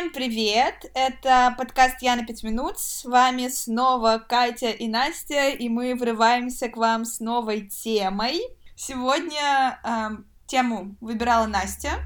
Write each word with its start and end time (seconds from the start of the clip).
Всем 0.00 0.12
привет! 0.14 0.90
Это 0.94 1.54
подкаст 1.58 2.00
Яна 2.00 2.24
Пять 2.24 2.42
минут. 2.42 2.78
С 2.78 3.04
вами 3.04 3.48
снова 3.48 4.16
Катя 4.16 4.70
и 4.70 4.88
Настя, 4.88 5.50
и 5.50 5.68
мы 5.68 5.94
врываемся 5.94 6.70
к 6.70 6.78
вам 6.78 7.04
с 7.04 7.20
новой 7.20 7.68
темой. 7.68 8.40
Сегодня 8.76 9.78
э, 9.84 10.22
тему 10.46 10.96
выбирала 11.02 11.46
Настя. 11.46 11.98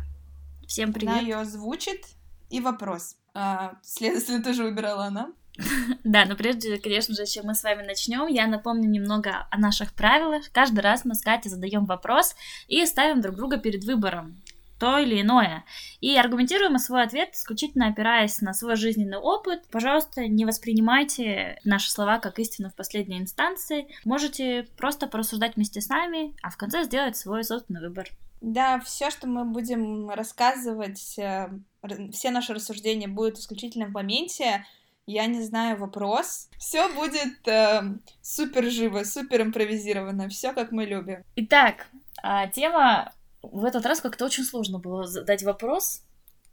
Всем 0.66 0.92
привет! 0.92 1.08
Она 1.08 1.20
ее 1.20 1.36
озвучит. 1.36 2.04
И 2.50 2.60
вопрос. 2.60 3.14
Э, 3.32 3.74
следовательно, 3.84 4.42
тоже 4.42 4.64
выбирала 4.64 5.04
она. 5.04 5.30
Да, 6.02 6.24
но 6.24 6.34
прежде, 6.34 6.78
конечно 6.78 7.14
же, 7.14 7.26
чем 7.26 7.46
мы 7.46 7.54
с 7.54 7.62
вами 7.62 7.86
начнем, 7.86 8.26
я 8.26 8.48
напомню 8.48 8.90
немного 8.90 9.46
о 9.52 9.56
наших 9.56 9.92
правилах. 9.92 10.42
Каждый 10.50 10.80
раз 10.80 11.04
мы 11.04 11.14
с 11.14 11.20
Катей 11.20 11.48
задаем 11.48 11.84
вопрос 11.84 12.34
и 12.66 12.84
ставим 12.86 13.20
друг 13.20 13.36
друга 13.36 13.58
перед 13.58 13.84
выбором 13.84 14.42
то 14.78 14.98
или 14.98 15.20
иное. 15.20 15.64
И 16.00 16.16
аргументируем 16.16 16.78
свой 16.78 17.02
ответ 17.02 17.34
исключительно 17.34 17.88
опираясь 17.88 18.40
на 18.40 18.52
свой 18.52 18.76
жизненный 18.76 19.18
опыт. 19.18 19.62
Пожалуйста, 19.70 20.26
не 20.26 20.44
воспринимайте 20.44 21.58
наши 21.64 21.90
слова 21.90 22.18
как 22.18 22.38
истину 22.38 22.70
в 22.70 22.74
последней 22.74 23.18
инстанции. 23.18 23.86
Можете 24.04 24.66
просто 24.76 25.06
порассуждать 25.06 25.56
вместе 25.56 25.80
с 25.80 25.88
нами, 25.88 26.34
а 26.42 26.50
в 26.50 26.56
конце 26.56 26.84
сделать 26.84 27.16
свой 27.16 27.44
собственный 27.44 27.80
выбор. 27.80 28.08
Да, 28.40 28.78
все, 28.80 29.10
что 29.10 29.26
мы 29.26 29.44
будем 29.44 30.10
рассказывать, 30.10 31.18
э, 31.18 31.48
все 32.12 32.30
наши 32.30 32.52
рассуждения 32.52 33.08
будут 33.08 33.38
исключительно 33.38 33.86
в 33.86 33.92
моменте, 33.92 34.66
я 35.06 35.26
не 35.26 35.42
знаю 35.42 35.78
вопрос. 35.78 36.48
Все 36.58 36.88
будет 36.94 37.46
э, 37.46 37.82
супер 38.22 38.64
живо, 38.70 39.04
супер 39.04 39.42
импровизировано, 39.42 40.28
все 40.28 40.52
как 40.52 40.72
мы 40.72 40.84
любим. 40.86 41.24
Итак, 41.36 41.86
а, 42.22 42.46
тема 42.48 43.12
в 43.52 43.64
этот 43.64 43.86
раз 43.86 44.00
как-то 44.00 44.24
очень 44.24 44.44
сложно 44.44 44.78
было 44.78 45.06
задать 45.06 45.42
вопрос. 45.42 46.02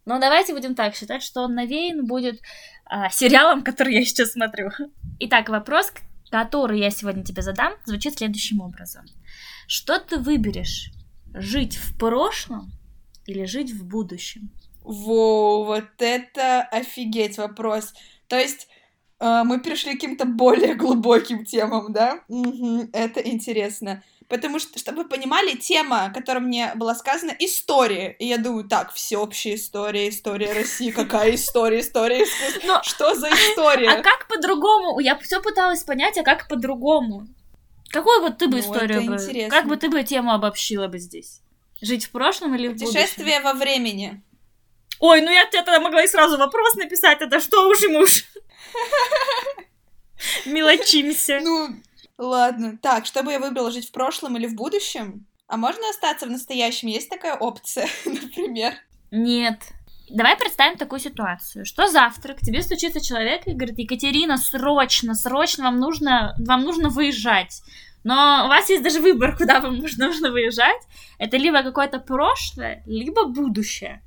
Но 0.05 0.19
давайте 0.19 0.53
будем 0.53 0.75
так 0.75 0.95
считать, 0.95 1.21
что 1.21 1.41
он 1.41 1.53
навеян 1.53 2.05
будет 2.05 2.41
а, 2.85 3.09
сериалом, 3.09 3.63
который 3.63 3.93
я 3.93 4.03
сейчас 4.03 4.31
смотрю. 4.31 4.69
Итак, 5.19 5.49
вопрос, 5.49 5.93
который 6.31 6.79
я 6.79 6.89
сегодня 6.89 7.23
тебе 7.23 7.41
задам, 7.41 7.73
звучит 7.85 8.17
следующим 8.17 8.61
образом. 8.61 9.05
Что 9.67 9.99
ты 9.99 10.17
выберешь? 10.17 10.91
Жить 11.33 11.77
в 11.77 11.97
прошлом 11.97 12.71
или 13.25 13.45
жить 13.45 13.71
в 13.71 13.85
будущем? 13.85 14.51
Воу, 14.83 15.65
вот 15.65 15.85
это 15.99 16.63
офигеть 16.63 17.37
вопрос. 17.37 17.93
То 18.27 18.37
есть 18.37 18.67
э, 19.19 19.43
мы 19.45 19.59
перешли 19.61 19.91
к 19.91 20.01
каким-то 20.01 20.25
более 20.25 20.73
глубоким 20.75 21.45
темам, 21.45 21.93
да? 21.93 22.23
Угу, 22.27 22.89
это 22.91 23.19
интересно. 23.21 24.03
Потому 24.31 24.59
что, 24.59 24.79
чтобы 24.79 25.03
вы 25.03 25.09
понимали, 25.09 25.57
тема, 25.57 26.09
которая 26.13 26.41
мне 26.41 26.71
была 26.75 26.95
сказана, 26.95 27.35
история. 27.37 28.15
И 28.17 28.27
я 28.27 28.37
думаю, 28.37 28.63
так, 28.63 28.93
всеобщая 28.93 29.55
история, 29.55 30.07
история 30.07 30.53
России, 30.53 30.89
какая 30.91 31.35
история, 31.35 31.81
история 31.81 32.23
искусства. 32.23 32.61
Но... 32.65 32.81
Что 32.81 33.13
за 33.13 33.27
история? 33.27 33.89
А 33.89 34.01
как 34.01 34.29
по-другому? 34.29 35.01
Я 35.01 35.17
все 35.19 35.41
пыталась 35.41 35.83
понять, 35.83 36.17
а 36.17 36.23
как 36.23 36.47
по-другому? 36.47 37.27
Какую 37.89 38.21
вот 38.21 38.37
ты 38.37 38.47
бы 38.47 38.53
ну, 38.53 38.59
историю 38.61 39.03
бы... 39.03 39.13
Интересно. 39.15 39.49
Как 39.49 39.67
бы 39.67 39.75
ты 39.75 39.89
бы 39.89 40.01
тему 40.03 40.31
обобщила 40.31 40.87
бы 40.87 40.97
здесь? 40.97 41.41
Жить 41.81 42.05
в 42.05 42.11
прошлом 42.11 42.55
или 42.55 42.69
в 42.69 42.71
будущем? 42.71 42.87
Путешествие 42.87 43.41
во 43.41 43.51
времени. 43.51 44.23
Ой, 44.99 45.19
ну 45.19 45.29
я 45.29 45.45
тебе 45.45 45.61
тогда 45.63 45.81
могла 45.81 46.05
и 46.05 46.07
сразу 46.07 46.37
вопрос 46.37 46.75
написать, 46.75 47.19
это 47.19 47.41
что 47.41 47.67
уж 47.67 47.83
и 47.83 47.89
муж. 47.89 48.23
Мелочимся. 50.45 51.41
Ну, 51.43 51.75
ладно. 52.17 52.77
Так, 52.81 53.05
чтобы 53.05 53.31
я 53.31 53.39
выбрала 53.39 53.71
жить 53.71 53.89
в 53.89 53.91
прошлом 53.91 54.37
или 54.37 54.47
в 54.47 54.55
будущем? 54.55 55.25
А 55.47 55.57
можно 55.57 55.89
остаться 55.89 56.25
в 56.25 56.31
настоящем? 56.31 56.87
Есть 56.87 57.09
такая 57.09 57.35
опция, 57.35 57.87
например? 58.05 58.73
Нет. 59.11 59.59
Давай 60.09 60.35
представим 60.35 60.77
такую 60.77 60.99
ситуацию, 60.99 61.65
что 61.65 61.87
завтра 61.87 62.33
к 62.33 62.39
тебе 62.39 62.61
стучится 62.61 62.99
человек 62.99 63.47
и 63.47 63.53
говорит, 63.53 63.79
Екатерина, 63.79 64.37
срочно, 64.37 65.13
срочно 65.13 65.65
вам 65.65 65.77
нужно, 65.77 66.35
вам 66.37 66.63
нужно 66.63 66.89
выезжать. 66.89 67.61
Но 68.03 68.43
у 68.45 68.47
вас 68.47 68.69
есть 68.69 68.83
даже 68.83 68.99
выбор, 68.99 69.37
куда 69.37 69.59
вам 69.59 69.77
нужно 69.77 70.31
выезжать. 70.31 70.81
Это 71.17 71.37
либо 71.37 71.63
какое-то 71.63 71.99
прошлое, 71.99 72.83
либо 72.85 73.25
будущее. 73.25 74.01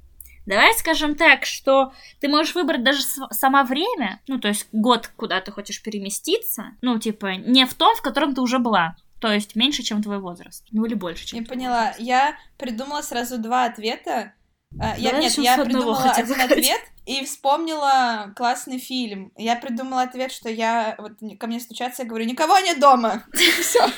Давай 0.46 0.74
скажем 0.74 1.14
так, 1.14 1.46
что 1.46 1.92
ты 2.20 2.28
можешь 2.28 2.54
выбрать 2.54 2.82
даже 2.82 3.02
сама 3.30 3.64
время, 3.64 4.20
ну, 4.26 4.38
то 4.38 4.48
есть 4.48 4.66
год, 4.72 5.10
куда 5.16 5.40
ты 5.40 5.52
хочешь 5.52 5.82
переместиться, 5.82 6.72
ну, 6.82 6.98
типа, 6.98 7.36
не 7.36 7.66
в 7.66 7.74
том, 7.74 7.94
в 7.96 8.02
котором 8.02 8.34
ты 8.34 8.40
уже 8.40 8.58
была, 8.58 8.96
то 9.20 9.32
есть 9.32 9.56
меньше, 9.56 9.82
чем 9.82 10.02
твой 10.02 10.18
возраст, 10.18 10.66
ну, 10.70 10.84
или 10.84 10.94
больше, 10.94 11.26
чем 11.26 11.40
Я 11.40 11.46
поняла, 11.46 11.80
возраст. 11.86 12.00
я 12.00 12.36
придумала 12.58 13.00
сразу 13.02 13.38
два 13.38 13.64
ответа. 13.64 14.34
А, 14.78 14.96
я, 14.98 15.12
нет, 15.12 15.32
я 15.38 15.56
придумала 15.56 16.02
один 16.02 16.26
сказать. 16.26 16.50
ответ 16.50 16.80
и 17.06 17.24
вспомнила 17.24 18.32
классный 18.34 18.78
фильм. 18.78 19.32
Я 19.36 19.56
придумала 19.56 20.02
ответ, 20.02 20.32
что 20.32 20.48
я 20.48 20.96
вот 20.98 21.12
ко 21.38 21.46
мне 21.46 21.60
стучаться, 21.60 22.02
я 22.02 22.08
говорю, 22.08 22.24
никого 22.24 22.58
нет 22.58 22.80
дома. 22.80 23.24
Все. 23.32 23.88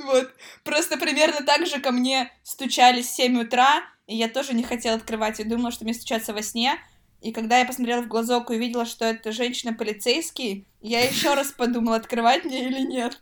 Вот. 0.00 0.30
Просто 0.64 0.96
примерно 0.96 1.44
так 1.44 1.66
же 1.66 1.80
ко 1.80 1.90
мне 1.90 2.32
стучались 2.42 3.06
в 3.06 3.16
7 3.16 3.42
утра, 3.42 3.82
и 4.06 4.16
я 4.16 4.28
тоже 4.28 4.54
не 4.54 4.62
хотела 4.62 4.96
открывать, 4.96 5.38
я 5.38 5.44
думала, 5.44 5.70
что 5.70 5.84
мне 5.84 5.94
стучатся 5.94 6.32
во 6.32 6.42
сне. 6.42 6.78
И 7.20 7.32
когда 7.32 7.58
я 7.58 7.66
посмотрела 7.66 8.00
в 8.00 8.08
глазок 8.08 8.50
и 8.50 8.54
увидела, 8.54 8.86
что 8.86 9.04
это 9.04 9.30
женщина-полицейский, 9.30 10.66
я 10.80 11.04
еще 11.04 11.34
раз 11.34 11.52
подумала, 11.52 11.96
открывать 11.96 12.44
мне 12.44 12.66
или 12.66 12.80
нет. 12.80 13.20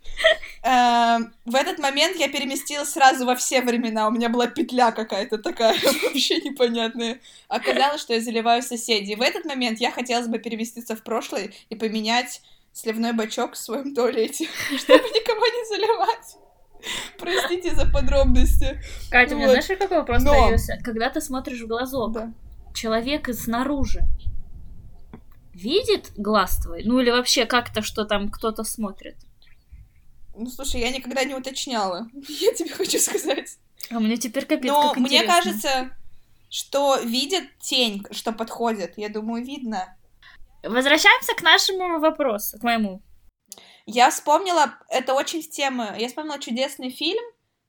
Эм, 0.62 1.34
в 1.44 1.56
этот 1.56 1.78
момент 1.80 2.16
я 2.16 2.28
переместилась 2.28 2.90
сразу 2.90 3.26
во 3.26 3.34
все 3.34 3.60
времена. 3.60 4.06
У 4.06 4.12
меня 4.12 4.28
была 4.28 4.46
петля 4.46 4.92
какая-то 4.92 5.38
такая, 5.38 5.74
вообще 6.04 6.36
непонятная. 6.36 7.20
Оказалось, 7.48 8.00
что 8.00 8.14
я 8.14 8.20
заливаю 8.20 8.62
соседей. 8.62 9.16
В 9.16 9.22
этот 9.22 9.44
момент 9.44 9.80
я 9.80 9.90
хотела 9.90 10.24
бы 10.26 10.38
переместиться 10.38 10.94
в 10.94 11.02
прошлое 11.02 11.52
и 11.68 11.74
поменять 11.74 12.40
сливной 12.72 13.12
бачок 13.12 13.54
в 13.54 13.58
своем 13.58 13.94
туалете, 13.94 14.46
чтобы 14.78 15.02
никого 15.08 15.44
не 15.44 15.68
заливать. 15.68 16.47
Простите 17.18 17.74
за 17.74 17.86
подробности. 17.86 18.80
Катя, 19.10 19.34
у 19.34 19.38
меня 19.38 19.48
знаешь, 19.48 19.66
какой 19.66 19.98
вопрос 19.98 20.24
появился? 20.24 20.78
Когда 20.82 21.10
ты 21.10 21.20
смотришь 21.20 21.60
в 21.60 21.66
глазок, 21.66 22.16
человек 22.74 23.28
снаружи 23.34 24.02
видит 25.52 26.12
глаз 26.16 26.58
твой? 26.58 26.82
Ну 26.84 27.00
или 27.00 27.10
вообще 27.10 27.46
как-то, 27.46 27.82
что 27.82 28.04
там 28.04 28.30
кто-то 28.30 28.64
смотрит? 28.64 29.16
Ну, 30.36 30.46
слушай, 30.46 30.80
я 30.80 30.90
никогда 30.90 31.24
не 31.24 31.34
уточняла. 31.34 32.08
Я 32.28 32.52
тебе 32.54 32.70
хочу 32.70 32.98
сказать. 33.00 33.58
А 33.90 33.98
мне 33.98 34.16
теперь 34.16 34.46
капец 34.46 34.70
Но 34.70 34.92
как 34.92 34.98
мне 34.98 35.24
кажется, 35.24 35.90
что 36.48 36.98
видит 37.00 37.58
тень, 37.58 38.04
что 38.12 38.32
подходит. 38.32 38.94
Я 38.96 39.08
думаю, 39.08 39.44
видно. 39.44 39.96
Возвращаемся 40.62 41.34
к 41.34 41.42
нашему 41.42 41.98
вопросу, 41.98 42.58
к 42.58 42.62
моему. 42.62 43.02
Я 43.90 44.10
вспомнила, 44.10 44.74
это 44.90 45.14
очень 45.14 45.42
в 45.42 45.48
тему, 45.48 45.82
я 45.96 46.08
вспомнила 46.08 46.38
чудесный 46.38 46.90
фильм, 46.90 47.22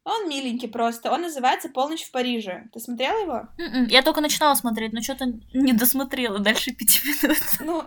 он 0.03 0.27
миленький 0.27 0.67
просто, 0.67 1.13
он 1.13 1.21
называется 1.21 1.69
«Полночь 1.69 2.03
в 2.03 2.11
Париже». 2.11 2.65
Ты 2.73 2.81
смотрела 2.81 3.21
его? 3.21 3.33
Mm-mm, 3.57 3.75
м-м, 3.75 3.87
я 3.87 4.01
только 4.01 4.19
начинала 4.19 4.53
смотреть, 4.55 4.91
но 4.91 5.01
что-то 5.01 5.27
не 5.53 5.71
досмотрела 5.71 6.39
дальше 6.39 6.71
пяти 6.73 6.99
минут. 7.07 7.37
Ну, 7.61 7.83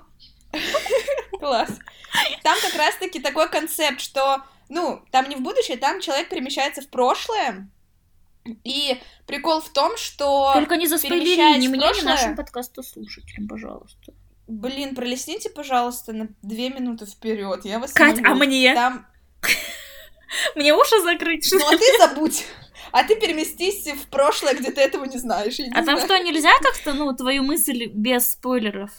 класс. 1.39 1.79
Там 2.43 2.57
как 2.63 2.75
раз-таки 2.75 3.21
такой 3.21 3.51
концепт, 3.51 4.01
что, 4.01 4.43
ну, 4.71 5.05
там 5.11 5.29
не 5.29 5.37
в 5.37 5.41
будущее, 5.41 5.77
там 5.77 6.01
человек 6.01 6.31
перемещается 6.31 6.81
в 6.81 6.89
прошлое, 6.89 7.69
и 8.65 8.99
прикол 9.27 9.61
в 9.61 9.69
том, 9.69 9.99
что... 9.99 10.53
Только 10.55 10.77
не 10.77 10.87
заспойлери 10.87 11.59
ни 11.59 11.69
мне, 11.69 11.79
ни 11.79 12.03
нашим 12.03 12.35
подкасту 12.35 12.83
слушателям, 12.83 13.47
пожалуйста. 13.47 14.15
Блин, 14.47 14.95
пролистните, 14.95 15.51
пожалуйста, 15.51 16.13
на 16.13 16.29
две 16.43 16.69
минуты 16.69 17.07
вперед. 17.07 17.65
Я 17.65 17.79
вас 17.79 17.93
Кать, 17.93 18.21
а 18.25 18.35
мне? 18.35 18.75
Там... 18.75 19.07
Мне 20.55 20.75
уши 20.75 21.01
закрыть, 21.03 21.47
что 21.47 21.59
Ну, 21.59 21.67
а 21.67 21.77
ты 21.77 21.99
забудь. 21.99 22.45
А 22.91 23.05
ты 23.05 23.17
переместись 23.17 23.87
в 23.87 24.09
прошлое, 24.09 24.55
где 24.55 24.71
ты 24.71 24.81
этого 24.81 25.05
не 25.05 25.19
знаешь. 25.19 25.59
Не 25.59 25.71
а 25.71 25.83
знаю. 25.83 25.99
там 25.99 26.01
что, 26.01 26.19
нельзя 26.19 26.53
как-то, 26.61 26.93
ну, 26.93 27.15
твою 27.15 27.43
мысль 27.43 27.87
без 27.87 28.33
спойлеров? 28.33 28.91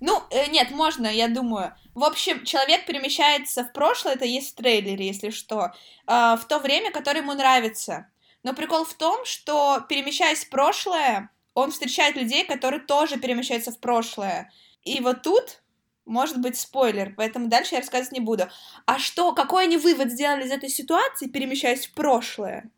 Ну, 0.00 0.22
э, 0.30 0.48
нет, 0.50 0.70
можно, 0.70 1.06
я 1.06 1.28
думаю. 1.28 1.74
В 1.94 2.04
общем, 2.04 2.44
человек 2.44 2.86
перемещается 2.86 3.64
в 3.64 3.72
прошлое, 3.72 4.14
это 4.14 4.24
есть 4.24 4.52
в 4.52 4.54
трейлере, 4.54 5.06
если 5.06 5.30
что, 5.30 5.72
э, 6.06 6.36
в 6.36 6.44
то 6.48 6.58
время, 6.58 6.90
которое 6.92 7.20
ему 7.20 7.34
нравится. 7.34 8.08
Но 8.44 8.54
прикол 8.54 8.84
в 8.84 8.94
том, 8.94 9.24
что, 9.24 9.84
перемещаясь 9.88 10.44
в 10.44 10.50
прошлое, 10.50 11.30
он 11.54 11.72
встречает 11.72 12.16
людей, 12.16 12.44
которые 12.44 12.80
тоже 12.80 13.18
перемещаются 13.18 13.72
в 13.72 13.80
прошлое. 13.80 14.52
И 14.84 15.00
вот 15.00 15.22
тут 15.22 15.60
может 16.06 16.40
быть 16.40 16.58
спойлер, 16.58 17.14
поэтому 17.16 17.48
дальше 17.48 17.74
я 17.74 17.80
рассказывать 17.80 18.12
не 18.12 18.20
буду. 18.20 18.48
А 18.86 18.98
что, 18.98 19.32
какой 19.32 19.64
они 19.64 19.76
вывод 19.76 20.10
сделали 20.10 20.46
из 20.46 20.50
этой 20.50 20.68
ситуации, 20.68 21.28
перемещаясь 21.28 21.86
в 21.86 21.94
прошлое? 21.94 22.70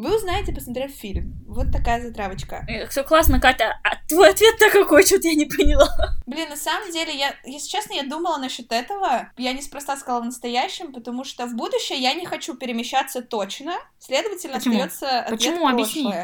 Вы 0.00 0.16
узнаете, 0.16 0.54
посмотрев 0.54 0.90
фильм. 0.92 1.44
Вот 1.46 1.70
такая 1.70 2.00
затравочка. 2.00 2.66
Все 2.88 3.04
классно, 3.04 3.38
Катя. 3.38 3.78
А 3.84 3.96
твой 4.08 4.30
ответ-то 4.30 4.70
какой? 4.70 5.04
Что-то 5.04 5.28
я 5.28 5.34
не 5.34 5.44
поняла. 5.44 5.88
Блин, 6.26 6.48
на 6.48 6.56
самом 6.56 6.90
деле, 6.90 7.14
я, 7.14 7.34
если 7.44 7.68
честно, 7.68 7.92
я 7.92 8.04
думала 8.04 8.38
насчет 8.38 8.72
этого. 8.72 9.30
Я 9.36 9.52
неспроста 9.52 9.98
сказала 9.98 10.22
в 10.22 10.24
настоящем, 10.24 10.94
потому 10.94 11.22
что 11.24 11.44
в 11.44 11.54
будущее 11.54 11.98
я 11.98 12.14
не 12.14 12.24
хочу 12.24 12.54
перемещаться 12.56 13.20
точно. 13.20 13.74
Следовательно, 13.98 14.54
Почему? 14.54 14.76
остается 14.76 15.20
ответ 15.20 15.38
Почему? 15.38 15.56
прошлое. 15.56 15.72
Объясни. 15.74 16.14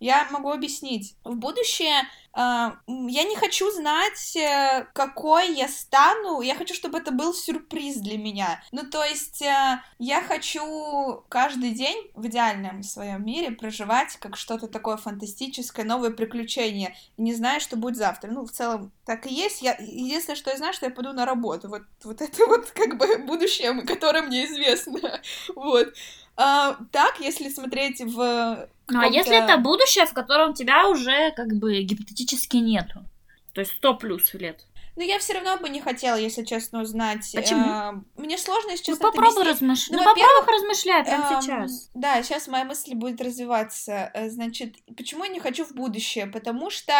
Я 0.00 0.26
могу 0.30 0.50
объяснить. 0.50 1.16
В 1.24 1.34
будущее 1.36 2.02
э, 2.02 2.06
я 2.36 3.24
не 3.24 3.36
хочу 3.36 3.70
знать, 3.70 4.36
э, 4.36 4.86
какой 4.92 5.54
я 5.54 5.68
стану. 5.68 6.42
Я 6.42 6.54
хочу, 6.54 6.74
чтобы 6.74 6.98
это 6.98 7.12
был 7.12 7.32
сюрприз 7.32 7.96
для 7.96 8.18
меня. 8.18 8.62
Ну, 8.72 8.82
то 8.84 9.02
есть, 9.04 9.40
э, 9.42 9.80
я 9.98 10.22
хочу 10.22 11.24
каждый 11.28 11.70
день 11.70 12.10
в 12.14 12.26
идеальном 12.26 12.82
своем 12.82 13.24
мире 13.24 13.52
проживать 13.52 14.16
как 14.18 14.36
что-то 14.36 14.68
такое 14.68 14.98
фантастическое, 14.98 15.84
новое 15.84 16.10
приключение. 16.10 16.94
Не 17.16 17.32
знаю, 17.34 17.60
что 17.60 17.76
будет 17.76 17.96
завтра. 17.96 18.30
Ну, 18.30 18.44
в 18.44 18.50
целом, 18.50 18.92
так 19.06 19.26
и 19.26 19.34
есть. 19.34 19.62
Я... 19.62 19.76
Единственное, 19.78 20.36
что 20.36 20.50
я 20.50 20.58
знаю, 20.58 20.74
что 20.74 20.86
я 20.86 20.92
пойду 20.92 21.12
на 21.12 21.24
работу. 21.24 21.68
Вот, 21.68 21.82
вот 22.04 22.20
это 22.20 22.46
вот 22.46 22.70
как 22.72 22.98
бы 22.98 23.18
будущее, 23.26 23.82
которое 23.82 24.22
мне 24.22 24.44
известно. 24.44 25.00
Вот. 25.54 25.94
А, 26.36 26.76
так, 26.92 27.18
если 27.20 27.48
смотреть 27.48 28.00
в... 28.02 28.68
Ну, 28.88 29.00
а 29.00 29.06
если 29.06 29.36
это 29.36 29.56
будущее, 29.58 30.06
в 30.06 30.12
котором 30.12 30.54
тебя 30.54 30.88
уже 30.88 31.32
как 31.32 31.48
бы 31.56 31.82
гипотетически 31.82 32.56
нету? 32.58 33.04
То 33.52 33.60
есть 33.60 33.72
сто 33.76 33.94
плюс 33.94 34.32
лет. 34.34 34.64
Но 34.96 35.02
я 35.02 35.18
все 35.18 35.34
равно 35.34 35.58
бы 35.58 35.68
не 35.68 35.80
хотела, 35.82 36.16
если 36.16 36.42
честно, 36.44 36.80
узнать. 36.80 37.30
Почему? 37.34 37.66
Э, 37.66 37.92
мне 38.16 38.38
сложно, 38.38 38.70
если 38.70 38.90
Ну 38.92 38.96
честно, 38.96 39.10
попробуй 39.10 39.42
это 39.42 39.50
объяснить. 39.50 39.60
размышлять. 39.62 39.90
Ну, 39.90 39.98
Ну, 39.98 40.04
попробуй 40.04 40.22
во-первых, 40.22 40.46
поразмышляй 40.46 41.04
прямо 41.04 41.34
Эм, 41.34 41.42
сейчас. 41.42 41.90
Да, 41.94 42.22
сейчас 42.22 42.48
моя 42.48 42.64
мысль 42.64 42.94
будет 42.94 43.20
развиваться. 43.20 44.10
Э, 44.14 44.30
Значит, 44.30 44.76
почему 44.96 45.24
я 45.24 45.30
не 45.30 45.40
хочу 45.40 45.66
в 45.66 45.72
будущее? 45.72 46.26
Потому 46.26 46.70
что 46.70 46.94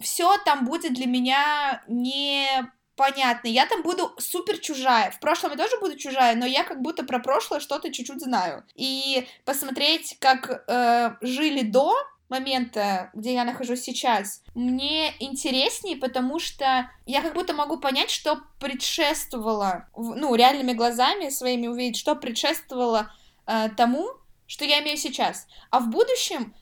все 0.00 0.38
там 0.38 0.64
будет 0.64 0.94
для 0.94 1.06
меня 1.06 1.82
непонятно. 2.94 3.48
Я 3.48 3.66
там 3.66 3.82
буду 3.82 4.12
супер 4.18 4.58
чужая. 4.58 5.10
В 5.10 5.20
прошлом 5.20 5.52
я 5.52 5.56
тоже 5.56 5.78
буду 5.80 5.96
чужая, 5.96 6.34
но 6.36 6.46
я 6.46 6.64
как 6.64 6.80
будто 6.80 7.04
про 7.04 7.18
прошлое 7.18 7.60
что-то 7.60 7.92
чуть-чуть 7.92 8.20
знаю. 8.20 8.64
И 8.74 9.26
посмотреть, 9.44 10.16
как 10.20 10.64
э, 10.68 11.16
жили 11.20 11.62
до 11.62 11.94
момента, 12.28 13.10
где 13.14 13.34
я 13.34 13.44
нахожусь 13.44 13.82
сейчас, 13.82 14.42
мне 14.54 15.12
интереснее, 15.20 15.96
потому 15.96 16.38
что 16.38 16.90
я 17.06 17.20
как 17.22 17.34
будто 17.34 17.52
могу 17.52 17.78
понять, 17.78 18.10
что 18.10 18.40
предшествовало, 18.58 19.88
ну, 19.94 20.34
реальными 20.34 20.72
глазами 20.72 21.28
своими 21.28 21.66
увидеть, 21.66 21.98
что 21.98 22.16
предшествовало 22.16 23.12
э, 23.46 23.68
тому, 23.76 24.08
что 24.46 24.64
я 24.64 24.82
имею 24.82 24.96
сейчас. 24.96 25.46
А 25.70 25.80
в 25.80 25.90
будущем 25.90 26.54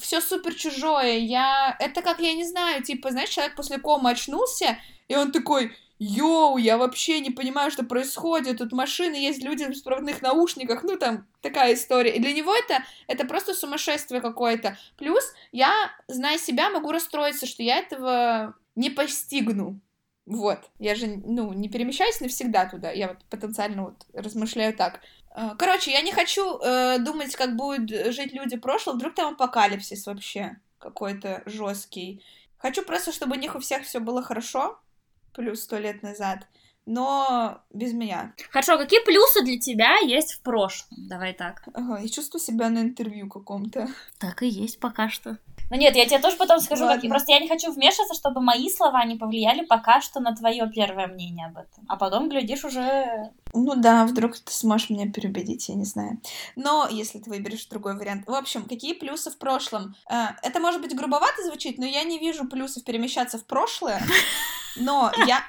все 0.00 0.20
супер 0.20 0.54
чужое. 0.54 1.18
Я... 1.18 1.76
Это 1.78 2.02
как, 2.02 2.20
я 2.20 2.34
не 2.34 2.44
знаю, 2.44 2.82
типа, 2.82 3.10
знаешь, 3.10 3.30
человек 3.30 3.56
после 3.56 3.78
комы 3.78 4.10
очнулся, 4.10 4.78
и 5.08 5.16
он 5.16 5.32
такой, 5.32 5.72
йоу, 5.98 6.56
я 6.56 6.78
вообще 6.78 7.20
не 7.20 7.30
понимаю, 7.30 7.70
что 7.70 7.84
происходит, 7.84 8.58
тут 8.58 8.72
машины 8.72 9.14
есть, 9.14 9.42
люди 9.42 9.64
в 9.64 9.70
беспроводных 9.70 10.20
наушниках, 10.20 10.82
ну, 10.82 10.96
там, 10.96 11.26
такая 11.40 11.74
история. 11.74 12.16
И 12.16 12.20
для 12.20 12.32
него 12.32 12.54
это, 12.54 12.84
это 13.06 13.24
просто 13.24 13.54
сумасшествие 13.54 14.20
какое-то. 14.20 14.76
Плюс 14.96 15.24
я, 15.52 15.72
зная 16.08 16.38
себя, 16.38 16.70
могу 16.70 16.90
расстроиться, 16.90 17.46
что 17.46 17.62
я 17.62 17.78
этого 17.78 18.54
не 18.74 18.90
постигну. 18.90 19.80
Вот, 20.24 20.60
я 20.78 20.94
же, 20.94 21.06
ну, 21.24 21.52
не 21.52 21.68
перемещаюсь 21.68 22.20
навсегда 22.20 22.66
туда, 22.66 22.90
я 22.92 23.08
вот 23.08 23.18
потенциально 23.28 23.84
вот 23.84 24.06
размышляю 24.12 24.74
так. 24.74 25.00
Э, 25.34 25.50
Короче, 25.58 25.92
я 25.92 26.02
не 26.02 26.12
хочу 26.12 26.58
э, 26.58 26.98
думать, 26.98 27.34
как 27.36 27.56
будут 27.56 27.90
жить 27.90 28.32
люди 28.32 28.56
прошлого, 28.56 28.96
вдруг 28.96 29.14
там 29.14 29.34
апокалипсис 29.34 30.06
вообще 30.06 30.56
какой-то 30.78 31.42
жесткий. 31.46 32.22
Хочу 32.58 32.82
просто, 32.82 33.12
чтобы 33.12 33.36
у 33.36 33.38
них 33.38 33.54
у 33.54 33.58
всех 33.60 33.84
все 33.84 33.98
было 34.00 34.22
хорошо, 34.22 34.78
плюс 35.32 35.62
сто 35.62 35.78
лет 35.78 36.02
назад, 36.02 36.46
но 36.86 37.62
без 37.72 37.92
меня. 37.92 38.34
Хорошо, 38.50 38.76
какие 38.78 39.04
плюсы 39.04 39.42
для 39.42 39.58
тебя 39.58 39.98
есть 39.98 40.34
в 40.34 40.42
прошлом? 40.42 41.08
Давай 41.08 41.32
так. 41.32 41.62
Ага, 41.74 41.98
я 41.98 42.08
чувствую 42.08 42.40
себя 42.40 42.68
на 42.70 42.80
интервью 42.80 43.28
каком-то. 43.28 43.88
Так 44.18 44.42
и 44.42 44.48
есть 44.48 44.80
пока 44.80 45.08
что. 45.08 45.38
Ну 45.70 45.76
нет, 45.76 45.96
я 45.96 46.06
тебе 46.06 46.18
тоже 46.18 46.36
потом 46.36 46.60
скажу, 46.60 46.82
Ладно. 46.82 46.96
какие. 46.96 47.10
Просто 47.10 47.32
я 47.32 47.40
не 47.40 47.48
хочу 47.48 47.72
вмешиваться, 47.72 48.14
чтобы 48.14 48.40
мои 48.40 48.68
слова 48.68 49.04
не 49.04 49.16
повлияли 49.16 49.64
пока 49.64 50.00
что 50.00 50.20
на 50.20 50.34
твое 50.34 50.70
первое 50.72 51.06
мнение 51.06 51.46
об 51.46 51.58
этом. 51.58 51.84
А 51.88 51.96
потом, 51.96 52.28
глядишь, 52.28 52.64
уже... 52.64 53.30
Ну 53.54 53.74
да, 53.74 54.04
вдруг 54.06 54.38
ты 54.38 54.52
сможешь 54.52 54.90
меня 54.90 55.10
переубедить, 55.10 55.68
я 55.68 55.74
не 55.74 55.84
знаю. 55.84 56.20
Но 56.56 56.88
если 56.90 57.18
ты 57.18 57.30
выберешь 57.30 57.66
другой 57.66 57.96
вариант. 57.96 58.26
В 58.26 58.34
общем, 58.34 58.64
какие 58.64 58.94
плюсы 58.94 59.30
в 59.30 59.38
прошлом? 59.38 59.94
Э, 60.10 60.28
Это 60.42 60.60
может 60.60 60.80
быть 60.80 60.94
грубовато 60.94 61.42
звучит, 61.44 61.78
но 61.78 61.86
я 61.86 62.02
не 62.04 62.18
вижу 62.18 62.46
плюсов 62.46 62.84
перемещаться 62.84 63.38
в 63.38 63.44
прошлое. 63.44 64.02
Но 64.76 65.12
я, 65.26 65.44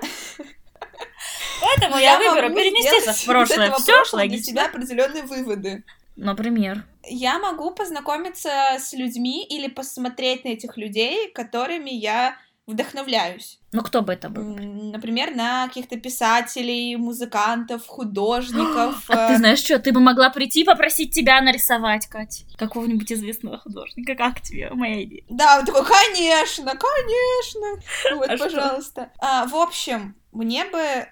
Поэтому 1.61 1.97
я, 1.99 2.17
выберу 2.17 2.49
могу 2.49 2.55
переместиться 2.55 3.13
в 3.13 3.25
прошлое. 3.25 3.71
Все 3.73 3.93
прошлого 3.93 4.27
для 4.27 4.41
себя 4.41 4.65
определенные 4.65 5.23
выводы. 5.23 5.83
Например. 6.15 6.85
Я 7.03 7.39
могу 7.39 7.71
познакомиться 7.71 8.49
с 8.79 8.93
людьми 8.93 9.45
или 9.45 9.67
посмотреть 9.67 10.45
на 10.45 10.49
этих 10.49 10.77
людей, 10.77 11.31
которыми 11.31 11.89
я 11.89 12.37
вдохновляюсь. 12.65 13.59
Ну 13.73 13.81
кто 13.81 14.01
бы 14.01 14.13
это 14.13 14.29
был? 14.29 14.43
Например, 14.43 15.35
на 15.35 15.67
каких-то 15.67 15.99
писателей, 15.99 16.95
музыкантов, 16.95 17.85
художников. 17.85 19.03
А 19.09 19.27
ты 19.27 19.33
э, 19.33 19.37
знаешь 19.37 19.59
что, 19.59 19.79
ты 19.79 19.91
бы 19.91 19.99
могла 19.99 20.29
прийти 20.29 20.61
и 20.61 20.65
попросить 20.65 21.13
тебя 21.13 21.41
нарисовать, 21.41 22.07
Кать. 22.07 22.45
Какого-нибудь 22.57 23.11
известного 23.11 23.57
художника. 23.57 24.15
Как 24.15 24.41
тебе 24.41 24.69
моя 24.71 25.03
идея? 25.03 25.23
Да, 25.29 25.59
он 25.59 25.65
такой, 25.65 25.85
конечно, 25.85 26.71
конечно. 26.71 28.15
Вот, 28.15 28.29
А 28.29 28.37
что? 28.37 28.45
пожалуйста. 28.45 29.11
А, 29.19 29.45
в 29.45 29.55
общем, 29.55 30.15
мне 30.31 30.63
бы 30.65 30.79
э, 30.79 31.07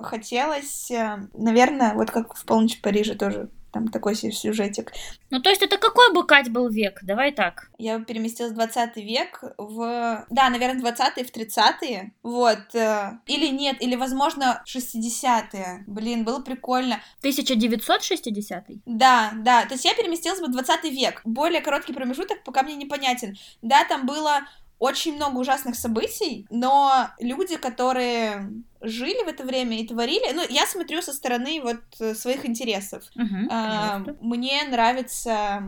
хотелось, 0.00 0.90
э, 0.90 1.28
наверное, 1.34 1.94
вот 1.94 2.10
как 2.10 2.34
в 2.34 2.44
полночь 2.46 2.78
в 2.78 2.80
Париже 2.80 3.14
тоже, 3.16 3.50
там 3.72 3.88
такой 3.88 4.14
сюжетик. 4.14 4.92
Ну 5.30 5.40
то 5.40 5.50
есть 5.50 5.62
это 5.62 5.76
какой 5.78 6.12
бы, 6.12 6.26
Кать, 6.26 6.50
был 6.50 6.68
век? 6.68 7.00
Давай 7.02 7.32
так. 7.32 7.70
Я 7.78 7.98
переместилась 8.00 8.52
в 8.52 8.54
20 8.54 8.96
век 8.96 9.42
в... 9.58 10.26
Да, 10.30 10.48
наверное, 10.50 10.82
20-е 10.82 11.24
в 11.24 11.30
30-е. 11.30 12.12
Вот. 12.22 12.74
э, 12.74 13.18
Или 13.26 13.48
нет, 13.48 13.82
или, 13.82 13.96
возможно, 13.96 14.62
60-е. 14.66 15.84
Блин, 15.86 16.24
было 16.24 16.40
прикольно. 16.40 17.00
1960 17.18 18.64
Да, 18.86 19.32
да. 19.36 19.66
То 19.66 19.74
есть 19.74 19.84
я 19.84 19.94
переместилась 19.94 20.40
бы 20.40 20.46
в 20.46 20.52
20 20.52 20.84
век. 20.84 21.20
Более 21.24 21.60
короткий 21.60 21.92
промежуток 21.92 22.42
пока 22.44 22.62
мне 22.62 22.76
непонятен. 22.76 23.36
Да, 23.62 23.84
там 23.84 24.06
было 24.06 24.40
очень 24.78 25.16
много 25.16 25.38
ужасных 25.38 25.74
событий, 25.76 26.46
но 26.50 27.08
люди, 27.18 27.56
которые 27.56 28.50
жили 28.82 29.24
в 29.24 29.28
это 29.28 29.44
время 29.44 29.80
и 29.80 29.86
творили, 29.86 30.32
ну, 30.34 30.42
я 30.48 30.66
смотрю 30.66 31.00
со 31.02 31.12
стороны 31.12 31.60
вот 31.62 31.80
э, 32.00 32.14
своих 32.14 32.44
интересов. 32.44 33.04
Угу, 33.14 33.48
А, 33.50 34.04
Мне 34.20 34.64
нравится 34.64 35.62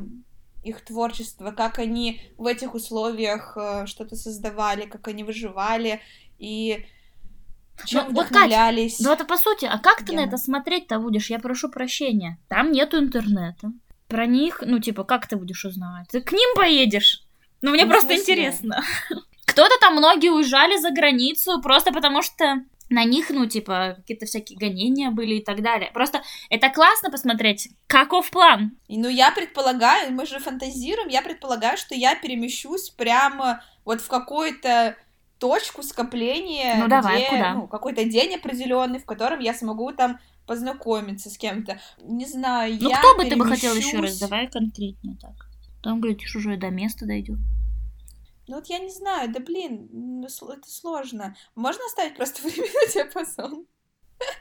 их 0.62 0.84
творчество, 0.84 1.52
как 1.52 1.78
они 1.78 2.20
в 2.36 2.46
этих 2.46 2.74
условиях 2.74 3.56
э, 3.56 3.86
что-то 3.86 4.16
создавали, 4.16 4.82
как 4.86 5.08
они 5.08 5.24
выживали 5.24 6.00
и 6.38 6.84
чем 7.86 8.06
Ну, 8.08 8.14
вот, 8.14 8.26
Кать, 8.26 8.30
вдохновлялись. 8.30 9.00
Ну 9.00 9.12
это 9.12 9.24
по 9.24 9.36
сути, 9.36 9.64
а 9.64 9.78
как 9.78 9.98
ты 9.98 10.12
на 10.12 10.22
Гена. 10.22 10.28
это 10.28 10.36
смотреть-то 10.36 10.98
будешь? 10.98 11.30
Я 11.30 11.38
прошу 11.38 11.68
прощения. 11.68 12.38
Там 12.48 12.72
нету 12.72 12.98
интернета. 12.98 13.72
Про 14.08 14.26
них, 14.26 14.62
ну 14.66 14.78
типа, 14.80 15.04
как 15.04 15.26
ты 15.28 15.36
будешь 15.36 15.64
узнавать? 15.64 16.08
Ты 16.08 16.20
к 16.20 16.32
ним 16.32 16.56
поедешь? 16.56 17.22
Ну 17.62 17.70
мне 17.72 17.84
Ну, 17.84 17.90
просто 17.90 18.08
смысле? 18.14 18.22
интересно. 18.34 18.82
Кто-то 19.46 19.74
там 19.80 19.96
многие 19.96 20.30
уезжали 20.30 20.76
за 20.78 20.90
границу 20.90 21.60
просто 21.60 21.92
потому 21.92 22.22
что 22.22 22.62
на 22.90 23.04
них, 23.04 23.28
ну, 23.28 23.44
типа, 23.46 23.94
какие-то 23.98 24.24
всякие 24.24 24.58
гонения 24.58 25.10
были 25.10 25.34
и 25.34 25.44
так 25.44 25.60
далее. 25.62 25.90
Просто 25.92 26.22
это 26.48 26.70
классно 26.70 27.10
посмотреть, 27.10 27.68
каков 27.86 28.30
план. 28.30 28.72
И, 28.88 28.96
Ну, 28.96 29.08
я 29.08 29.30
предполагаю, 29.30 30.10
мы 30.12 30.24
же 30.24 30.38
фантазируем, 30.38 31.08
я 31.08 31.20
предполагаю, 31.20 31.76
что 31.76 31.94
я 31.94 32.14
перемещусь 32.14 32.88
прямо 32.88 33.62
вот 33.84 34.00
в 34.00 34.08
какую-то 34.08 34.96
точку 35.38 35.82
скопления, 35.82 36.76
Ну, 36.78 36.88
давай, 36.88 37.16
где, 37.18 37.28
куда? 37.28 37.52
ну, 37.54 37.66
какой-то 37.68 38.04
день 38.04 38.34
определенный, 38.36 38.98
в 39.00 39.04
котором 39.04 39.40
я 39.40 39.52
смогу 39.52 39.92
там 39.92 40.18
познакомиться 40.46 41.28
с 41.28 41.36
кем-то. 41.36 41.78
Не 42.02 42.24
знаю, 42.24 42.74
Ну, 42.80 42.88
я 42.88 42.98
кто 42.98 43.14
бы 43.16 43.24
ты 43.26 43.36
бы 43.36 43.44
хотел 43.44 43.74
еще 43.74 43.98
раз? 43.98 44.12
перемещусь- 44.16 44.20
Давай 44.20 44.46
конкретнее 44.48 45.16
так. 45.20 45.32
Там, 45.82 46.00
глядишь, 46.00 46.34
уже 46.36 46.56
до 46.56 46.70
места 46.70 47.06
дойдет. 47.06 47.38
Ну, 48.48 48.56
вот 48.56 48.66
я 48.66 48.78
не 48.78 48.90
знаю, 48.90 49.30
да 49.30 49.40
блин, 49.40 50.24
это 50.24 50.68
сложно. 50.68 51.36
Можно 51.54 51.84
оставить 51.86 52.16
просто 52.16 52.42
временной 52.48 52.92
диапазон? 52.92 53.66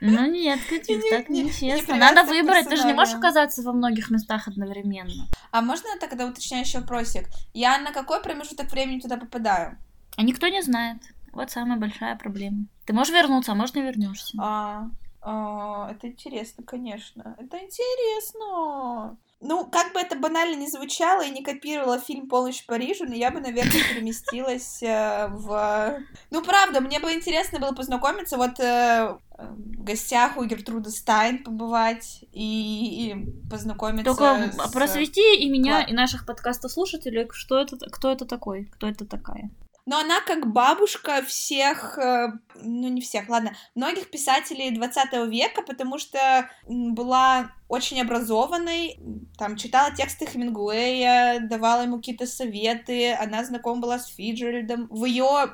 Ну 0.01 0.25
нет, 0.31 0.59
Катюш, 0.67 0.87
Не- 1.03 1.09
так 1.09 1.29
не- 1.29 1.39
не 1.39 1.43
нечестно. 1.45 1.67
привязываться 1.93 1.97
Надо 1.97 2.23
выбрать, 2.23 2.67
ты 2.67 2.77
же 2.77 2.85
не 2.87 2.93
можешь 2.93 3.13
оказаться 3.13 3.61
во 3.61 3.73
многих 3.73 4.09
местах 4.09 4.47
одновременно. 4.47 5.27
А 5.51 5.61
можно 5.61 5.89
тогда 5.99 6.25
уточняющий 6.25 6.79
вопросик? 6.79 7.27
Я 7.53 7.77
на 7.79 7.91
какой 7.91 8.21
промежуток 8.23 8.71
времени 8.71 8.99
туда 8.99 9.17
попадаю? 9.17 9.77
А 10.15 10.23
никто 10.23 10.47
не 10.47 10.61
знает. 10.63 10.97
Вот 11.31 11.51
самая 11.51 11.77
большая 11.77 12.15
проблема. 12.15 12.65
Ты 12.85 12.93
можешь 12.93 13.13
вернуться, 13.13 13.51
а 13.51 13.55
может 13.55 13.75
не 13.75 13.83
вернешься. 13.83 14.35
А, 14.41 14.89
а, 15.21 15.91
это 15.91 16.07
интересно, 16.07 16.63
конечно. 16.63 17.35
Это 17.37 17.57
интересно. 17.59 19.17
Ну, 19.39 19.65
как 19.65 19.93
бы 19.93 19.99
это 19.99 20.15
банально 20.15 20.55
не 20.55 20.67
звучало 20.67 21.21
и 21.21 21.29
не 21.29 21.43
копировала 21.43 21.99
фильм 21.99 22.27
«Полночь 22.27 22.63
в 22.63 22.65
Париже», 22.65 23.05
но 23.05 23.13
я 23.13 23.29
бы, 23.29 23.39
наверное, 23.39 23.71
переместилась 23.93 24.81
э, 24.81 25.27
в... 25.29 25.99
Ну, 26.31 26.43
правда, 26.43 26.81
мне 26.81 26.99
бы 26.99 27.13
интересно 27.13 27.59
было 27.59 27.71
познакомиться, 27.71 28.37
вот 28.37 28.59
э, 28.59 29.15
в 29.37 29.83
гостях 29.83 30.37
у 30.37 30.43
Гертруды 30.43 30.89
Стайн 30.89 31.43
побывать 31.43 32.25
и, 32.31 33.11
и 33.11 33.49
познакомиться 33.49 34.15
Только 34.15 34.51
с... 34.51 34.71
просвети 34.71 35.37
и 35.37 35.49
меня, 35.49 35.77
Клад. 35.77 35.89
и 35.89 35.93
наших 35.93 36.25
подкастослушателей, 36.25 37.27
что 37.31 37.59
это, 37.59 37.77
кто 37.91 38.11
это 38.11 38.25
такой, 38.25 38.65
кто 38.65 38.87
это 38.87 39.05
такая. 39.05 39.51
Но 39.87 39.99
она 39.99 40.19
как 40.19 40.51
бабушка 40.51 41.23
всех, 41.25 41.97
э, 41.97 42.33
ну 42.55 42.89
не 42.89 42.99
всех, 42.99 43.29
ладно, 43.29 43.53
многих 43.73 44.11
писателей 44.11 44.69
20 44.71 45.29
века, 45.29 45.61
потому 45.61 45.97
что 45.97 46.49
была 46.67 47.51
очень 47.69 48.01
образованной, 48.01 48.99
там 49.37 49.55
читала 49.55 49.95
тексты 49.95 50.25
Хемингуэя, 50.25 51.39
давала 51.39 51.83
ему 51.83 51.97
какие-то 51.97 52.27
советы, 52.27 53.13
она 53.13 53.45
знакома 53.45 53.79
была 53.79 53.97
с 53.97 54.07
Фиджеральдом. 54.07 54.89
В 54.91 55.05
ее 55.05 55.53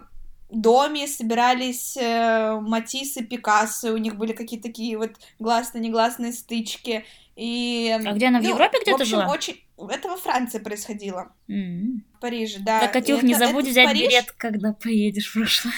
доме 0.49 1.07
собирались 1.07 1.95
э, 1.95 2.59
Матиссы, 2.59 3.23
Пикассо, 3.23 3.93
у 3.93 3.97
них 3.97 4.15
были 4.15 4.33
какие-то 4.33 4.67
такие 4.67 4.97
вот 4.97 5.11
гласно-негласные 5.37 6.33
стычки. 6.33 7.05
И, 7.35 7.95
А 8.03 8.13
где 8.13 8.27
она, 8.27 8.39
в 8.39 8.43
ну, 8.43 8.49
Европе 8.49 8.79
где-то 8.81 8.97
в 8.97 9.01
общем, 9.01 9.19
жила? 9.19 9.31
очень... 9.31 9.59
Это 9.89 10.07
во 10.09 10.17
Франции 10.17 10.59
происходило, 10.59 11.33
М. 11.47 12.03
в 12.15 12.19
Париже, 12.19 12.59
да. 12.59 12.79
Так, 12.81 12.93
Катюх, 12.93 13.23
И 13.23 13.25
не 13.25 13.33
это- 13.33 13.47
забудь 13.47 13.63
это 13.63 13.71
взять 13.71 13.87
Париж. 13.87 14.01
билет, 14.07 14.31
когда 14.33 14.73
поедешь 14.73 15.29
в 15.29 15.33
прошлое. 15.33 15.73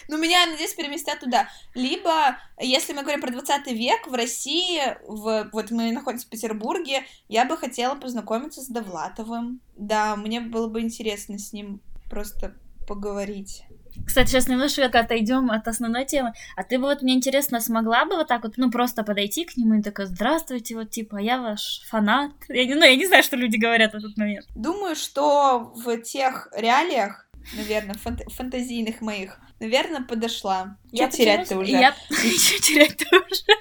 Ну, 0.08 0.18
меня, 0.18 0.46
надеюсь, 0.46 0.74
переместят 0.74 1.20
туда. 1.20 1.48
Либо, 1.74 2.36
если 2.60 2.92
мы 2.92 3.02
говорим 3.02 3.20
про 3.20 3.30
20 3.30 3.68
век, 3.72 4.06
в 4.08 4.14
России, 4.14 4.80
в, 5.06 5.48
вот 5.52 5.70
мы 5.70 5.92
находимся 5.92 6.26
в 6.26 6.30
Петербурге, 6.30 7.04
я 7.28 7.44
бы 7.44 7.56
хотела 7.56 7.94
познакомиться 7.94 8.60
с 8.60 8.66
Довлатовым. 8.66 9.60
Да, 9.76 10.16
мне 10.16 10.40
было 10.40 10.66
бы 10.68 10.80
интересно 10.80 11.38
с 11.38 11.52
ним 11.52 11.80
просто 12.10 12.56
поговорить. 12.88 13.62
Кстати, 14.06 14.30
сейчас 14.30 14.48
немножко 14.48 14.84
отойдем 14.84 15.50
от 15.50 15.68
основной 15.68 16.04
темы. 16.04 16.32
А 16.56 16.64
ты 16.64 16.78
бы 16.78 16.84
вот, 16.84 17.02
мне 17.02 17.14
интересно, 17.14 17.60
смогла 17.60 18.04
бы 18.04 18.16
вот 18.16 18.28
так 18.28 18.42
вот, 18.44 18.54
ну, 18.56 18.70
просто 18.70 19.04
подойти 19.04 19.44
к 19.44 19.56
нему 19.56 19.74
и 19.74 19.82
такая, 19.82 20.06
здравствуйте, 20.06 20.74
вот, 20.74 20.90
типа, 20.90 21.16
я 21.18 21.40
ваш 21.40 21.82
фанат. 21.88 22.32
Я 22.48 22.66
не, 22.66 22.74
ну, 22.74 22.84
я 22.84 22.96
не 22.96 23.06
знаю, 23.06 23.22
что 23.22 23.36
люди 23.36 23.56
говорят 23.56 23.92
в 23.92 23.96
этот 23.96 24.16
момент. 24.16 24.46
Думаю, 24.54 24.96
что 24.96 25.72
в 25.74 25.96
тех 25.98 26.48
реалиях, 26.56 27.28
наверное, 27.56 27.94
фант- 27.94 28.30
фантазийных 28.32 29.00
моих, 29.00 29.38
наверное, 29.60 30.02
подошла. 30.02 30.76
Я 30.90 31.08
Что 31.08 31.18
терять-то 31.18 31.58
уже? 31.58 31.70
Я... 31.70 31.94
Что 32.10 32.62
терять-то 32.62 33.16
уже? 33.16 33.58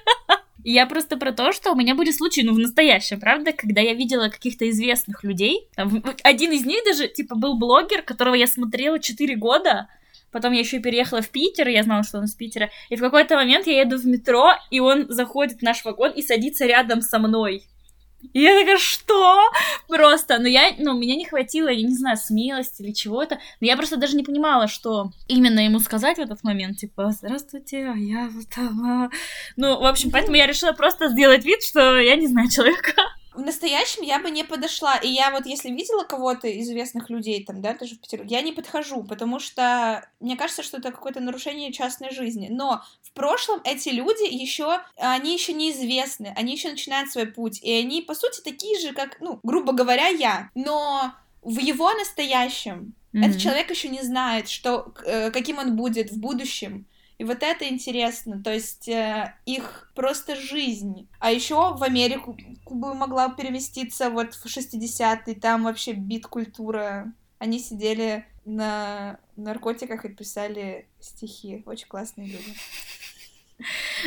Я 0.64 0.86
просто 0.86 1.18
про 1.18 1.32
то, 1.32 1.54
что 1.54 1.72
у 1.72 1.76
меня 1.76 1.96
были 1.96 2.12
случаи, 2.12 2.42
ну, 2.42 2.54
в 2.54 2.60
настоящем, 2.60 3.20
правда, 3.20 3.52
когда 3.52 3.82
я 3.82 3.94
видела 3.94 4.30
каких-то 4.30 4.70
известных 4.70 5.24
людей. 5.24 5.68
Там, 5.76 6.04
один 6.24 6.52
из 6.52 6.66
них 6.66 6.84
даже, 6.86 7.08
типа, 7.08 7.36
был 7.36 7.58
блогер, 7.58 8.04
которого 8.04 8.36
я 8.36 8.46
смотрела 8.48 9.00
4 9.00 9.36
года. 9.38 9.88
Потом 10.32 10.54
я 10.54 10.60
еще 10.60 10.80
переехала 10.80 11.22
в 11.22 11.30
Питер, 11.30 11.68
я 11.68 11.84
знала, 11.84 12.04
что 12.04 12.18
он 12.18 12.26
из 12.26 12.36
Питера. 12.36 12.70
И 12.90 12.96
в 12.96 13.00
какой-то 13.00 13.36
момент 13.36 13.68
я 13.68 13.82
еду 13.82 13.98
в 13.98 14.06
метро, 14.06 14.54
и 14.70 14.80
он 14.80 15.08
заходит 15.10 15.60
в 15.60 15.62
наш 15.62 15.84
вагон 15.84 16.12
и 16.12 16.22
садится 16.22 16.66
рядом 16.66 17.02
со 17.02 17.20
мной. 17.20 17.64
И 18.34 18.42
я 18.42 18.58
такая, 18.60 18.78
что? 18.78 19.42
Просто, 19.88 20.38
но 20.40 20.48
я, 20.48 20.74
ну, 20.78 20.98
меня 20.98 21.16
не 21.16 21.26
хватило, 21.26 21.70
я 21.70 21.82
не 21.82 21.96
знаю, 21.96 22.18
смелости 22.18 22.82
или 22.82 22.92
чего-то. 22.92 23.40
Но 23.60 23.68
я 23.68 23.76
просто 23.76 23.98
даже 23.98 24.16
не 24.16 24.24
понимала, 24.24 24.68
что 24.68 25.12
именно 25.28 25.60
ему 25.60 25.80
сказать 25.80 26.18
в 26.18 26.22
этот 26.22 26.44
момент, 26.44 26.78
типа, 26.78 27.12
здравствуйте, 27.12 27.88
а 27.88 27.98
я 27.98 28.30
вот 28.32 28.46
там... 28.54 28.86
а». 28.86 29.10
Ну, 29.58 29.80
в 29.80 29.86
общем, 29.86 30.12
поэтому 30.12 30.36
я 30.36 30.46
решила 30.46 30.72
просто 30.72 31.10
сделать 31.10 31.44
вид, 31.46 31.64
что 31.64 31.98
я 32.00 32.16
не 32.16 32.28
знаю 32.28 32.50
человека. 32.50 32.94
В 33.34 33.40
настоящем 33.40 34.04
я 34.04 34.20
бы 34.20 34.30
не 34.30 34.44
подошла. 34.44 34.98
И 34.98 35.08
я 35.08 35.32
вот, 35.32 35.46
если 35.46 35.70
видела 35.70 36.04
кого-то 36.04 36.48
из 36.48 36.68
известных 36.68 37.10
людей, 37.10 37.44
там, 37.46 37.62
да, 37.62 37.74
тоже 37.74 37.96
в 37.96 38.00
Петербурге, 38.00 38.36
я 38.36 38.42
не 38.42 38.52
подхожу, 38.52 39.04
потому 39.04 39.40
что 39.40 40.08
мне 40.20 40.36
кажется, 40.36 40.64
что 40.64 40.78
это 40.78 40.92
какое-то 40.92 41.22
нарушение 41.22 41.72
частной 41.72 42.12
жизни. 42.12 42.48
Но 42.50 42.84
в 43.02 43.12
прошлом 43.12 43.62
эти 43.64 43.90
люди 43.90 44.24
еще, 44.34 44.82
они 44.98 45.34
еще 45.34 45.54
неизвестны, 45.54 46.34
они 46.36 46.54
еще 46.54 46.72
начинают 46.72 47.10
свой 47.12 47.28
путь, 47.28 47.62
и 47.64 47.72
они, 47.72 48.02
по 48.02 48.16
сути, 48.16 48.42
такие 48.42 48.80
же, 48.80 48.94
как, 48.94 49.20
ну, 49.22 49.40
грубо 49.44 49.72
говоря, 49.72 50.08
я. 50.08 50.50
Но 50.56 51.14
в 51.42 51.58
его 51.60 51.92
настоящем 51.94 52.94
этот 53.14 53.40
человек 53.40 53.70
еще 53.70 53.90
не 53.90 54.02
знает, 54.04 54.48
что, 54.48 54.94
э, 55.06 55.32
каким 55.32 55.58
он 55.58 55.76
будет 55.76 56.12
в 56.12 56.20
будущем. 56.20 56.86
И 57.22 57.24
вот 57.24 57.44
это 57.44 57.70
интересно, 57.70 58.42
то 58.42 58.52
есть 58.52 58.88
э, 58.90 59.36
их 59.46 59.92
просто 59.94 60.36
жизнь. 60.36 61.08
А 61.20 61.32
еще 61.32 61.76
в 61.76 61.84
Америку 61.84 62.36
бы 62.66 62.96
могла 62.96 63.30
переместиться 63.30 64.10
вот 64.10 64.34
в 64.34 64.46
60-е, 64.48 65.36
там 65.36 65.66
вообще 65.66 65.94
бит-культура. 65.94 67.14
Они 67.38 67.60
сидели 67.60 68.26
на 68.44 69.20
наркотиках 69.36 70.04
и 70.06 70.10
писали 70.10 70.88
стихи. 71.00 71.62
Очень 71.68 71.88
классные 71.90 72.28
люди. 72.28 72.56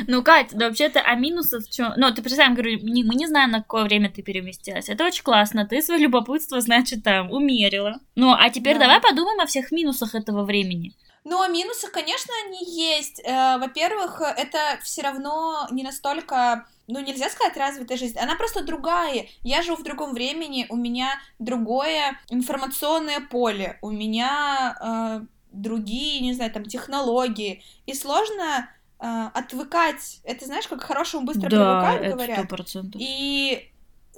Ну, 0.08 0.24
Кать, 0.24 0.48
да 0.52 0.66
вообще-то, 0.66 1.00
а 1.00 1.14
минусов 1.14 1.64
в 1.64 1.70
чем? 1.72 1.92
Ну, 1.96 2.12
ты 2.12 2.20
представь, 2.20 2.54
говорю, 2.54 2.80
не- 2.80 3.04
мы 3.04 3.14
не 3.14 3.28
знаем, 3.28 3.52
на 3.52 3.62
какое 3.62 3.84
время 3.84 4.10
ты 4.10 4.22
переместилась. 4.22 4.88
Это 4.88 5.04
очень 5.04 5.22
классно. 5.22 5.64
Ты 5.64 5.80
свое 5.82 6.00
любопытство, 6.00 6.60
значит, 6.60 7.04
там, 7.04 7.30
умерила. 7.30 8.00
Ну, 8.16 8.32
а 8.36 8.50
теперь 8.50 8.74
Да. 8.74 8.80
давай 8.86 9.00
подумаем 9.00 9.38
о 9.40 9.46
всех 9.46 9.70
минусах 9.70 10.16
этого 10.16 10.42
времени. 10.44 10.94
Ну, 11.24 11.40
о 11.40 11.48
минусах, 11.48 11.90
конечно, 11.90 12.32
они 12.46 12.58
есть. 12.64 13.20
Э, 13.24 13.56
Во-первых, 13.58 14.20
это 14.20 14.78
все 14.82 15.00
равно 15.02 15.66
не 15.70 15.82
настолько, 15.82 16.66
ну, 16.86 17.00
нельзя 17.00 17.30
сказать 17.30 17.56
развитая 17.56 17.96
жизнь, 17.96 18.18
она 18.18 18.36
просто 18.36 18.62
другая. 18.62 19.26
Я 19.40 19.62
живу 19.62 19.76
в 19.78 19.82
другом 19.82 20.12
времени, 20.12 20.66
у 20.68 20.76
меня 20.76 21.18
другое 21.38 22.20
информационное 22.28 23.20
поле, 23.20 23.78
у 23.80 23.90
меня 23.90 24.76
э, 24.80 25.26
другие, 25.52 26.20
не 26.20 26.34
знаю, 26.34 26.52
там, 26.52 26.64
технологии. 26.66 27.62
И 27.86 27.94
сложно 27.94 28.68
э, 29.00 29.30
отвыкать. 29.32 30.20
Это, 30.24 30.44
знаешь, 30.44 30.68
как 30.68 30.80
к 30.80 30.84
хорошему 30.84 31.24
быстро 31.24 31.48
привыкают, 31.48 32.12
говорят. 32.14 32.38
сто 32.38 32.48
процентов. 32.48 33.00
И 33.02 33.70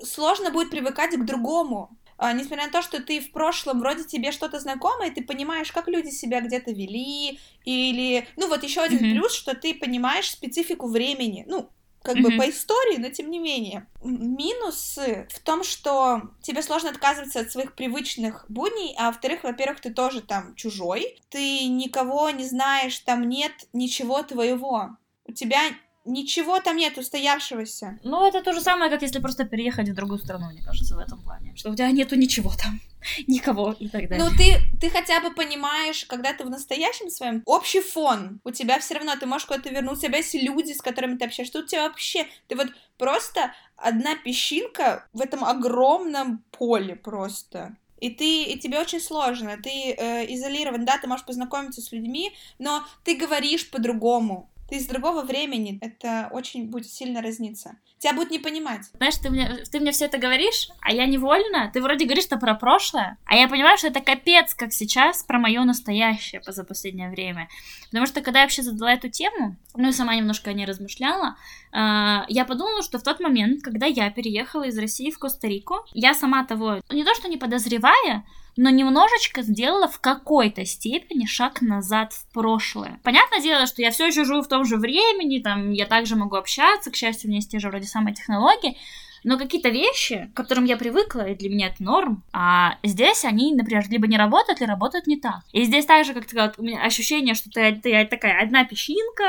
сложно 0.03 0.51
будет 0.51 0.71
привыкать 0.71 1.15
к 1.15 1.25
другому. 1.25 1.91
А, 2.19 2.33
несмотря 2.33 2.67
на 2.67 2.73
то, 2.73 2.83
что 2.83 3.03
ты 3.03 3.21
в 3.21 3.31
прошлом 3.31 3.81
вроде 3.81 4.05
тебе 4.05 4.33
что-то 4.33 4.59
знакомо, 4.59 5.07
и 5.07 5.11
ты 5.11 5.23
понимаешь, 5.23 5.73
как 5.73 5.89
люди 5.89 6.09
себя 6.09 6.41
где-то 6.41 6.71
вели, 6.73 7.39
или... 7.65 8.27
Ну, 8.37 8.49
вот 8.49 8.63
еще 8.63 8.81
один 8.81 9.01
Мгм. 9.01 9.11
плюс, 9.11 9.35
что 9.35 9.55
ты 9.55 9.75
понимаешь 9.75 10.31
специфику 10.31 10.89
времени. 10.89 11.45
Ну, 11.47 11.71
как 12.03 12.17
бы 12.19 12.29
Мгм. 12.29 12.39
по 12.39 12.49
истории, 12.49 12.99
но 12.99 13.11
тем 13.11 13.31
не 13.31 13.41
менее. 13.41 13.89
Минусы 14.03 15.27
в 15.31 15.41
том, 15.41 15.65
что 15.65 16.23
тебе 16.41 16.63
сложно 16.63 16.91
отказываться 16.91 17.41
от 17.41 17.51
своих 17.51 17.75
привычных 17.75 18.47
будней, 18.49 18.95
а 18.97 19.09
во-вторых, 19.09 19.43
во-первых, 19.43 19.81
ты 19.81 19.93
тоже 19.93 20.23
там 20.23 20.55
чужой, 20.55 21.21
ты 21.31 21.67
никого 21.67 22.31
не 22.31 22.45
знаешь, 22.45 22.99
там 23.01 23.29
нет 23.29 23.53
ничего 23.73 24.23
твоего. 24.23 24.97
У 25.27 25.33
тебя 25.33 25.63
ничего 26.07 26.61
там 26.61 26.77
нет 26.77 26.97
устоявшегося. 26.99 27.99
Ну, 28.03 28.27
это 28.27 28.43
то 28.43 28.53
же 28.53 28.61
самое, 28.61 28.91
как 28.91 29.03
если 29.03 29.19
просто 29.19 29.45
переехать 29.45 29.89
в 29.89 29.95
другую 29.95 30.19
страну, 30.19 30.47
мне 30.51 30.63
кажется, 30.63 30.95
в 30.95 30.99
этом 30.99 31.21
плане. 31.23 31.55
Что 31.57 31.71
у 31.71 31.75
тебя 31.75 31.91
нету 31.91 32.17
ничего 32.17 32.53
там, 32.57 32.81
никого 33.27 33.75
и 33.79 33.89
так 33.89 34.09
далее. 34.09 34.25
Ну, 34.25 34.37
ты, 34.37 34.61
ты 34.81 34.91
хотя 34.91 35.21
бы 35.21 35.31
понимаешь, 35.31 36.05
когда 36.07 36.33
ты 36.33 36.45
в 36.45 36.51
настоящем 36.51 37.11
своем 37.11 37.43
общий 37.45 37.81
фон, 37.81 38.41
у 38.45 38.51
тебя 38.51 38.79
все 38.79 38.95
равно, 38.95 39.17
ты 39.17 39.27
можешь 39.27 39.47
куда-то 39.47 39.71
вернуться, 39.71 40.07
у 40.07 40.09
тебя 40.09 40.19
есть 40.19 40.35
люди, 40.35 40.73
с 40.73 40.81
которыми 40.81 41.17
ты 41.17 41.25
общаешься, 41.25 41.53
тут 41.53 41.65
у 41.65 41.69
тебя 41.69 41.89
вообще, 41.89 42.27
ты 42.49 42.57
вот 42.57 42.69
просто 42.99 43.53
одна 43.77 44.17
песчинка 44.17 45.07
в 45.13 45.21
этом 45.21 45.45
огромном 45.45 46.45
поле 46.51 46.97
просто. 46.97 47.77
И 47.99 48.11
ты, 48.11 48.43
и 48.43 48.59
тебе 48.59 48.79
очень 48.79 49.01
сложно, 49.01 49.57
ты 49.57 49.71
э, 49.71 50.35
изолирован, 50.35 50.85
да, 50.85 50.99
ты 50.99 51.07
можешь 51.07 51.25
познакомиться 51.25 51.81
с 51.81 51.93
людьми, 51.93 52.35
но 52.59 52.85
ты 53.05 53.17
говоришь 53.17 53.71
по-другому. 53.71 54.51
Ты 54.69 54.77
из 54.77 54.87
другого 54.87 55.23
времени, 55.23 55.79
это 55.81 56.29
очень 56.33 56.69
будет 56.71 56.89
сильно 56.89 57.23
разниться. 57.23 57.77
Тебя 57.99 58.13
будут 58.13 58.31
не 58.31 58.39
понимать. 58.39 58.83
Знаешь, 58.97 59.17
ты 59.17 59.31
мне, 59.31 59.49
ты 59.71 59.81
мне 59.81 59.93
все 59.93 60.05
это 60.05 60.19
говоришь, 60.19 60.69
а 60.81 60.93
я 60.93 61.07
невольно. 61.07 61.71
Ты 61.73 61.81
вроде 61.81 62.05
говоришь-то 62.05 62.37
про 62.37 62.55
прошлое, 62.55 63.17
а 63.25 63.37
я 63.37 63.49
понимаю, 63.49 63.79
что 63.79 63.87
это 63.87 64.01
капец, 64.01 64.55
как 64.55 64.73
сейчас, 64.73 65.23
про 65.23 65.39
мое 65.39 65.65
настоящее 65.65 66.43
за 66.47 66.65
последнее 66.65 67.09
время. 67.09 67.49
Потому 67.87 68.07
что 68.07 68.21
когда 68.21 68.41
я 68.41 68.45
вообще 68.45 68.63
задала 68.63 68.93
эту 68.93 69.09
тему, 69.09 69.57
ну 69.75 69.89
и 69.89 69.93
сама 69.93 70.15
немножко 70.15 70.51
о 70.51 70.53
ней 70.53 70.67
размышляла, 70.67 71.37
я 71.77 72.45
подумала, 72.49 72.83
что 72.83 72.99
в 72.99 73.03
тот 73.03 73.21
момент, 73.21 73.63
когда 73.63 73.85
я 73.85 74.11
переехала 74.11 74.63
из 74.63 74.79
России 74.79 75.11
в 75.11 75.19
Коста-Рику, 75.19 75.85
я 75.93 76.15
сама 76.15 76.45
того, 76.45 76.81
не 76.91 77.05
то 77.05 77.15
что 77.15 77.29
не 77.29 77.37
подозревая, 77.37 78.25
но 78.57 78.71
немножечко 78.71 79.43
сделала 79.43 79.87
в 79.87 80.01
какой-то 80.01 80.65
степени 80.65 81.27
шаг 81.27 81.61
назад 81.61 82.15
в 82.15 82.33
прошлое. 82.33 82.99
Понятное 83.03 83.41
дело, 83.41 83.67
что 83.67 83.83
я 83.83 83.91
все 83.91 84.07
еще 84.07 84.25
живу 84.25 84.41
в 84.41 84.49
том 84.49 84.65
же 84.65 84.79
времени, 84.79 85.41
там 85.41 85.73
я 85.73 85.85
также 85.85 86.17
могу 86.17 86.37
общаться, 86.37 86.91
к 86.91 86.97
счастью, 86.97 87.27
у 87.27 87.29
меня 87.29 87.39
есть 87.39 87.51
те 87.51 87.59
же 87.59 87.69
вроде 87.69 87.87
самые 87.87 88.15
технологии, 88.15 88.79
Но 89.27 89.39
какие-то 89.39 89.71
вещи, 89.71 90.31
к 90.33 90.37
которым 90.37 90.67
я 90.67 90.77
привыкла, 90.77 91.27
и 91.27 91.35
для 91.35 91.51
меня 91.51 91.67
это 91.67 91.83
норм, 91.83 92.23
а 92.33 92.79
здесь 92.85 93.25
они, 93.25 93.53
например, 93.53 93.85
либо 93.91 94.07
не 94.07 94.17
работают, 94.17 94.61
либо 94.61 94.71
работают 94.71 95.09
не 95.09 95.19
так. 95.19 95.41
И 95.51 95.65
здесь 95.65 95.85
также, 95.85 96.15
как 96.15 96.27
ты 96.27 96.31
сказала, 96.31 96.55
у 96.59 96.63
меня 96.63 96.81
ощущение, 96.81 97.35
что 97.35 97.51
ты, 97.51 97.75
ты 97.75 98.07
такая 98.07 98.41
одна 98.41 98.65
песчинка, 98.65 99.25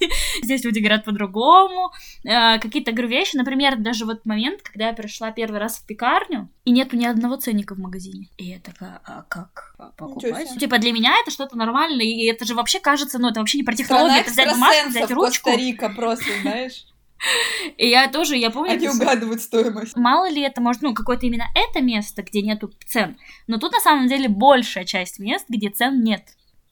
здесь 0.42 0.64
люди 0.64 0.78
говорят 0.78 1.04
по-другому, 1.04 1.92
э, 2.24 2.58
какие-то, 2.60 2.92
говорю, 2.92 3.08
вещи, 3.08 3.36
например, 3.36 3.76
даже 3.76 4.06
вот 4.06 4.24
момент, 4.24 4.62
когда 4.62 4.86
я 4.86 4.94
пришла 4.94 5.30
первый 5.32 5.60
раз 5.60 5.76
в 5.76 5.86
пекарню, 5.86 6.48
и 6.64 6.70
нету 6.70 6.96
ни 6.96 7.04
одного 7.04 7.36
ценника 7.36 7.74
в 7.74 7.78
магазине. 7.78 8.28
И 8.38 8.44
я 8.44 8.58
такая, 8.58 9.02
а 9.04 9.22
как 9.28 9.74
покупать? 9.98 10.48
Типа 10.58 10.78
для 10.78 10.92
меня 10.92 11.14
это 11.20 11.30
что-то 11.30 11.58
нормальное, 11.58 12.06
и 12.06 12.24
это 12.24 12.46
же 12.46 12.54
вообще 12.54 12.80
кажется, 12.80 13.18
ну 13.18 13.28
это 13.28 13.40
вообще 13.40 13.58
не 13.58 13.64
про 13.64 13.74
технологию, 13.74 14.20
это 14.20 14.30
взять 14.30 14.50
бумажку, 14.50 14.88
взять 14.88 15.10
ручку. 15.10 15.50
Коста-Рика 15.50 15.90
просто, 15.90 16.30
знаешь. 16.40 16.86
И 17.76 17.88
я 17.88 18.08
тоже, 18.08 18.36
я 18.36 18.50
помню... 18.50 18.72
Они 18.72 18.88
угадывают 18.88 19.40
стоимость. 19.40 19.96
Мало 19.96 20.28
ли 20.28 20.42
это 20.42 20.60
может, 20.60 20.82
ну, 20.82 20.94
какое-то 20.94 21.26
именно 21.26 21.46
это 21.54 21.82
место, 21.82 22.22
где 22.22 22.42
нету 22.42 22.70
цен. 22.86 23.16
Но 23.46 23.58
тут 23.58 23.72
на 23.72 23.80
самом 23.80 24.08
деле 24.08 24.28
большая 24.28 24.84
часть 24.84 25.18
мест, 25.18 25.46
где 25.48 25.70
цен 25.70 26.02
нет. 26.02 26.22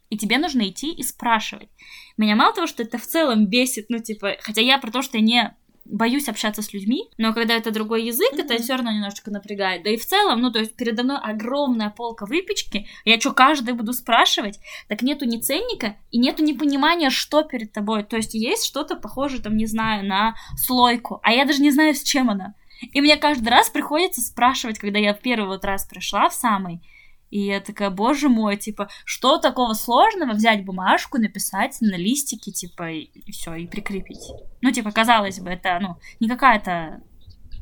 И 0.08 0.18
тебе 0.18 0.38
нужно 0.38 0.68
идти 0.68 0.92
и 0.92 1.02
спрашивать. 1.02 1.68
Меня 2.16 2.34
мало 2.34 2.52
того, 2.52 2.66
что 2.66 2.82
это 2.82 2.98
в 2.98 3.06
целом 3.06 3.46
бесит, 3.46 3.86
ну, 3.88 3.98
типа, 3.98 4.36
хотя 4.40 4.60
я 4.60 4.78
про 4.78 4.90
то, 4.90 5.02
что 5.02 5.18
я 5.18 5.22
не 5.22 5.56
боюсь 5.90 6.28
общаться 6.28 6.62
с 6.62 6.72
людьми, 6.72 7.10
но 7.18 7.32
когда 7.34 7.54
это 7.54 7.70
другой 7.70 8.04
язык, 8.04 8.32
mm-hmm. 8.32 8.44
это 8.44 8.62
все 8.62 8.74
равно 8.74 8.92
немножечко 8.92 9.30
напрягает. 9.30 9.82
Да 9.82 9.90
и 9.90 9.96
в 9.96 10.06
целом, 10.06 10.40
ну, 10.40 10.50
то 10.50 10.60
есть 10.60 10.74
передо 10.74 11.02
мной 11.02 11.18
огромная 11.22 11.90
полка 11.90 12.26
выпечки, 12.26 12.86
я 13.04 13.20
что, 13.20 13.32
каждый 13.32 13.74
буду 13.74 13.92
спрашивать, 13.92 14.60
так 14.88 15.02
нету 15.02 15.24
ни 15.24 15.38
ценника 15.38 15.96
и 16.10 16.18
нету 16.18 16.42
ни 16.42 16.52
понимания, 16.52 17.10
что 17.10 17.42
перед 17.42 17.72
тобой. 17.72 18.04
То 18.04 18.16
есть 18.16 18.34
есть 18.34 18.64
что-то 18.64 18.96
похожее, 18.96 19.42
там, 19.42 19.56
не 19.56 19.66
знаю, 19.66 20.06
на 20.06 20.34
слойку, 20.56 21.20
а 21.22 21.32
я 21.32 21.44
даже 21.44 21.62
не 21.62 21.70
знаю, 21.70 21.94
с 21.94 22.02
чем 22.02 22.30
она. 22.30 22.54
И 22.92 23.00
мне 23.00 23.16
каждый 23.16 23.48
раз 23.48 23.68
приходится 23.68 24.20
спрашивать, 24.20 24.78
когда 24.78 24.98
я 24.98 25.12
в 25.12 25.20
первый 25.20 25.48
вот 25.48 25.64
раз 25.64 25.84
пришла 25.86 26.28
в 26.28 26.34
самый, 26.34 26.80
и 27.30 27.40
я 27.40 27.60
такая, 27.60 27.90
боже 27.90 28.28
мой, 28.28 28.56
типа, 28.56 28.88
что 29.04 29.38
такого 29.38 29.74
сложного 29.74 30.32
взять 30.32 30.64
бумажку, 30.64 31.18
написать 31.18 31.76
на 31.80 31.96
листике, 31.96 32.50
типа, 32.50 32.90
и, 32.90 33.30
все, 33.30 33.54
и 33.54 33.66
прикрепить. 33.66 34.32
Ну, 34.60 34.72
типа, 34.72 34.90
казалось 34.90 35.38
бы, 35.38 35.50
это, 35.50 35.78
ну, 35.80 35.96
не 36.18 36.28
какая-то 36.28 37.00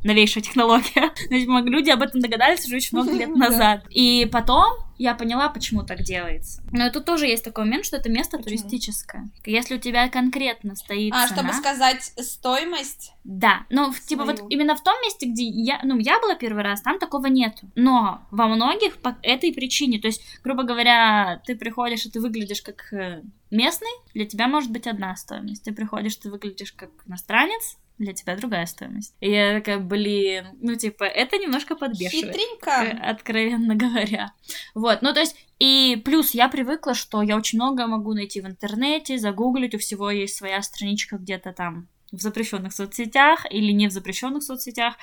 новейшая 0.04 0.42
технология. 0.42 1.12
Но 1.30 1.60
люди 1.64 1.90
об 1.90 2.02
этом 2.02 2.20
догадались 2.20 2.64
уже 2.66 2.76
очень 2.76 2.98
много 2.98 3.12
лет 3.12 3.28
назад. 3.37 3.84
И 3.90 4.28
потом 4.30 4.88
я 4.98 5.14
поняла, 5.14 5.48
почему 5.48 5.84
так 5.84 6.02
делается. 6.02 6.62
Но 6.72 6.90
тут 6.90 7.04
тоже 7.04 7.26
есть 7.26 7.44
такой 7.44 7.64
момент, 7.64 7.86
что 7.86 7.96
это 7.96 8.08
место 8.10 8.36
почему? 8.36 8.44
туристическое. 8.44 9.28
Если 9.46 9.76
у 9.76 9.78
тебя 9.78 10.08
конкретно 10.08 10.74
стоит 10.74 11.12
А, 11.14 11.28
цена, 11.28 11.36
чтобы 11.38 11.52
сказать 11.54 12.12
стоимость? 12.18 13.12
Да, 13.24 13.66
но 13.70 13.92
Свою. 13.92 14.06
типа 14.06 14.24
вот 14.24 14.42
именно 14.50 14.74
в 14.74 14.82
том 14.82 14.94
месте, 15.02 15.26
где 15.26 15.44
я, 15.44 15.80
ну, 15.84 15.98
я 15.98 16.20
была 16.20 16.34
первый 16.34 16.62
раз, 16.62 16.82
там 16.82 16.98
такого 16.98 17.26
нету. 17.26 17.70
Но 17.74 18.22
во 18.30 18.48
многих 18.48 18.98
по 18.98 19.16
этой 19.22 19.52
причине, 19.52 20.00
то 20.00 20.08
есть, 20.08 20.22
грубо 20.42 20.64
говоря, 20.64 21.40
ты 21.46 21.56
приходишь 21.56 22.06
и 22.06 22.10
ты 22.10 22.20
выглядишь 22.20 22.62
как 22.62 22.92
э, 22.92 23.22
местный, 23.50 23.90
для 24.14 24.26
тебя 24.26 24.48
может 24.48 24.70
быть 24.70 24.86
одна 24.86 25.14
стоимость. 25.16 25.64
Ты 25.64 25.72
приходишь, 25.72 26.16
ты 26.16 26.30
выглядишь 26.30 26.72
как 26.72 26.90
иностранец, 27.06 27.78
для 27.98 28.12
тебя 28.12 28.36
другая 28.36 28.66
стоимость. 28.66 29.14
И 29.20 29.30
я 29.30 29.58
такая, 29.58 29.78
блин, 29.78 30.46
ну, 30.60 30.74
типа, 30.76 31.04
это 31.04 31.38
немножко 31.38 31.76
подбешивает. 31.76 32.34
Хитренько. 32.34 32.98
Откровенно 33.02 33.74
говоря. 33.74 34.32
Вот, 34.74 35.02
ну, 35.02 35.12
то 35.12 35.20
есть, 35.20 35.36
и 35.58 36.00
плюс 36.04 36.32
я 36.32 36.48
привыкла, 36.48 36.94
что 36.94 37.22
я 37.22 37.36
очень 37.36 37.58
много 37.58 37.86
могу 37.86 38.14
найти 38.14 38.40
в 38.40 38.46
интернете, 38.46 39.18
загуглить, 39.18 39.74
у 39.74 39.78
всего 39.78 40.10
есть 40.10 40.36
своя 40.36 40.62
страничка 40.62 41.16
где-то 41.16 41.52
там 41.52 41.88
в 42.12 42.20
запрещенных 42.20 42.72
соцсетях 42.72 43.46
или 43.50 43.72
не 43.72 43.88
в 43.88 43.92
запрещенных 43.92 44.42
соцсетях. 44.42 44.94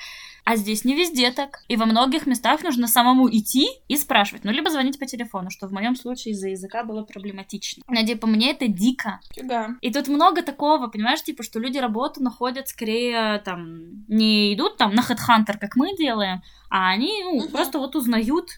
А 0.44 0.56
здесь 0.56 0.84
не 0.84 0.94
везде 0.94 1.32
так. 1.32 1.60
И 1.68 1.76
во 1.76 1.86
многих 1.86 2.26
местах 2.26 2.62
нужно 2.62 2.86
самому 2.86 3.28
идти 3.28 3.68
и 3.88 3.96
спрашивать. 3.96 4.44
Ну, 4.44 4.52
либо 4.52 4.70
звонить 4.70 4.98
по 4.98 5.06
телефону, 5.06 5.50
что 5.50 5.66
в 5.66 5.72
моем 5.72 5.96
случае 5.96 6.32
из-за 6.32 6.48
языка 6.48 6.84
было 6.84 7.02
проблематично. 7.02 7.82
Но, 7.88 8.04
типа, 8.06 8.26
мне 8.26 8.52
это 8.52 8.68
дико. 8.68 9.20
Фига. 9.34 9.76
И 9.80 9.92
тут 9.92 10.06
много 10.06 10.42
такого, 10.42 10.86
понимаешь, 10.86 11.22
типа, 11.22 11.42
что 11.42 11.58
люди 11.58 11.78
работу 11.78 12.22
находят 12.22 12.68
скорее, 12.68 13.40
там, 13.44 14.06
не 14.06 14.54
идут 14.54 14.76
там 14.76 14.94
на 14.94 15.00
HeadHunter, 15.00 15.58
как 15.58 15.74
мы 15.74 15.96
делаем, 15.96 16.42
а 16.70 16.90
они, 16.90 17.22
ну, 17.24 17.38
угу. 17.38 17.48
просто 17.48 17.78
вот 17.78 17.96
узнают 17.96 18.50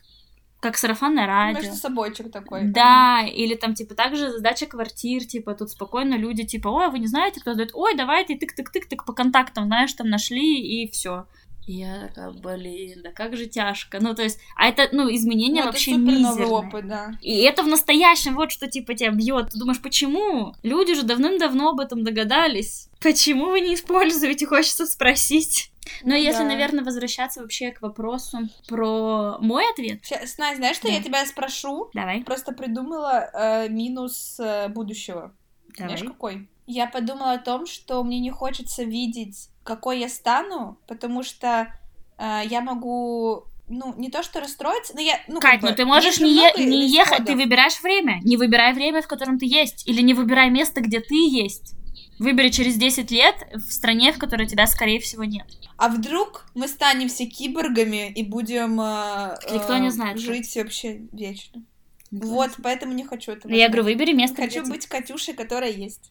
как 0.60 0.76
сарафанное 0.76 1.26
радио. 1.26 1.60
Между 1.60 1.76
собойчик 1.76 2.32
такой. 2.32 2.64
Да, 2.64 3.20
угу. 3.22 3.30
или 3.30 3.54
там, 3.54 3.74
типа, 3.74 3.94
также 3.94 4.38
сдача 4.38 4.66
квартир, 4.66 5.24
типа, 5.24 5.54
тут 5.54 5.70
спокойно 5.70 6.14
люди, 6.14 6.44
типа, 6.44 6.68
ой, 6.68 6.90
вы 6.90 6.98
не 6.98 7.06
знаете, 7.06 7.40
кто 7.40 7.54
сдает, 7.54 7.70
ой, 7.74 7.96
давайте, 7.96 8.34
тык-тык-тык-тык 8.34 9.04
по 9.06 9.12
контактам, 9.12 9.66
знаешь, 9.66 9.92
там 9.92 10.08
нашли, 10.08 10.60
и 10.60 10.90
все. 10.90 11.26
Я 11.68 12.08
такая, 12.08 12.30
блин, 12.30 13.02
да 13.02 13.12
как 13.12 13.36
же 13.36 13.44
тяжко. 13.44 13.98
Ну, 14.00 14.14
то 14.14 14.22
есть, 14.22 14.38
а 14.56 14.68
это, 14.68 14.88
ну, 14.90 15.14
изменения 15.14 15.60
ну, 15.60 15.66
вообще 15.66 15.98
мизерные. 15.98 16.46
опыт, 16.46 16.88
да. 16.88 17.12
И 17.20 17.42
это 17.42 17.62
в 17.62 17.66
настоящем, 17.66 18.36
вот 18.36 18.50
что, 18.50 18.68
типа, 18.68 18.94
тебя 18.94 19.10
бьет. 19.10 19.50
Ты 19.50 19.58
думаешь, 19.58 19.80
почему? 19.82 20.54
Люди 20.62 20.94
же 20.94 21.02
давным-давно 21.02 21.68
об 21.68 21.80
этом 21.80 22.04
догадались. 22.04 22.88
Почему 23.02 23.50
вы 23.50 23.60
не 23.60 23.74
используете, 23.74 24.46
хочется 24.46 24.86
спросить. 24.86 25.70
Но 26.02 26.14
если, 26.14 26.42
да. 26.42 26.48
наверное, 26.48 26.84
возвращаться 26.84 27.40
вообще 27.40 27.70
к 27.70 27.82
вопросу 27.82 28.38
про 28.68 29.38
мой 29.40 29.64
ответ. 29.70 30.00
Сейчас, 30.04 30.38
Настя, 30.38 30.56
знаешь, 30.56 30.76
что 30.76 30.88
да. 30.88 30.94
я 30.94 31.02
тебя 31.02 31.26
спрошу? 31.26 31.90
Давай. 31.94 32.22
Просто 32.22 32.52
придумала 32.52 33.30
э, 33.32 33.68
минус 33.68 34.38
э, 34.40 34.68
будущего. 34.68 35.34
Давай. 35.76 35.96
Знаешь, 35.96 36.12
какой? 36.12 36.48
Я 36.66 36.86
подумала 36.86 37.32
о 37.32 37.38
том, 37.38 37.66
что 37.66 38.02
мне 38.04 38.20
не 38.20 38.30
хочется 38.30 38.84
видеть, 38.84 39.48
какой 39.62 40.00
я 40.00 40.08
стану, 40.08 40.78
потому 40.86 41.22
что 41.22 41.72
э, 42.18 42.40
я 42.44 42.60
могу 42.60 43.44
ну, 43.68 43.94
не 43.96 44.10
то 44.10 44.22
что 44.22 44.40
расстроиться, 44.40 44.94
но 44.94 45.00
я... 45.00 45.20
Ну, 45.28 45.40
Кать, 45.40 45.52
как 45.52 45.60
бы, 45.62 45.68
ну 45.70 45.76
ты 45.76 45.84
можешь 45.84 46.20
не, 46.20 46.34
е- 46.34 46.64
не 46.64 46.88
ехать, 46.88 47.24
ты 47.24 47.34
выбираешь 47.34 47.80
время. 47.82 48.20
Не 48.22 48.36
выбирай 48.36 48.72
время, 48.72 49.02
в 49.02 49.06
котором 49.06 49.38
ты 49.38 49.46
есть. 49.46 49.86
Или 49.86 50.00
не 50.00 50.14
выбирай 50.14 50.50
место, 50.50 50.80
где 50.80 51.00
ты 51.00 51.14
есть. 51.14 51.74
Выбери 52.18 52.48
через 52.48 52.76
10 52.76 53.10
лет 53.10 53.34
в 53.52 53.72
стране, 53.72 54.12
в 54.12 54.18
которой 54.18 54.46
тебя, 54.46 54.66
скорее 54.66 55.00
всего, 55.00 55.24
нет. 55.24 55.46
А 55.76 55.88
вдруг 55.88 56.46
мы 56.54 56.66
станем 56.66 57.08
все 57.08 57.26
киборгами 57.26 58.10
и 58.10 58.24
будем 58.24 58.80
э, 58.80 59.36
Никто 59.52 59.78
не 59.78 59.90
знает, 59.90 60.18
жить 60.18 60.56
вообще 60.56 61.02
вечно? 61.12 61.62
Никто 62.10 62.28
вот, 62.28 62.50
поэтому 62.62 62.92
не 62.92 63.04
хочу 63.04 63.32
этого. 63.32 63.52
Я 63.52 63.68
говорю, 63.68 63.84
выбери 63.84 64.12
место. 64.12 64.42
Хочу 64.42 64.66
быть 64.66 64.86
Катюшей, 64.86 65.34
которая 65.34 65.70
есть. 65.70 66.10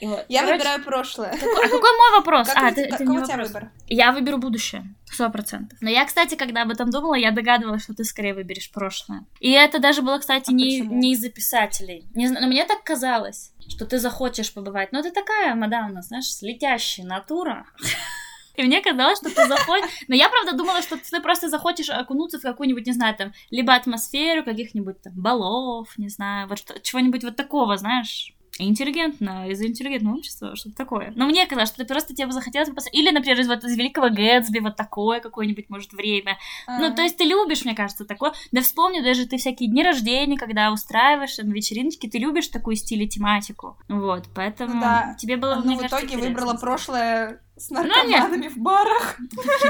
Я 0.00 0.42
Короче, 0.42 0.52
выбираю 0.52 0.84
прошлое. 0.84 1.30
Какой, 1.32 1.64
а 1.64 1.68
какой 1.70 1.96
мой 1.96 2.18
вопрос? 2.18 2.48
Как 2.48 2.62
а, 2.62 2.68
у, 2.68 2.74
ты, 2.74 2.88
как, 2.88 3.00
у 3.00 3.24
тебя 3.24 3.36
выбор? 3.36 3.70
Я 3.88 4.12
выберу 4.12 4.38
будущее, 4.38 4.94
сто 5.06 5.30
процентов. 5.30 5.78
Но 5.80 5.90
я, 5.90 6.04
кстати, 6.04 6.34
когда 6.34 6.62
об 6.62 6.70
этом 6.70 6.90
думала, 6.90 7.14
я 7.14 7.30
догадывалась, 7.30 7.84
что 7.84 7.94
ты 7.94 8.04
скорее 8.04 8.34
выберешь 8.34 8.70
прошлое. 8.70 9.24
И 9.40 9.50
это 9.50 9.78
даже 9.78 10.02
было, 10.02 10.18
кстати, 10.18 10.50
а 10.50 10.52
не, 10.52 10.80
не 10.80 11.12
из-за 11.12 11.30
писателей. 11.30 12.04
Не, 12.14 12.28
но 12.28 12.46
мне 12.46 12.64
так 12.64 12.82
казалось 12.82 13.52
что 13.68 13.86
ты 13.86 13.98
захочешь 13.98 14.52
побывать. 14.52 14.92
Но 14.92 15.02
ты 15.02 15.10
такая, 15.10 15.54
мадам, 15.54 16.00
знаешь, 16.02 16.40
летящая 16.40 17.06
натура. 17.06 17.66
И 18.56 18.62
мне 18.62 18.80
казалось, 18.80 19.18
что 19.18 19.28
ты 19.28 19.46
заходишь... 19.46 19.90
Но 20.08 20.14
я, 20.14 20.30
правда, 20.30 20.56
думала, 20.56 20.80
что 20.80 20.96
ты 20.96 21.20
просто 21.20 21.50
захочешь 21.50 21.90
окунуться 21.90 22.38
в 22.38 22.42
какую-нибудь, 22.42 22.86
не 22.86 22.92
знаю, 22.92 23.14
там, 23.14 23.32
либо 23.50 23.74
атмосферу 23.74 24.44
каких-нибудь 24.44 25.02
там 25.02 25.12
балов, 25.14 25.96
не 25.98 26.08
знаю, 26.08 26.48
вот 26.48 26.58
что, 26.58 26.80
чего-нибудь 26.80 27.22
вот 27.22 27.36
такого, 27.36 27.76
знаешь, 27.76 28.32
интеллигентно, 28.58 29.48
из 29.48 29.60
интеллигентного 29.60 30.16
общества, 30.16 30.56
что-то 30.56 30.76
такое. 30.76 31.12
Но 31.16 31.26
мне 31.26 31.46
казалось, 31.46 31.70
что 31.70 31.78
ты 31.78 31.84
просто 31.86 32.14
тебе 32.14 32.26
бы 32.26 32.32
захотелось 32.32 32.68
посмотреть. 32.68 32.94
Или, 32.94 33.10
например, 33.10 33.40
из, 33.40 33.48
вот, 33.48 33.64
из 33.64 33.76
Великого 33.76 34.08
Гэтсби 34.08 34.58
вот 34.60 34.76
такое 34.76 35.20
какое-нибудь, 35.20 35.68
может, 35.68 35.92
время. 35.92 36.38
А-а-а. 36.66 36.80
Ну, 36.80 36.94
то 36.94 37.02
есть 37.02 37.16
ты 37.16 37.24
любишь, 37.24 37.64
мне 37.64 37.74
кажется, 37.74 38.04
такое. 38.04 38.32
Да 38.52 38.60
вспомни, 38.60 39.00
даже 39.00 39.26
ты 39.26 39.36
всякие 39.36 39.68
дни 39.68 39.82
рождения, 39.82 40.36
когда 40.36 40.72
устраиваешь 40.72 41.36
на 41.38 41.52
вечериночки, 41.52 42.08
ты 42.08 42.18
любишь 42.18 42.48
такую 42.48 42.76
стиль 42.76 43.02
и 43.02 43.08
тематику. 43.08 43.78
Вот, 43.88 44.24
поэтому 44.34 44.80
да. 44.80 45.16
тебе 45.18 45.36
было, 45.36 45.60
Ну, 45.64 45.76
в 45.76 45.78
итоге 45.78 45.90
кажется, 45.90 46.18
выбрала 46.18 46.54
прошлое 46.54 47.40
с 47.56 47.70
ну, 47.70 47.82
наркоманами 47.82 48.48
ну, 48.48 48.50
в 48.50 48.58
барах. 48.58 49.16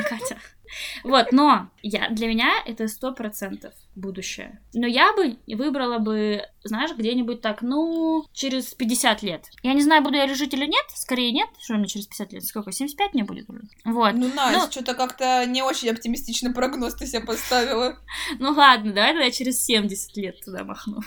Катя. 0.09 0.39
Вот, 1.05 1.33
но 1.33 1.71
я, 1.83 2.09
для 2.11 2.29
меня 2.29 2.51
это 2.65 2.89
сто 2.89 3.13
процентов 3.13 3.73
будущее. 3.95 4.61
Но 4.75 4.87
я 4.87 5.13
бы 5.15 5.39
выбрала 5.47 5.99
бы, 5.99 6.43
знаешь, 6.65 6.91
где-нибудь 6.97 7.41
так, 7.41 7.63
ну, 7.63 8.25
через 8.33 8.75
50 8.75 9.23
лет. 9.23 9.47
Я 9.63 9.73
не 9.73 9.83
знаю, 9.83 10.03
буду 10.03 10.17
я 10.17 10.33
жить 10.35 10.55
или 10.55 10.67
нет, 10.67 10.85
скорее 10.95 11.33
нет, 11.33 11.49
что 11.63 11.75
мне 11.75 11.87
через 11.89 12.07
50 12.07 12.33
лет, 12.33 12.45
сколько, 12.45 12.73
75 12.73 13.15
мне 13.15 13.25
будет 13.25 13.49
уже. 13.49 13.63
Вот. 13.85 14.13
Ну, 14.15 14.29
Настя, 14.35 14.59
ну, 14.59 14.71
что-то 14.71 14.95
как-то 14.95 15.45
не 15.47 15.63
очень 15.63 15.89
оптимистичный 15.91 16.53
прогноз 16.53 16.95
ты 16.95 17.07
себе 17.07 17.23
поставила. 17.23 17.99
Ну, 18.39 18.53
ладно, 18.53 18.93
давай 18.93 19.13
тогда 19.13 19.31
через 19.31 19.65
70 19.65 20.17
лет 20.17 20.45
туда 20.45 20.65
махну. 20.65 21.01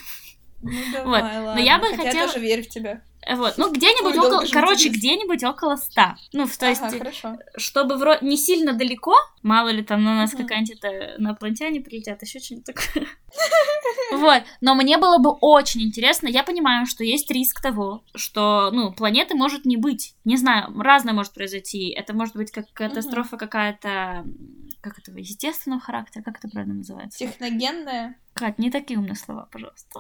Ну, 0.62 0.72
давай, 0.92 1.06
вот. 1.06 1.22
ладно. 1.22 1.56
Но 1.56 1.60
я 1.60 1.80
бы 1.80 1.86
Хотя 1.86 2.04
хотела... 2.04 2.22
я 2.22 2.28
тоже 2.28 2.40
верю 2.40 2.64
в 2.64 2.68
тебя. 2.68 3.02
Вот, 3.36 3.58
ну 3.58 3.72
где-нибудь 3.72 4.18
Ой, 4.18 4.28
около, 4.28 4.46
короче, 4.52 4.90
где-нибудь 4.90 5.44
около 5.44 5.76
100. 5.76 6.02
Ну, 6.34 6.48
то 6.48 6.68
есть, 6.68 6.82
Ага, 6.82 6.98
хорошо. 6.98 7.38
чтобы 7.58 7.96
вро- 7.96 8.18
не 8.22 8.38
сильно 8.38 8.74
далеко, 8.74 9.14
мало 9.44 9.70
ли 9.70 9.84
там 9.84 10.04
на 10.04 10.16
нас 10.16 10.34
Мгм. 10.34 10.44
какая-нибудь 10.44 10.78
это, 10.78 11.16
инопланетяне 11.20 11.82
прилетят, 11.82 12.22
еще 12.24 12.40
что-нибудь 12.40 12.66
такое. 12.66 13.08
Вот, 14.12 14.42
но 14.60 14.74
мне 14.74 14.98
было 14.98 15.20
бы 15.20 15.30
очень 15.40 15.82
интересно, 15.84 16.28
я 16.28 16.44
понимаю, 16.44 16.88
что 16.88 17.04
есть 17.04 17.30
риск 17.30 17.62
того, 17.62 18.04
что, 18.16 18.72
ну, 18.72 18.92
планеты 18.92 19.36
может 19.36 19.66
не 19.66 19.78
быть, 19.78 20.16
не 20.26 20.36
знаю, 20.36 20.74
разное 20.82 21.14
может 21.14 21.34
произойти, 21.34 21.90
это 21.92 22.14
может 22.14 22.36
быть 22.36 22.52
как 22.52 22.66
катастрофа 22.74 23.38
какая-то, 23.38 24.26
как 24.82 25.00
это, 25.00 25.12
естественного 25.12 25.82
характера, 25.82 26.24
как 26.24 26.38
это 26.38 26.48
правильно 26.48 26.76
называется? 26.76 27.20
Техногенная. 27.20 28.16
Кать, 28.34 28.60
не 28.60 28.72
такие 28.72 29.00
умные 29.00 29.16
слова, 29.16 29.48
пожалуйста. 29.52 30.00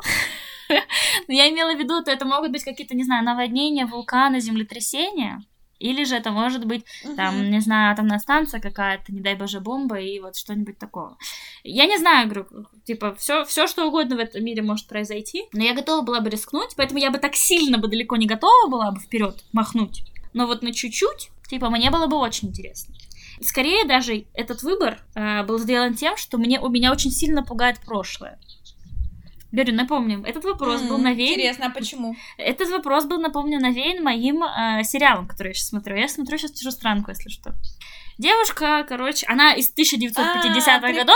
Но 1.27 1.33
я 1.33 1.49
имела 1.49 1.75
в 1.75 1.79
виду, 1.79 2.03
то 2.03 2.11
это 2.11 2.25
могут 2.25 2.51
быть 2.51 2.63
какие-то, 2.63 2.95
не 2.95 3.03
знаю, 3.03 3.23
наводнения, 3.23 3.85
вулканы, 3.85 4.39
землетрясения. 4.39 5.43
Или 5.79 6.03
же 6.03 6.15
это 6.15 6.31
может 6.31 6.65
быть, 6.65 6.85
там, 7.15 7.49
не 7.49 7.61
знаю, 7.61 7.93
атомная 7.93 8.19
станция 8.19 8.59
какая-то, 8.59 9.13
не 9.13 9.21
дай 9.21 9.35
боже, 9.35 9.61
бомба 9.61 9.97
и 9.97 10.19
вот 10.19 10.35
что-нибудь 10.35 10.77
такого. 10.77 11.17
Я 11.63 11.85
не 11.85 11.97
знаю, 11.97 12.27
говорю, 12.27 12.47
типа, 12.83 13.15
все, 13.15 13.45
все 13.45 13.65
что 13.65 13.87
угодно 13.87 14.17
в 14.17 14.19
этом 14.19 14.43
мире 14.43 14.61
может 14.61 14.87
произойти, 14.87 15.45
но 15.53 15.63
я 15.63 15.73
готова 15.73 16.01
была 16.01 16.19
бы 16.19 16.29
рискнуть, 16.29 16.75
поэтому 16.75 16.99
я 16.99 17.11
бы 17.11 17.17
так 17.17 17.35
сильно 17.35 17.77
бы 17.77 17.87
далеко 17.87 18.17
не 18.17 18.27
готова 18.27 18.69
была 18.69 18.91
бы 18.91 18.99
вперед 18.99 19.41
махнуть. 19.53 20.03
Но 20.33 20.47
вот 20.47 20.63
на 20.63 20.73
чуть-чуть, 20.73 21.29
типа, 21.49 21.69
мне 21.69 21.89
было 21.91 22.07
бы 22.07 22.17
очень 22.17 22.49
интересно. 22.49 22.93
Скорее 23.41 23.85
даже 23.85 24.25
этот 24.33 24.63
выбор 24.63 24.99
э, 25.15 25.43
был 25.43 25.59
сделан 25.59 25.93
тем, 25.95 26.17
что 26.17 26.37
мне, 26.37 26.59
у 26.59 26.69
меня 26.69 26.91
очень 26.91 27.11
сильно 27.11 27.43
пугает 27.43 27.79
прошлое. 27.79 28.37
Берю, 29.51 29.73
напомним, 29.73 30.25
этот 30.25 30.43
вопрос 30.43 30.81
был 30.83 30.97
М, 30.97 31.03
навеян 31.03 31.33
Интересно, 31.33 31.67
а 31.67 31.69
почему? 31.71 32.15
этот 32.37 32.69
вопрос 32.69 33.05
был, 33.05 33.19
напомню, 33.19 33.59
навеян 33.59 34.03
моим 34.03 34.43
э, 34.43 34.83
сериалом, 34.83 35.27
который 35.27 35.49
я 35.49 35.53
сейчас 35.55 35.69
смотрю. 35.69 35.95
Я 35.95 36.07
смотрю 36.07 36.37
сейчас 36.37 36.51
«Чужестранку», 36.51 37.09
если 37.09 37.29
что. 37.29 37.55
Девушка, 38.19 38.85
короче, 38.87 39.25
она 39.27 39.53
из 39.53 39.73
1950-х 39.73 40.75
А, 40.75 40.91
годов 40.93 41.15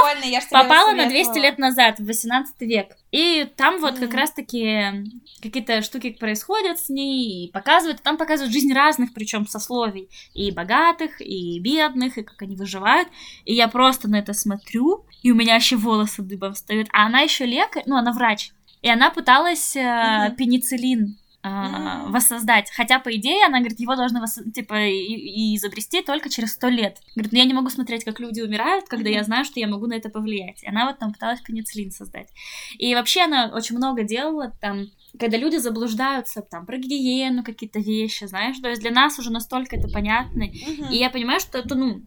попала 0.50 0.92
на 0.94 1.06
200 1.08 1.24
советовала. 1.26 1.44
лет 1.44 1.58
назад, 1.58 2.00
в 2.00 2.06
18 2.06 2.62
век. 2.62 2.96
И 3.12 3.46
там 3.58 3.82
вот 3.82 4.00
как 4.00 4.13
раз-таки 4.13 5.12
какие-то 5.42 5.82
штуки 5.82 6.12
происходят 6.12 6.80
с 6.80 6.88
ней, 6.88 7.48
и 7.48 7.52
показывают, 7.52 8.02
там 8.02 8.18
показывают 8.18 8.54
жизнь 8.54 8.72
разных, 8.74 9.13
причем 9.13 9.46
сословий. 9.48 10.08
И 10.34 10.50
богатых, 10.52 11.20
и 11.20 11.60
бедных, 11.60 12.18
и 12.18 12.24
как 12.24 12.42
они 12.42 12.56
выживают. 12.56 13.10
И 13.44 13.54
я 13.54 13.68
просто 13.68 14.10
на 14.10 14.16
это 14.20 14.32
смотрю, 14.32 15.06
и 15.24 15.32
у 15.32 15.36
меня 15.36 15.56
еще 15.56 15.76
волосы 15.76 16.22
дыбом 16.22 16.54
встают. 16.54 16.88
А 16.94 17.06
она 17.08 17.20
еще 17.20 17.46
лекарь, 17.46 17.84
ну, 17.86 17.98
она 17.98 18.13
врач. 18.13 18.52
И 18.82 18.89
она 18.89 19.10
пыталась 19.10 19.76
э, 19.76 20.28
Мгм. 20.28 20.36
пенициллин 20.38 21.18
а, 21.43 22.06
воссоздать. 22.08 22.71
Хотя, 22.71 22.99
по 22.99 23.13
идее, 23.13 23.45
она 23.45 23.60
говорит, 23.60 23.79
его 23.79 23.95
должны 23.95 24.19
вос- 24.19 24.49
типа, 24.51 24.88
и, 24.88 24.95
и 24.95 25.56
изобрести 25.58 26.01
только 26.01 26.29
через 26.29 26.53
сто 26.53 26.69
лет. 26.69 26.99
Говорит, 27.15 27.34
ну 27.34 27.38
я 27.38 27.45
не 27.45 27.53
могу 27.53 27.69
смотреть, 27.69 28.06
как 28.06 28.21
люди 28.21 28.39
умирают, 28.39 28.88
когда 28.88 29.10
я 29.10 29.23
знаю, 29.23 29.43
что 29.43 29.60
я 29.60 29.67
могу 29.67 29.86
на 29.88 29.93
это 29.93 30.10
повлиять. 30.10 30.63
И 30.63 30.67
она 30.67 30.88
вот 30.88 30.99
там 30.99 31.12
пыталась 31.12 31.41
пенициллин 31.41 31.91
создать. 31.91 32.29
И 32.77 32.95
вообще 32.95 33.23
она 33.23 33.51
очень 33.53 33.75
много 33.75 34.03
делала 34.03 34.53
там, 34.62 34.86
когда 35.19 35.38
люди 35.38 35.58
заблуждаются 35.58 36.41
там 36.41 36.65
про 36.65 36.77
гигиену, 36.77 37.43
какие-то 37.43 37.79
вещи, 37.79 38.23
знаешь, 38.23 38.58
то 38.60 38.69
есть 38.69 38.82
для 38.82 38.91
нас 38.91 39.19
уже 39.19 39.29
настолько 39.29 39.75
это 39.75 39.89
понятно. 39.89 40.45
Мгм. 40.45 40.91
И 40.91 40.97
я 40.97 41.10
понимаю, 41.10 41.41
что 41.41 41.58
это, 41.58 41.75
ну, 41.75 42.01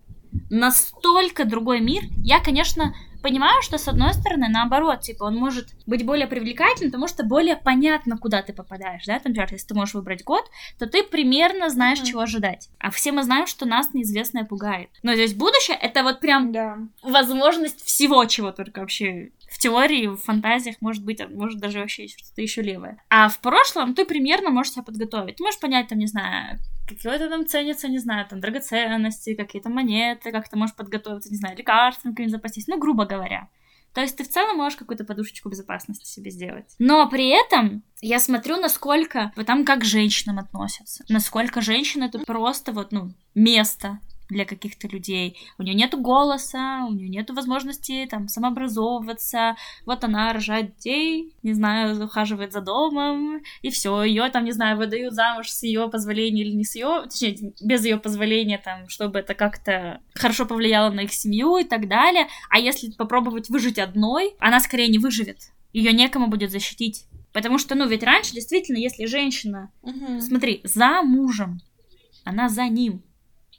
настолько 0.49 1.45
другой 1.45 1.81
мир. 1.81 2.05
Я, 2.17 2.41
конечно, 2.41 2.95
понимаю, 3.27 3.61
что 3.63 3.77
с 3.77 3.89
одной 3.89 4.15
стороны, 4.15 4.47
наоборот, 4.49 5.01
типа, 5.01 5.25
он 5.25 5.35
может 5.35 5.67
быть 5.85 6.07
более 6.07 6.29
привлекательным, 6.29 6.93
потому 6.93 7.09
что 7.09 7.25
более 7.25 7.57
понятно, 7.57 8.17
куда 8.17 8.41
ты 8.43 8.53
попадаешь, 8.53 9.05
да, 9.05 9.15
там, 9.19 9.33
например, 9.33 9.49
если 9.51 9.67
ты 9.67 9.75
можешь 9.75 9.95
выбрать 9.95 10.23
год, 10.23 10.45
то 10.79 10.87
ты 10.87 11.03
примерно 11.03 11.69
знаешь, 11.69 11.99
Мгм. 11.99 12.07
чего 12.07 12.21
ожидать. 12.21 12.69
А 12.79 12.91
все 12.93 13.11
мы 13.11 13.25
знаем, 13.25 13.49
что 13.49 13.67
нас 13.67 13.93
неизвестное 13.95 14.45
пугает. 14.45 14.91
Но 15.03 15.15
здесь 15.15 15.35
будущее— 15.35 15.77
это 15.83 16.05
вот 16.05 16.21
прям 16.21 16.53
Да. 16.53 16.79
возможность 17.03 17.85
всего, 17.85 18.25
чего 18.27 18.53
только 18.53 18.79
вообще 18.81 19.31
в 19.51 19.59
теории, 19.59 20.07
в 20.07 20.17
фантазиях 20.19 20.77
может 20.81 21.05
быть, 21.05 21.21
а 21.21 21.27
может 21.29 21.59
даже 21.59 21.81
вообще 21.81 22.07
что-то 22.07 22.43
еще 22.43 22.63
левое. 22.63 23.03
А 23.11 23.29
в 23.29 23.41
прошлом 23.41 23.95
ты 23.95 24.05
примерно 24.05 24.51
можешь 24.51 24.73
себя 24.75 24.83
подготовить. 24.85 25.37
Ты 25.37 25.43
можешь 25.43 25.59
понять, 25.59 25.89
там, 25.89 25.99
не 25.99 26.07
знаю, 26.07 26.59
какое-то 26.87 27.29
там 27.29 27.47
ценится, 27.47 27.89
не 27.89 27.99
знаю, 27.99 28.27
там, 28.29 28.41
драгоценности, 28.41 29.35
какие-то 29.35 29.69
монеты, 29.69 30.33
как 30.33 30.49
ты 30.49 30.57
можешь 30.57 30.77
подготовиться, 30.77 31.31
не 31.31 31.37
знаю, 31.37 31.57
лекарствами 31.57 32.13
какими 32.13 32.29
запастись, 32.29 32.67
ну, 32.67 32.79
грубо 32.79 33.05
говоря. 33.05 33.49
То 33.93 34.03
есть 34.03 34.17
ты 34.17 34.25
в 34.25 34.29
целом 34.29 34.59
можешь 34.59 34.79
какую-то 34.79 35.05
подушечку 35.05 35.49
безопасности 35.49 36.05
себе 36.05 36.31
сделать. 36.31 36.67
Но 36.79 37.09
при 37.09 37.29
этом 37.29 37.83
я 38.03 38.21
смотрю, 38.21 38.59
насколько 38.59 39.33
там 39.47 39.65
как 39.65 39.81
к 39.81 39.85
женщинам 39.85 40.39
относятся. 40.39 41.03
Насколько 41.09 41.63
женщина 41.63 42.05
это 42.05 42.19
просто 42.19 42.73
вот, 42.73 42.93
ну, 42.93 43.15
место 43.35 43.99
для 44.29 44.45
каких-то 44.45 44.89
людей. 44.89 45.39
У 45.59 45.63
нее 45.63 45.75
нету 45.75 45.99
голоса, 45.99 46.85
у 46.89 46.93
нее 46.93 47.09
нету 47.09 47.35
возможности 47.35 48.07
там 48.11 48.29
самообразовываться. 48.29 49.57
Вот 49.85 50.05
она 50.05 50.33
рожает 50.33 50.77
детей, 50.77 51.35
не 51.43 51.53
знаю, 51.53 52.05
ухаживает 52.05 52.53
за 52.53 52.61
домом, 52.61 53.43
и 53.63 53.71
все, 53.71 54.03
ее 54.03 54.29
там, 54.31 54.45
не 54.45 54.53
знаю, 54.53 54.77
выдают 54.77 55.15
замуж 55.15 55.49
с 55.51 55.63
ее 55.63 55.89
позволения 55.89 56.43
или 56.43 56.53
не 56.53 56.65
с 56.65 56.75
ее, 56.75 57.05
точнее, 57.05 57.53
без 57.61 57.85
ее 57.85 57.99
позволения, 57.99 58.59
там, 58.59 58.89
чтобы 58.89 59.21
это 59.21 59.35
как-то 59.35 60.01
хорошо 60.15 60.47
повлияло 60.47 60.91
на 60.91 61.01
их 61.01 61.13
семью 61.13 61.59
и 61.59 61.65
так 61.65 61.89
далее. 61.89 62.27
А 62.51 62.59
если 62.59 62.91
попробовать 62.91 63.49
выжить 63.49 63.79
одной, 63.79 64.35
она 64.39 64.61
скорее 64.61 64.89
не 64.89 64.99
выживет. 64.99 65.39
Ее 65.73 65.93
некому 65.93 66.29
будет 66.29 66.51
защитить. 66.51 67.07
Потому 67.33 67.59
что, 67.59 67.75
ну, 67.75 67.87
ведь 67.87 68.03
раньше 68.03 68.33
действительно, 68.33 68.79
если 68.79 69.05
женщина 69.05 69.71
Мгм. 69.83 70.23
Смотри, 70.23 70.63
за 70.65 71.03
мужем. 71.03 71.61
Она 72.25 72.49
за 72.49 72.65
ним. 72.65 73.03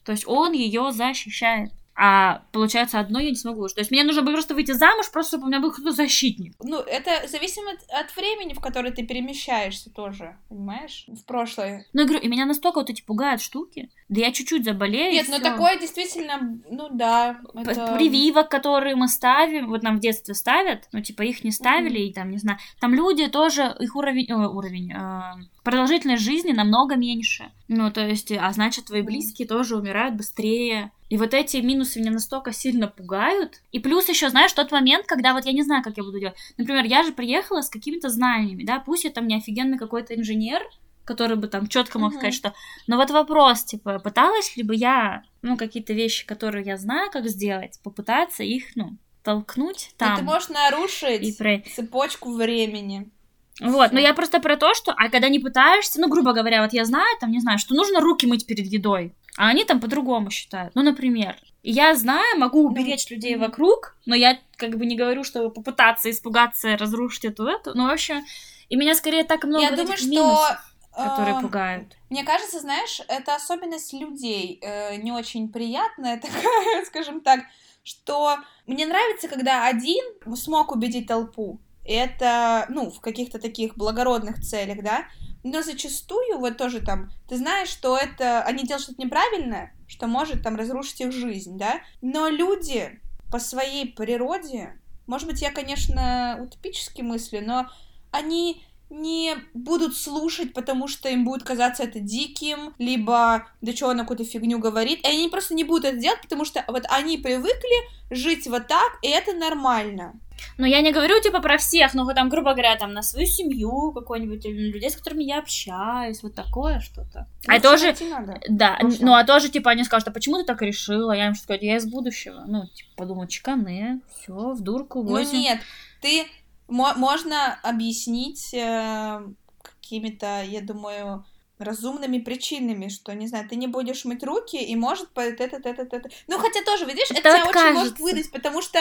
То 0.08 0.14
есть 0.14 0.26
он 0.26 0.54
ее 0.54 0.94
защищает. 0.94 1.72
А 2.00 2.44
получается, 2.52 3.00
одной 3.00 3.24
я 3.26 3.30
не 3.32 3.36
смогу. 3.36 3.68
То 3.68 3.82
есть 3.82 3.90
мне 3.90 4.04
нужно 4.04 4.22
было 4.22 4.34
просто 4.34 4.54
выйти 4.54 4.72
замуж, 4.72 5.10
просто 5.12 5.32
чтобы 5.32 5.46
у 5.46 5.48
меня 5.48 5.60
был 5.60 5.72
кто-то 5.72 5.92
защитник. 5.92 6.54
Ну, 6.62 6.80
это 6.80 7.28
зависимо 7.28 7.72
от, 7.72 7.80
от 7.90 8.16
времени, 8.16 8.54
в 8.54 8.60
которое 8.62 8.92
ты 8.92 9.04
перемещаешься 9.04 9.90
тоже, 9.90 10.38
понимаешь? 10.48 11.06
В 11.08 11.26
прошлое. 11.26 11.86
Ну, 11.94 12.02
я 12.02 12.08
говорю, 12.08 12.24
и 12.24 12.28
меня 12.28 12.46
настолько 12.46 12.78
вот 12.78 12.92
эти 12.92 13.02
пугают 13.02 13.42
штуки. 13.42 13.90
Да 14.10 14.22
я 14.22 14.32
чуть-чуть 14.32 14.64
заболею. 14.64 15.12
Нет, 15.12 15.26
ну 15.28 15.40
всё. 15.40 15.44
такое 15.44 15.80
действительно, 15.80 16.62
ну 16.70 16.88
да. 16.92 17.40
Это- 17.56 17.96
Прививок, 17.98 18.48
которые 18.48 18.96
мы 18.96 19.08
ставим, 19.08 19.68
вот 19.68 19.82
нам 19.82 19.98
в 19.98 20.00
детстве 20.00 20.36
ставят, 20.36 20.88
ну, 20.94 21.02
типа, 21.02 21.24
их 21.24 21.44
не 21.44 21.52
ставили, 21.52 22.00
и 22.00 22.14
там, 22.14 22.30
не 22.30 22.38
знаю, 22.38 22.60
там 22.80 22.94
люди 22.94 23.28
тоже, 23.28 23.76
их 23.80 23.96
уровень, 23.96 24.30
э, 24.30 24.36
уровень, 24.48 24.94
э, 24.94 25.48
продолжительность 25.68 26.24
жизни 26.24 26.54
намного 26.54 26.96
меньше. 26.96 27.52
Ну, 27.68 27.92
то 27.92 28.00
есть, 28.08 28.32
а 28.32 28.50
значит, 28.54 28.86
твои 28.86 29.02
близкие 29.02 29.48
тоже 29.48 29.76
умирают 29.76 30.16
быстрее. 30.16 30.92
И 31.10 31.18
вот 31.18 31.34
эти 31.34 31.58
минусы 31.58 32.00
меня 32.00 32.12
настолько 32.12 32.54
сильно 32.54 32.88
пугают. 32.88 33.62
И 33.74 33.80
плюс 33.80 34.08
еще, 34.08 34.30
знаешь, 34.30 34.54
тот 34.54 34.72
момент, 34.72 35.06
когда 35.06 35.34
вот 35.34 35.46
я 35.46 35.52
не 35.52 35.64
знаю, 35.64 35.84
как 35.84 35.98
я 35.98 36.04
буду 36.04 36.20
делать. 36.22 36.38
Например, 36.58 36.86
я 36.86 37.04
же 37.04 37.12
приехала 37.12 37.62
с 37.62 37.70
какими-то 37.70 38.08
знаниями, 38.08 38.64
да, 38.64 38.80
пусть 38.80 39.04
я 39.04 39.10
там 39.10 39.28
не 39.28 39.36
офигенный 39.36 39.78
какой-то 39.78 40.16
инженер, 40.16 40.62
который 41.04 41.36
бы 41.36 41.48
там 41.48 41.68
четко 41.68 42.00
мог 42.00 42.12
Мгм. 42.12 42.20
сказать, 42.20 42.34
что... 42.34 42.54
Но 42.88 42.96
вот 42.96 43.12
вопрос, 43.12 43.66
типа, 43.66 44.00
пыталась 44.00 44.56
ли 44.56 44.64
бы 44.64 44.74
я, 44.74 45.24
ну, 45.42 45.58
какие-то 45.58 45.92
вещи, 45.92 46.26
которые 46.26 46.66
я 46.66 46.78
знаю, 46.78 47.12
как 47.12 47.28
сделать, 47.28 47.78
попытаться 47.84 48.44
их, 48.44 48.74
ну, 48.76 48.98
толкнуть 49.22 49.92
там. 49.98 50.16
ты 50.16 50.24
можешь 50.24 50.48
нарушить 50.48 51.22
и 51.24 51.34
про- 51.34 51.62
цепочку 51.76 52.32
времени. 52.32 53.10
Вот, 53.60 53.92
но 53.92 54.00
я 54.00 54.14
просто 54.14 54.40
про 54.40 54.56
то, 54.56 54.74
что, 54.74 54.92
а 54.92 55.10
когда 55.10 55.30
не 55.30 55.40
пытаешься, 55.40 56.00
ну, 56.00 56.08
грубо 56.10 56.34
говоря, 56.34 56.62
вот 56.62 56.74
я 56.74 56.86
знаю, 56.86 57.18
там, 57.20 57.32
не 57.32 57.40
знаю, 57.40 57.58
что 57.58 57.74
нужно 57.74 58.02
руки 58.02 58.28
мыть 58.28 58.46
перед 58.46 58.68
едой, 58.68 59.16
а 59.38 59.48
они 59.48 59.64
там 59.64 59.80
по-другому 59.80 60.30
считают. 60.30 60.76
Ну, 60.76 60.84
например, 60.84 61.36
я 61.64 61.96
знаю, 61.96 62.40
могу 62.40 62.64
Ну, 62.64 62.70
уберечь 62.70 63.10
людей 63.10 63.36
вокруг, 63.36 63.98
но 64.06 64.16
я 64.16 64.38
как 64.58 64.78
бы 64.78 64.86
не 64.86 64.96
говорю, 64.96 65.24
чтобы 65.24 65.52
попытаться 65.52 66.10
испугаться, 66.10 66.78
разрушить 66.78 67.26
эту-эту, 67.26 67.76
ну, 67.76 67.88
в 67.88 67.92
общем, 67.92 68.24
и 68.70 68.76
меня 68.76 68.96
скорее 68.96 69.24
так 69.24 69.44
много 69.44 69.64
я 69.64 69.72
думаю, 69.72 69.94
этих 69.94 70.00
что... 70.00 70.10
минусов, 70.10 70.76
которые 70.92 71.36
эм, 71.36 71.42
пугают. 71.42 71.98
Мне 72.10 72.24
кажется, 72.24 72.60
знаешь, 72.60 73.02
это 73.08 73.36
особенность 73.36 73.94
людей 73.94 74.60
э, 74.62 74.98
не 74.98 75.12
очень 75.12 75.50
приятная, 75.50 76.18
такая, 76.22 76.86
скажем 76.86 77.22
так, 77.22 77.42
что 77.84 78.38
мне 78.66 78.86
нравится, 78.86 79.28
когда 79.28 79.66
один 79.66 80.04
смог 80.36 80.72
убедить 80.72 81.08
толпу. 81.08 81.60
Это, 81.88 82.66
ну, 82.70 82.92
в 82.92 83.00
каких-то 83.00 83.40
таких 83.40 83.78
благородных 83.78 84.42
целях, 84.42 84.84
да. 84.84 85.06
Но 85.44 85.62
зачастую, 85.62 86.40
вот 86.40 86.58
тоже 86.58 86.82
там, 86.82 87.10
ты 87.30 87.38
знаешь, 87.38 87.70
что 87.70 87.98
это 87.98 88.42
они 88.44 88.64
делают 88.64 88.84
что-то 88.84 89.02
неправильное, 89.02 89.74
что 89.88 90.08
может 90.08 90.44
там 90.44 90.58
разрушить 90.58 91.00
их 91.02 91.14
жизнь, 91.14 91.58
да. 91.58 91.80
Но 92.02 92.28
люди 92.28 93.00
по 93.32 93.40
своей 93.40 93.92
природе, 93.92 94.80
может 95.06 95.28
быть, 95.28 95.42
я, 95.42 95.52
конечно, 95.52 96.38
утопически 96.42 97.02
мыслю, 97.02 97.42
но 97.46 97.70
они 98.12 98.64
не 98.90 99.36
будут 99.54 99.96
слушать, 99.98 100.54
потому 100.54 100.88
что 100.88 101.10
им 101.10 101.26
будет 101.26 101.44
казаться 101.44 101.84
это 101.84 102.00
диким, 102.00 102.74
либо 102.78 103.48
да 103.62 103.74
что 103.74 103.90
она 103.90 104.04
какую-то 104.04 104.24
фигню 104.24 104.60
говорит, 104.60 105.06
и 105.06 105.08
они 105.08 105.30
просто 105.30 105.56
не 105.56 105.64
будут 105.64 105.86
это 105.86 105.98
делать, 105.98 106.22
потому 106.22 106.46
что 106.46 106.64
вот 106.68 106.84
они 106.90 107.18
привыкли 107.18 107.90
жить 108.10 108.48
вот 108.48 108.68
так, 108.68 108.98
и 109.02 109.08
это 109.08 109.34
нормально. 109.34 110.14
Ну, 110.58 110.66
я 110.66 110.82
не 110.82 110.92
говорю, 110.92 111.22
типа, 111.22 111.40
про 111.42 111.58
всех, 111.58 111.94
но 111.94 112.12
там, 112.14 112.30
грубо 112.30 112.52
говоря, 112.52 112.76
там, 112.76 112.94
на 112.94 113.02
свою 113.02 113.28
семью 113.28 113.92
какой-нибудь, 113.92 114.46
или 114.46 114.72
людей, 114.72 114.90
с 114.90 114.96
которыми 114.96 115.24
я 115.24 115.40
общаюсь, 115.40 116.24
вот 116.24 116.36
такое 116.36 116.80
что-то. 116.80 117.28
Ну, 117.48 117.54
а 117.56 117.60
тоже, 117.60 117.96
надо. 118.10 118.40
да, 118.50 118.76
Хорошо. 118.76 118.98
ну, 119.02 119.14
а 119.14 119.24
тоже, 119.24 119.50
типа, 119.50 119.72
они 119.72 119.84
скажут, 119.84 120.08
а 120.08 120.12
почему 120.12 120.38
ты 120.38 120.44
так 120.46 120.62
решила? 120.62 121.12
Я 121.12 121.28
им 121.28 121.34
что 121.36 121.44
сказать, 121.44 121.64
я 121.64 121.78
из 121.78 121.86
будущего. 121.86 122.44
Ну, 122.48 122.66
типа, 122.68 122.90
подумаю, 122.96 123.28
чеканы, 123.28 124.02
все, 124.22 124.34
в 124.54 124.62
дурку, 124.62 125.04
Ну 125.04 125.10
возим. 125.10 125.40
нет, 125.40 125.60
ты 126.02 126.26
мо- 126.68 126.94
можно 126.96 127.58
объяснить 127.64 128.54
э, 128.54 129.22
какими-то, 129.62 130.44
я 130.44 130.62
думаю, 130.62 131.26
разумными 131.60 132.20
причинами, 132.20 132.88
что, 132.90 133.14
не 133.14 133.28
знаю, 133.28 133.48
ты 133.50 133.56
не 133.56 133.68
будешь 133.68 134.06
мыть 134.06 134.24
руки, 134.24 134.58
и 134.58 134.76
может 134.76 135.10
по 135.10 135.22
это, 135.22 135.44
это, 135.46 135.58
это, 135.70 135.82
это. 135.82 136.10
Ну, 136.28 136.38
хотя 136.38 136.64
тоже, 136.64 136.86
видишь, 136.86 137.10
это 137.10 137.24
Да 137.24 137.42
тебя 137.42 137.50
очень 137.50 137.74
может 137.74 138.00
выдать, 138.00 138.32
потому 138.32 138.62
что, 138.62 138.80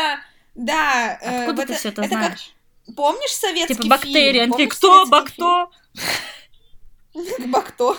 да, 0.56 1.18
э, 1.20 1.42
Откуда 1.44 1.62
в 1.62 1.66
ты 1.66 1.74
все 1.74 1.88
это 1.90 2.02
это 2.02 2.08
знаешь? 2.10 2.54
как, 2.86 2.96
помнишь 2.96 3.30
советский 3.32 3.74
Типа, 3.74 3.88
бактерии, 3.88 4.40
фильм? 4.40 4.50
Помнишь 4.50 4.68
кто, 4.74 5.06
бакто? 5.06 5.68
Бакто. 7.46 7.96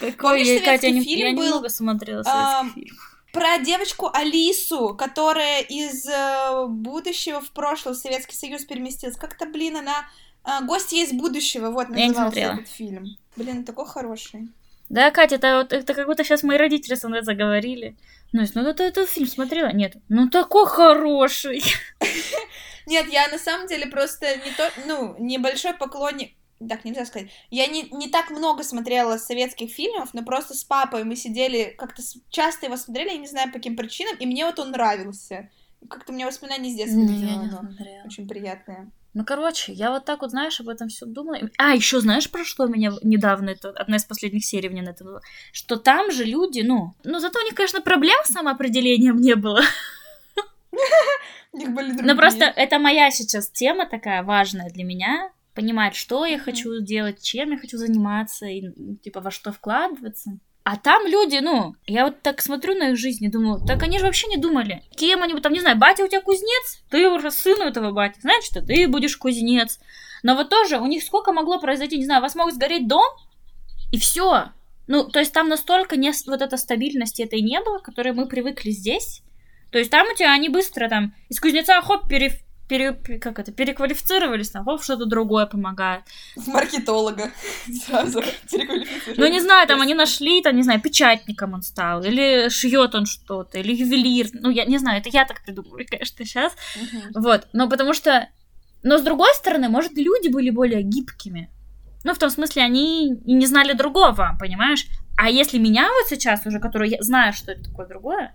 Какой, 0.00 0.42
я, 0.44 0.60
Катя, 0.60 0.70
я, 0.70 0.78
советский 0.78 0.92
не- 0.92 1.04
фильм 1.04 1.28
я 1.30 1.36
был, 1.36 1.44
немного 1.44 1.68
смотрела 1.68 2.22
советский 2.22 2.80
фильм. 2.82 2.96
Про 3.32 3.58
девочку 3.58 4.08
Алису, 4.12 4.94
которая 4.94 5.60
из 5.62 6.06
э, 6.06 6.66
будущего 6.68 7.40
в 7.40 7.50
прошлое 7.50 7.94
в 7.94 7.98
Советский 7.98 8.34
Союз 8.34 8.64
переместилась. 8.64 9.16
Как-то, 9.16 9.44
блин, 9.46 9.76
она... 9.76 10.06
э, 10.44 10.64
Гостья 10.64 10.96
из 11.04 11.12
будущего, 11.12 11.70
вот 11.70 11.88
Я 11.90 11.94
не 11.96 12.08
назывался 12.08 12.32
смотрела. 12.32 12.52
этот 12.54 12.68
фильм. 12.68 13.16
Блин, 13.36 13.64
такой 13.64 13.86
хороший. 13.86 14.48
Да, 14.88 15.10
Катя, 15.10 15.34
это, 15.34 15.66
это 15.68 15.94
как 15.94 16.06
будто 16.06 16.24
сейчас 16.24 16.42
мои 16.42 16.56
родители 16.56 16.94
со 16.94 17.08
мной 17.08 17.22
заговорили. 17.22 17.96
Ну, 18.32 18.44
ну, 18.54 18.74
ты 18.74 18.84
этот 18.84 19.08
фильм 19.08 19.26
смотрела? 19.26 19.72
Нет. 19.72 19.96
Ну, 20.08 20.28
такой 20.28 20.66
хороший. 20.66 21.62
Нет, 22.86 23.06
я 23.10 23.28
на 23.28 23.38
самом 23.38 23.66
деле 23.66 23.86
просто 23.86 24.36
не 24.36 24.50
то, 24.52 24.70
ну, 24.86 25.14
небольшой 25.18 25.74
поклонник, 25.74 26.32
так 26.66 26.84
нельзя 26.84 27.04
сказать. 27.04 27.28
Я 27.50 27.66
не, 27.66 27.82
не 27.90 28.08
так 28.08 28.30
много 28.30 28.64
смотрела 28.64 29.18
советских 29.18 29.70
фильмов, 29.70 30.14
но 30.14 30.24
просто 30.24 30.54
с 30.54 30.64
папой 30.64 31.04
мы 31.04 31.14
сидели, 31.14 31.74
как-то 31.76 32.02
часто 32.30 32.66
его 32.66 32.76
смотрели, 32.76 33.10
я 33.10 33.18
не 33.18 33.26
знаю 33.26 33.48
по 33.48 33.58
каким 33.58 33.76
причинам, 33.76 34.16
и 34.16 34.26
мне 34.26 34.46
вот 34.46 34.58
он 34.58 34.70
нравился. 34.70 35.50
Как-то 35.88 36.12
у 36.12 36.14
меня 36.14 36.26
воспоминания 36.26 36.70
с 36.70 36.76
детства 36.76 36.98
Ну, 36.98 37.12
я 37.12 37.36
не 37.36 37.50
смотрела. 37.50 38.04
очень 38.06 38.26
приятные. 38.26 38.90
Ну, 39.18 39.24
короче, 39.24 39.72
я 39.72 39.90
вот 39.90 40.04
так 40.04 40.22
вот, 40.22 40.30
знаешь, 40.30 40.60
об 40.60 40.68
этом 40.68 40.86
все 40.86 41.04
думала. 41.04 41.40
А, 41.58 41.74
еще 41.74 41.98
знаешь, 41.98 42.30
про 42.30 42.44
что 42.44 42.68
меня 42.68 42.92
недавно, 43.02 43.50
это 43.50 43.70
одна 43.70 43.96
из 43.96 44.04
последних 44.04 44.44
серий 44.44 44.68
мне 44.68 44.80
на 44.80 44.90
это 44.90 45.02
было? 45.02 45.20
Что 45.50 45.74
там 45.74 46.12
же 46.12 46.22
люди, 46.22 46.60
ну, 46.60 46.94
ну, 47.02 47.18
зато 47.18 47.40
у 47.40 47.42
них, 47.42 47.56
конечно, 47.56 47.80
проблем 47.80 48.16
с 48.22 48.28
самоопределением 48.28 49.16
не 49.16 49.34
было. 49.34 49.60
У 51.52 51.56
них 51.56 51.70
были 51.70 51.88
другие. 51.88 52.06
Но 52.06 52.16
просто 52.16 52.44
это 52.44 52.78
моя 52.78 53.10
сейчас 53.10 53.50
тема 53.50 53.86
такая 53.86 54.22
важная 54.22 54.70
для 54.70 54.84
меня. 54.84 55.32
Понимать, 55.52 55.96
что 55.96 56.24
я 56.24 56.38
хочу 56.38 56.80
делать, 56.80 57.20
чем 57.20 57.50
я 57.50 57.58
хочу 57.58 57.76
заниматься, 57.76 58.46
и, 58.46 58.68
ну, 58.76 58.94
типа, 58.94 59.20
во 59.20 59.32
что 59.32 59.50
вкладываться. 59.50 60.38
А 60.70 60.76
там 60.76 61.06
люди, 61.06 61.36
ну, 61.36 61.76
я 61.86 62.04
вот 62.04 62.20
так 62.20 62.42
смотрю 62.42 62.74
на 62.74 62.90
их 62.90 62.98
жизнь 62.98 63.24
и 63.24 63.30
думаю, 63.30 63.58
так 63.66 63.82
они 63.82 63.98
же 63.98 64.04
вообще 64.04 64.26
не 64.26 64.36
думали. 64.36 64.82
Кем 64.94 65.22
они, 65.22 65.32
там, 65.40 65.54
не 65.54 65.60
знаю, 65.60 65.78
батя 65.78 66.04
у 66.04 66.08
тебя 66.08 66.20
кузнец, 66.20 66.82
ты 66.90 67.08
уже 67.08 67.30
сын 67.30 67.58
у 67.62 67.64
этого 67.64 67.90
бати, 67.90 68.20
знаешь 68.20 68.44
что, 68.44 68.60
ты 68.60 68.86
будешь 68.86 69.16
кузнец. 69.16 69.80
Но 70.22 70.34
вот 70.34 70.50
тоже 70.50 70.76
у 70.76 70.84
них 70.84 71.04
сколько 71.04 71.32
могло 71.32 71.58
произойти, 71.58 71.96
не 71.96 72.04
знаю, 72.04 72.20
у 72.20 72.22
вас 72.22 72.34
мог 72.34 72.52
сгореть 72.52 72.86
дом, 72.86 73.06
и 73.92 73.98
все. 73.98 74.50
Ну, 74.88 75.08
то 75.08 75.20
есть 75.20 75.32
там 75.32 75.48
настолько 75.48 75.96
не, 75.96 76.12
вот 76.26 76.42
этой 76.42 76.58
стабильности 76.58 77.22
этой 77.22 77.40
не 77.40 77.58
было, 77.62 77.78
которой 77.78 78.12
мы 78.12 78.28
привыкли 78.28 78.70
здесь. 78.70 79.22
То 79.72 79.78
есть 79.78 79.90
там 79.90 80.06
у 80.06 80.14
тебя 80.14 80.34
они 80.34 80.50
быстро 80.50 80.90
там 80.90 81.14
из 81.30 81.40
кузнеца 81.40 81.80
хоп, 81.80 82.10
пере, 82.10 82.42
пере- 82.68 83.18
как 83.18 83.38
это, 83.38 83.52
переквалифицировались, 83.52 84.50
там, 84.50 84.64
хоп, 84.64 84.82
что-то 84.82 85.06
другое 85.06 85.46
помогает. 85.46 86.02
С 86.36 86.46
маркетолога 86.46 87.30
сразу 87.86 88.22
переквалифицировали. 88.50 89.20
Ну, 89.20 89.26
не 89.32 89.40
знаю, 89.40 89.66
там 89.66 89.80
они 89.80 89.94
нашли, 89.94 90.42
там, 90.42 90.56
не 90.56 90.62
знаю, 90.62 90.80
печатником 90.80 91.54
он 91.54 91.62
стал, 91.62 92.02
или 92.04 92.48
шьет 92.48 92.94
он 92.94 93.06
что-то, 93.06 93.58
или 93.58 93.74
ювелир. 93.74 94.28
Ну, 94.32 94.50
я 94.50 94.64
не 94.64 94.78
знаю, 94.78 95.00
это 95.00 95.08
я 95.08 95.24
так 95.24 95.42
придумываю, 95.42 95.86
конечно, 95.90 96.24
сейчас. 96.24 96.52
Вот, 97.14 97.48
но 97.52 97.68
потому 97.68 97.94
что... 97.94 98.28
Но 98.82 98.98
с 98.98 99.02
другой 99.02 99.34
стороны, 99.34 99.68
может, 99.68 99.92
люди 99.96 100.28
были 100.28 100.50
более 100.50 100.82
гибкими. 100.82 101.50
Ну, 102.04 102.14
в 102.14 102.18
том 102.18 102.30
смысле, 102.30 102.62
они 102.62 103.10
не 103.24 103.46
знали 103.46 103.72
другого, 103.72 104.36
понимаешь? 104.38 104.86
А 105.16 105.28
если 105.30 105.58
меня 105.58 105.88
вот 105.88 106.08
сейчас 106.08 106.46
уже, 106.46 106.60
который 106.60 106.90
я 106.90 107.02
знаю, 107.02 107.32
что 107.32 107.50
это 107.50 107.64
такое 107.64 107.86
другое, 107.88 108.32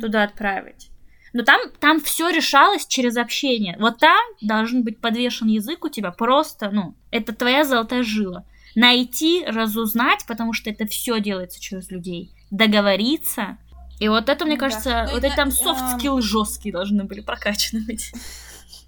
туда 0.00 0.24
отправить. 0.24 0.90
Но 1.36 1.42
там, 1.44 1.60
там 1.80 2.00
все 2.00 2.30
решалось 2.30 2.86
через 2.86 3.18
общение. 3.18 3.76
Вот 3.78 3.98
там 3.98 4.24
должен 4.40 4.82
быть 4.84 5.02
подвешен 5.02 5.48
язык 5.48 5.84
у 5.84 5.90
тебя 5.90 6.10
просто, 6.10 6.70
ну, 6.70 6.94
это 7.10 7.34
твоя 7.34 7.62
золотая 7.64 8.02
жила. 8.02 8.46
Найти, 8.74 9.44
разузнать, 9.46 10.24
потому 10.26 10.54
что 10.54 10.70
это 10.70 10.86
все 10.86 11.20
делается 11.20 11.60
через 11.60 11.90
людей. 11.90 12.32
Договориться. 12.50 13.58
И 14.00 14.08
вот 14.08 14.30
это, 14.30 14.46
мне 14.46 14.54
Ну 14.54 14.60
да. 14.60 14.66
кажется, 14.68 15.02
Ну 15.04 15.10
и 15.10 15.12
вот 15.14 15.22
на- 15.22 15.26
эти 15.26 15.36
там 15.36 15.48
эм, 15.48 15.54
софт-скиллы 15.54 16.22
жесткие 16.22 16.72
должны 16.72 17.04
были 17.04 17.20
прокачаны 17.20 17.84
быть. 17.84 18.12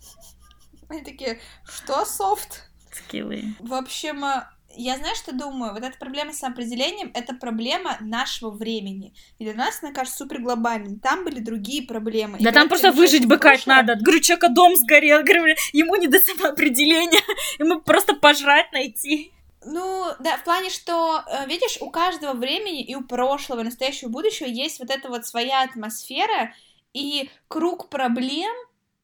Они 0.88 1.02
такие, 1.02 1.38
что 1.70 2.06
софт? 2.06 2.64
Скиллы. 2.90 3.54
В 3.60 3.74
общем, 3.74 4.24
э, 4.24 4.44
я 4.82 4.96
знаю, 4.96 5.14
что 5.16 5.34
думаю, 5.34 5.72
вот 5.72 5.82
эта 5.82 5.96
проблема 5.98 6.32
с 6.32 6.38
самоопределением— 6.38 7.10
это 7.14 7.34
проблема 7.34 7.96
нашего 8.00 8.50
времени. 8.50 9.12
И 9.38 9.44
для 9.44 9.54
нас, 9.54 9.82
мне 9.82 9.92
кажется, 9.92 10.18
супер 10.18 10.40
глобальной. 10.40 10.98
Там 10.98 11.24
были 11.24 11.40
другие 11.40 11.82
проблемы. 11.82 12.38
И 12.38 12.44
Да 12.44 12.50
когда 12.50 12.60
там 12.60 12.68
просто 12.68 12.92
выжить 12.92 13.26
бы, 13.26 13.36
прошлое- 13.38 13.66
надо. 13.66 13.96
Говорю, 13.96 14.20
человека 14.20 14.48
дом 14.50 14.76
сгорел. 14.76 15.22
Говорю, 15.22 15.56
ему 15.72 15.96
не 15.96 16.06
до 16.06 16.20
самоопределения. 16.20 17.20
Ему 17.58 17.80
просто 17.80 18.14
пожрать 18.14 18.72
найти. 18.72 19.32
Ну, 19.64 20.06
да, 20.20 20.36
в 20.36 20.44
плане, 20.44 20.70
что, 20.70 21.22
э, 21.26 21.46
видишь, 21.48 21.78
у 21.80 21.90
каждого 21.90 22.34
времени 22.34 22.84
и 22.84 22.94
у 22.94 23.02
прошлого, 23.02 23.60
и 23.60 23.64
настоящего, 23.64 24.08
и 24.08 24.12
будущего 24.12 24.46
есть 24.46 24.78
вот 24.78 24.90
эта 24.90 25.08
вот 25.08 25.26
своя 25.26 25.62
атмосфера 25.62 26.54
и 26.92 27.28
круг 27.48 27.90
проблем 27.90 28.54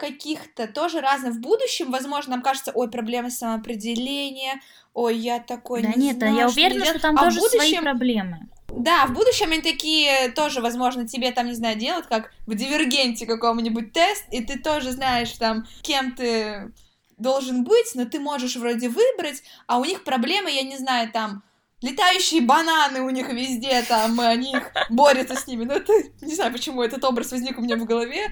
каких-то 0.05 0.67
тоже 0.67 1.01
разных. 1.01 1.35
В 1.35 1.41
будущем, 1.41 1.91
возможно, 1.91 2.33
нам 2.33 2.43
кажется, 2.43 2.73
ой, 2.75 2.91
проблемы 2.91 3.31
самоопределения, 3.31 4.61
ой, 4.93 5.17
я 5.17 5.41
такой 5.41 5.83
Да 5.83 5.89
не 5.89 6.07
нет, 6.09 6.17
знаю, 6.19 6.35
я 6.37 6.49
что 6.49 6.61
уверена, 6.61 6.85
что 6.85 6.85
делать». 6.87 7.03
там 7.03 7.17
А 7.19 7.25
тоже 7.25 7.41
свои 7.41 7.59
будущем- 7.59 7.83
проблемы. 7.83 8.39
Да, 8.69 9.07
в 9.07 9.13
будущем 9.13 9.53
они 9.53 9.63
такие 9.63 10.31
тоже, 10.31 10.61
возможно, 10.61 11.07
тебе 11.07 11.31
там, 11.31 11.47
не 11.47 11.55
знаю, 11.55 11.77
делают, 11.77 12.07
как 12.07 12.33
в 12.47 12.55
дивергенте 12.55 13.25
каком-нибудь 13.25 13.93
тест, 13.93 14.25
и 14.33 14.43
ты 14.45 14.59
тоже 14.59 14.91
знаешь 14.91 15.31
там, 15.33 15.65
кем 15.83 16.13
ты 16.13 16.73
должен 17.17 17.63
быть, 17.63 17.95
но 17.95 18.05
ты 18.05 18.19
можешь 18.19 18.57
вроде 18.57 18.89
выбрать, 18.89 19.43
а 19.69 19.79
у 19.79 19.85
них 19.85 20.03
проблемы, 20.03 20.51
я 20.51 20.63
не 20.63 20.77
знаю, 20.77 21.11
там, 21.13 21.43
летающие 21.83 22.41
бананы 22.41 23.03
у 23.03 23.11
них 23.11 23.29
везде, 23.29 23.83
там, 23.83 24.19
они 24.21 24.53
их 24.53 24.73
борются 24.91 25.35
с 25.37 25.47
ними. 25.47 25.65
Ну, 25.65 25.75
это, 25.75 25.93
не 26.23 26.35
знаю, 26.35 26.53
почему 26.53 26.83
этот 26.83 27.05
образ 27.05 27.33
возник 27.33 27.59
у 27.59 27.63
меня 27.63 27.77
в 27.77 27.85
голове. 27.85 28.29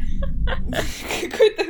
Какой-то 1.20 1.64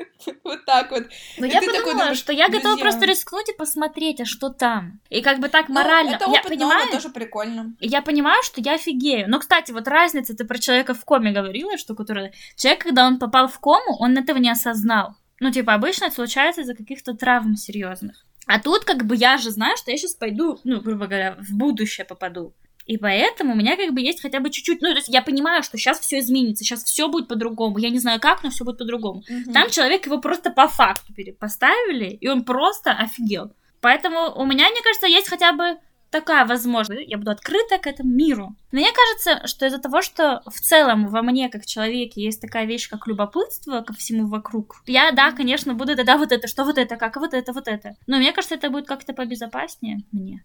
вот 0.45 0.65
так 0.65 0.91
вот. 0.91 1.05
Но 1.39 1.47
И 1.47 1.49
я 1.51 1.61
такой 1.61 1.75
подумала, 1.75 1.99
думаешь, 2.01 2.19
что 2.19 2.33
я 2.33 2.47
готова 2.49 2.77
друзья. 2.77 2.83
просто 2.85 3.07
рискнуть 3.07 3.49
и 3.49 3.53
посмотреть, 3.57 4.21
а 4.21 4.25
что 4.25 4.51
там. 4.51 5.01
И 5.11 5.21
как 5.23 5.41
бы 5.41 5.49
так 5.49 5.69
Ну, 5.69 5.75
морально. 5.75 6.11
это 6.17 6.25
я 6.27 6.31
опыт 6.41 6.49
понимаю, 6.49 6.85
новый, 6.87 6.93
тоже 6.93 7.09
прикольно. 7.11 7.75
я 7.81 8.03
понимаю, 8.03 8.43
что 8.43 8.61
я 8.61 8.75
офигею. 8.75 9.29
Но, 9.29 9.41
кстати, 9.41 9.73
вот 9.73 9.89
разница, 9.89 10.37
ты 10.37 10.45
про 10.45 10.59
человека 10.59 10.95
в 10.95 11.05
коме 11.05 11.33
говорила, 11.33 11.77
что 11.79 11.95
который... 11.95 12.33
Человек, 12.57 12.83
когда 12.85 13.07
он 13.07 13.19
попал 13.19 13.49
в 13.49 13.59
кому, 13.59 13.97
он 13.99 14.17
этого 14.17 14.39
не 14.39 14.51
осознал. 14.51 15.17
Ну, 15.41 15.51
типа, 15.51 15.75
обычно 15.75 16.05
это 16.07 16.15
случается 16.15 16.61
из-за 16.63 16.75
каких-то 16.75 17.15
травм 17.15 17.57
серьезных. 17.57 18.25
А 18.47 18.61
тут, 18.61 18.85
как 18.85 19.05
бы, 19.07 19.17
я 19.17 19.39
же 19.39 19.51
знаю, 19.51 19.77
что 19.77 19.91
я 19.91 19.97
сейчас 19.97 20.15
пойду, 20.15 20.59
ну, 20.65 20.81
грубо 20.81 21.07
говоря, 21.07 21.37
в 21.39 21.57
будущее 21.57 22.05
попаду. 22.05 22.55
И 22.87 22.97
поэтому 22.97 23.53
у 23.53 23.57
меня 23.57 23.77
как 23.77 23.93
бы 23.93 24.01
есть 24.01 24.21
хотя 24.21 24.41
бы 24.41 24.51
чуть-чуть, 24.51 24.83
ну, 24.83 24.91
то 24.91 24.97
есть 24.97 25.09
я 25.09 25.23
понимаю, 25.23 25.63
что 25.63 25.79
сейчас 25.79 26.01
все 26.01 26.19
изменится, 26.19 26.65
сейчас 26.65 26.83
все 26.83 27.09
будет 27.09 27.29
по-другому. 27.29 27.79
Я 27.79 27.91
не 27.91 28.01
знаю 28.01 28.21
как, 28.21 28.43
но 28.43 28.51
все 28.51 28.65
будет 28.65 28.79
по-другому. 28.79 29.23
Мгм. 29.29 29.53
Там 29.53 29.71
человек 29.71 30.07
его 30.07 30.21
просто 30.21 30.51
по 30.51 30.67
факту 30.67 31.15
поставили, 31.39 32.11
и 32.11 32.29
он 32.29 32.45
просто 32.45 32.93
офигел. 32.93 33.53
Поэтому 33.81 34.33
у 34.35 34.45
меня, 34.45 34.69
мне 34.71 34.81
кажется, 34.83 35.07
есть 35.07 35.29
хотя 35.29 35.53
бы 35.53 35.79
такая 36.13 36.47
возможность. 36.47 37.09
Я 37.11 37.19
буду 37.19 37.31
открыта 37.33 37.79
к 37.79 37.87
этому 37.89 38.11
миру. 38.11 38.55
Мне 38.71 38.89
кажется, 38.93 39.47
что 39.49 39.67
из-за 39.67 39.79
того, 39.79 40.03
что 40.03 40.43
в 40.47 40.61
целом 40.61 41.09
во 41.09 41.23
мне, 41.23 41.49
как 41.49 41.67
человеке, 41.67 42.23
есть 42.23 42.41
такая 42.41 42.67
вещь, 42.67 42.89
как 42.89 43.07
любопытство 43.09 43.81
ко 43.81 43.93
всему 43.95 44.29
вокруг, 44.29 44.83
я, 44.87 45.11
да, 45.11 45.33
конечно, 45.33 45.75
буду 45.75 45.97
тогда 45.97 46.17
вот 46.19 46.31
это, 46.31 46.47
что 46.47 46.65
вот 46.65 46.79
это, 46.79 46.97
как 46.97 47.17
вот 47.17 47.35
это, 47.35 47.53
вот 47.53 47.67
это. 47.67 47.97
Но 48.07 48.19
мне 48.19 48.33
кажется, 48.33 48.55
это 48.55 48.71
будет 48.71 48.87
как-то 48.87 49.13
побезопаснее 49.15 50.03
мне. 50.13 50.45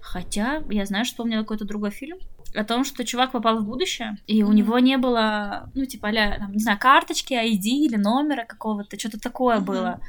Хотя, 0.00 0.62
я 0.70 0.86
знаю, 0.86 1.04
что 1.04 1.12
вспомнила 1.14 1.42
какой-то 1.42 1.64
другой 1.64 1.90
фильм 1.90 2.18
о 2.54 2.64
том, 2.64 2.84
что 2.84 3.04
чувак 3.04 3.32
попал 3.32 3.58
в 3.58 3.64
будущее, 3.64 4.16
и 4.26 4.42
у 4.42 4.46
Мгм. 4.48 4.56
него 4.56 4.78
не 4.78 4.96
было, 4.96 5.70
ну, 5.74 5.84
типа, 5.84 6.08
а 6.08 6.38
там, 6.38 6.52
не 6.52 6.58
знаю, 6.60 6.78
карточки, 6.78 7.34
ID 7.34 7.86
или 7.86 7.96
номера 7.96 8.44
какого-то, 8.44 8.98
что-то 8.98 9.20
такое 9.20 9.56
Мгм. 9.56 9.64
было. 9.64 10.00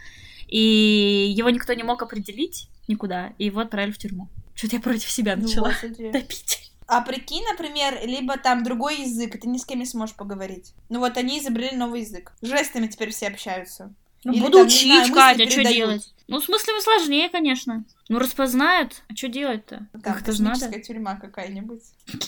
И 0.48 1.32
его 1.38 1.50
никто 1.50 1.74
не 1.74 1.84
мог 1.84 2.02
определить 2.02 2.68
никуда, 2.88 3.34
и 3.38 3.46
его 3.46 3.60
отправили 3.60 3.92
в 3.92 3.98
тюрьму. 4.00 4.28
Что-то 4.60 4.76
я 4.76 4.82
против 4.82 5.10
себя 5.10 5.36
Ну, 5.38 5.44
начала 5.44 5.70
Господи. 5.70 6.12
топить. 6.14 6.72
А 6.86 7.00
прикинь, 7.02 7.46
например, 7.50 7.98
либо 8.06 8.38
там 8.38 8.64
другой 8.64 9.02
язык, 9.04 9.36
и 9.36 9.38
ты 9.38 9.48
ни 9.48 9.58
с 9.58 9.64
кем 9.66 9.80
не 9.80 9.86
сможешь 9.86 10.16
поговорить. 10.16 10.74
Ну 10.90 11.00
вот 11.00 11.16
они 11.18 11.40
изобрели 11.40 11.78
новый 11.78 12.02
язык. 12.02 12.34
Жестами 12.42 12.88
теперь 12.88 13.12
все 13.12 13.28
общаются. 13.28 13.94
Ну, 14.26 14.34
Или 14.34 14.42
буду 14.42 14.58
там, 14.58 14.70
знаю, 14.70 14.82
учить, 14.82 15.00
мысли 15.00 15.14
Катя, 15.14 15.46
что 15.46 15.56
передают. 15.56 15.78
делать? 15.78 16.14
Ну, 16.28 16.42
в 16.42 16.44
смысле, 16.44 16.74
сложнее, 16.82 17.30
конечно. 17.30 17.86
Ну, 18.10 18.20
распознают, 18.20 19.02
а 19.08 19.16
что 19.16 19.30
делать-то? 19.30 19.88
Там 19.94 20.02
Как 20.02 20.22
это 20.24 20.34
же 20.34 20.44
надо? 20.44 20.80
тюрьма 20.82 21.16
какая-нибудь. 21.16 21.82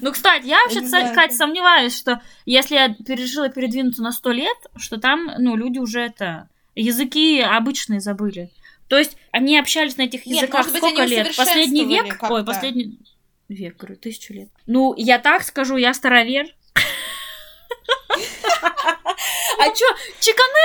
Ну, 0.00 0.10
кстати, 0.10 0.46
я 0.46 0.56
вообще, 0.64 0.80
кстати, 0.80 1.08
знаю, 1.12 1.28
это- 1.28 1.34
сомневаюсь, 1.36 1.94
что 1.94 2.22
если 2.46 2.76
я 2.76 2.96
решила 3.14 3.50
передвинуться 3.50 4.02
на 4.02 4.10
сто 4.10 4.30
лет, 4.32 4.56
что 4.76 4.96
там, 4.98 5.30
ну, 5.38 5.54
люди 5.54 5.78
уже 5.78 6.00
это, 6.00 6.48
языки 6.74 7.40
обычные 7.40 8.00
забыли. 8.00 8.50
То 8.88 8.98
есть 8.98 9.16
они 9.32 9.58
общались 9.58 9.96
на 9.96 10.02
этих 10.02 10.26
Нет, 10.26 10.42
языках 10.42 10.66
быть, 10.66 10.76
сколько 10.76 11.02
они 11.02 11.10
лет? 11.10 11.36
Последний 11.36 11.84
век? 11.84 12.22
Ой, 12.22 12.44
последний 12.44 12.98
век, 13.48 13.76
говорю, 13.76 13.96
тысячу 13.96 14.32
лет. 14.32 14.48
Ну, 14.66 14.94
я 14.96 15.18
так 15.18 15.42
скажу, 15.42 15.76
я 15.76 15.94
старовер. 15.94 16.46
А 19.58 19.70
чё, 19.70 19.86
чеканы 20.20 20.56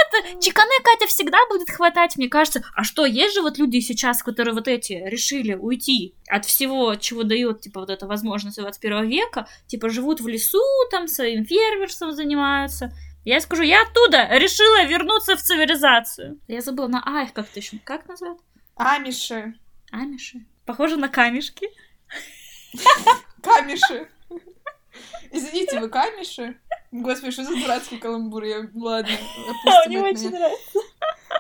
чеканы 0.41 0.71
Катя 0.83 1.07
всегда 1.07 1.37
будет 1.49 1.69
хватать, 1.69 2.17
мне 2.17 2.27
кажется. 2.27 2.63
А 2.75 2.83
что, 2.83 3.05
есть 3.05 3.33
же 3.33 3.41
вот 3.41 3.57
люди 3.57 3.79
сейчас, 3.79 4.23
которые 4.23 4.53
вот 4.53 4.67
эти 4.67 4.93
решили 5.05 5.53
уйти 5.53 6.15
от 6.27 6.45
всего, 6.45 6.95
чего 6.95 7.23
дает, 7.23 7.61
типа, 7.61 7.81
вот 7.81 7.89
эта 7.89 8.07
возможность 8.07 8.57
21 8.57 9.07
века, 9.07 9.47
типа, 9.67 9.89
живут 9.89 10.21
в 10.21 10.27
лесу, 10.27 10.61
там, 10.89 11.07
своим 11.07 11.45
фермерством 11.45 12.11
занимаются. 12.11 12.91
Я 13.23 13.39
скажу, 13.39 13.63
я 13.63 13.83
оттуда 13.83 14.27
решила 14.37 14.83
вернуться 14.85 15.35
в 15.35 15.41
цивилизацию. 15.41 16.39
Я 16.47 16.61
забыла, 16.61 16.87
на 16.87 17.03
А 17.05 17.23
их 17.23 17.33
как-то 17.33 17.59
еще, 17.59 17.77
как 17.83 18.07
называют? 18.07 18.41
Амиши. 18.75 19.53
Амиши. 19.91 20.45
Похоже 20.65 20.97
на 20.97 21.09
камешки. 21.09 21.67
Камеши. 23.43 24.09
Извините, 25.31 25.79
вы 25.79 25.89
камеши? 25.89 26.59
Господи, 26.91 27.31
что 27.31 27.43
за 27.45 27.55
дурацкий 27.55 27.97
каламбур? 27.97 28.43
Я... 28.43 28.69
Ладно, 28.73 29.13
опустим 29.49 30.03
это 30.03 30.19
меня. 30.19 30.29
нравится. 30.31 30.79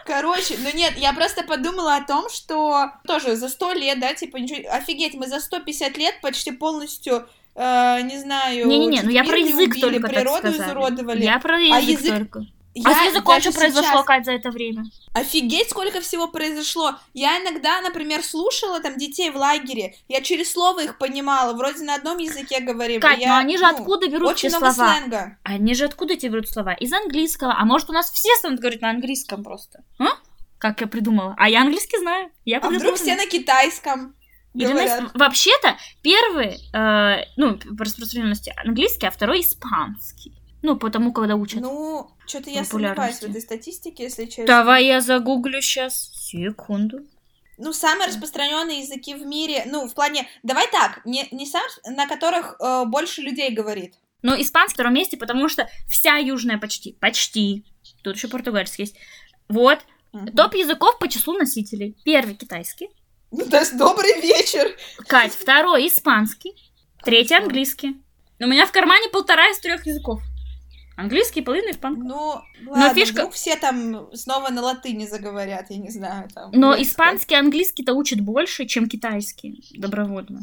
Короче, 0.05 0.57
ну 0.59 0.69
нет, 0.73 0.97
я 0.97 1.13
просто 1.13 1.43
подумала 1.43 1.95
о 1.97 2.05
том, 2.05 2.29
что 2.29 2.91
тоже 3.05 3.35
за 3.35 3.49
сто 3.49 3.73
лет, 3.73 3.99
да, 3.99 4.13
типа, 4.13 4.37
ничего... 4.37 4.69
Офигеть, 4.71 5.13
мы 5.15 5.27
за 5.27 5.39
150 5.39 5.97
лет 5.97 6.21
почти 6.21 6.51
полностью, 6.51 7.27
э, 7.55 8.01
не 8.03 8.19
знаю... 8.19 8.67
Не-не-не, 8.67 9.01
ну 9.03 9.09
я 9.09 9.23
про 9.23 9.37
язык 9.37 9.71
убили, 9.71 9.81
только 9.81 10.01
так 10.01 10.11
природу 10.11 10.47
сказали. 10.51 10.69
изуродовали. 10.69 11.23
Я 11.23 11.39
про 11.39 11.59
язык, 11.59 11.99
язык- 12.01 12.17
только. 12.17 12.45
Я 12.73 12.89
а 12.89 12.93
с 12.93 13.07
языком 13.09 13.41
что 13.41 13.51
произошло, 13.51 13.83
сейчас- 13.83 14.05
Кать, 14.05 14.25
за 14.25 14.31
это 14.31 14.49
время? 14.49 14.85
Офигеть, 15.13 15.69
сколько 15.69 15.99
всего 15.99 16.27
произошло. 16.29 16.95
Я 17.13 17.41
иногда, 17.41 17.81
например, 17.81 18.23
слушала 18.23 18.79
там 18.79 18.97
детей 18.97 19.29
в 19.29 19.35
лагере, 19.35 19.95
я 20.07 20.21
через 20.21 20.53
слово 20.53 20.83
их 20.83 20.97
понимала, 20.97 21.53
вроде 21.53 21.83
на 21.83 21.95
одном 21.95 22.17
языке 22.17 22.61
говорим. 22.61 23.01
Кать, 23.01 23.19
я, 23.19 23.27
ну 23.27 23.35
они 23.35 23.57
же 23.57 23.65
ну, 23.65 23.75
откуда 23.75 24.07
берут 24.07 24.29
Очень 24.29 24.47
эти 24.47 24.55
много 24.55 24.73
слова? 24.73 24.95
сленга. 24.95 25.37
Они 25.43 25.73
же 25.75 25.83
откуда 25.83 26.13
эти 26.13 26.27
берут 26.27 26.49
слова? 26.49 26.71
Из 26.73 26.93
английского. 26.93 27.53
А 27.57 27.65
может, 27.65 27.89
у 27.89 27.93
нас 27.93 28.09
все 28.09 28.33
станут 28.37 28.61
говорить 28.61 28.81
на 28.81 28.89
английском 28.91 29.43
просто? 29.43 29.83
А? 29.99 30.05
Как 30.57 30.79
я 30.79 30.87
придумала. 30.87 31.35
А 31.37 31.49
я 31.49 31.61
английский 31.63 31.97
знаю. 31.97 32.29
Я 32.45 32.59
А 32.59 32.69
вдруг 32.69 32.95
все 32.95 33.15
на 33.15 33.25
китайском 33.25 34.15
говорят? 34.53 35.11
Вообще-то, 35.13 35.77
первый, 36.01 36.57
э, 36.73 37.25
ну, 37.37 37.57
по 37.77 37.85
распространенности 37.85 38.53
английский, 38.57 39.07
а 39.07 39.11
второй 39.11 39.41
испанский. 39.41 40.33
Ну, 40.61 40.77
потому, 40.77 41.11
когда 41.11 41.35
учат. 41.35 41.61
Ну, 41.61 42.11
что-то 42.27 42.49
я 42.49 42.63
сомневаюсь 42.63 43.17
в 43.19 43.23
этой 43.23 43.41
статистике, 43.41 44.03
если 44.03 44.25
честно. 44.25 44.45
Давай 44.45 44.85
я 44.85 45.01
загуглю 45.01 45.61
сейчас. 45.61 46.11
Секунду. 46.13 46.99
Ну, 47.57 47.73
самые 47.73 48.07
распространенные 48.07 48.79
языки 48.79 49.13
в 49.15 49.25
мире, 49.25 49.63
ну, 49.67 49.87
в 49.87 49.93
плане, 49.93 50.27
давай 50.41 50.69
так, 50.71 51.05
не, 51.05 51.27
не 51.31 51.45
сам, 51.45 51.61
на 51.85 52.07
которых 52.07 52.55
э, 52.59 52.85
больше 52.85 53.21
людей 53.21 53.51
говорит. 53.51 53.95
Но 54.23 54.39
испанский 54.39 54.73
на 54.73 54.83
втором 54.83 54.93
месте, 54.93 55.17
потому 55.17 55.47
что 55.49 55.69
вся 55.87 56.17
южная 56.17 56.57
почти, 56.57 56.93
почти, 56.93 57.65
тут 58.03 58.15
еще 58.15 58.27
португальский 58.27 58.83
есть. 58.83 58.95
Вот, 59.47 59.79
Мгм. 60.11 60.27
топ 60.35 60.55
языков 60.55 60.97
по 60.99 61.07
числу 61.07 61.33
носителей. 61.37 61.95
Первый 62.03 62.35
китайский, 62.35 62.89
Ну, 63.31 63.45
то 63.45 63.57
есть, 63.59 63.77
добрый 63.77 64.19
вечер. 64.21 64.75
Кать, 65.07 65.33
второй 65.33 65.87
испанский, 65.87 66.53
третий 67.03 67.35
английский. 67.35 67.95
У 68.39 68.45
меня 68.47 68.65
в 68.65 68.71
кармане 68.71 69.07
полтора 69.09 69.47
из 69.49 69.59
трех 69.59 69.85
языков. 69.85 70.21
Английский, 70.97 71.41
половина 71.41 71.71
испанский. 71.71 72.03
Ну, 72.03 72.41
ладно, 72.67 72.93
фишка- 72.93 73.13
вдруг 73.13 73.33
все 73.33 73.55
там 73.55 74.13
снова 74.15 74.49
на 74.49 74.61
латыни 74.61 75.05
заговорят, 75.05 75.67
я 75.69 75.77
не 75.77 75.89
знаю. 75.89 76.27
Там, 76.33 76.51
Но 76.51 76.79
испанский, 76.79 77.35
английский-то 77.35 77.93
учат 77.93 78.19
больше, 78.19 78.65
чем 78.65 78.87
китайский 78.89 79.63
добровольно. 79.77 80.41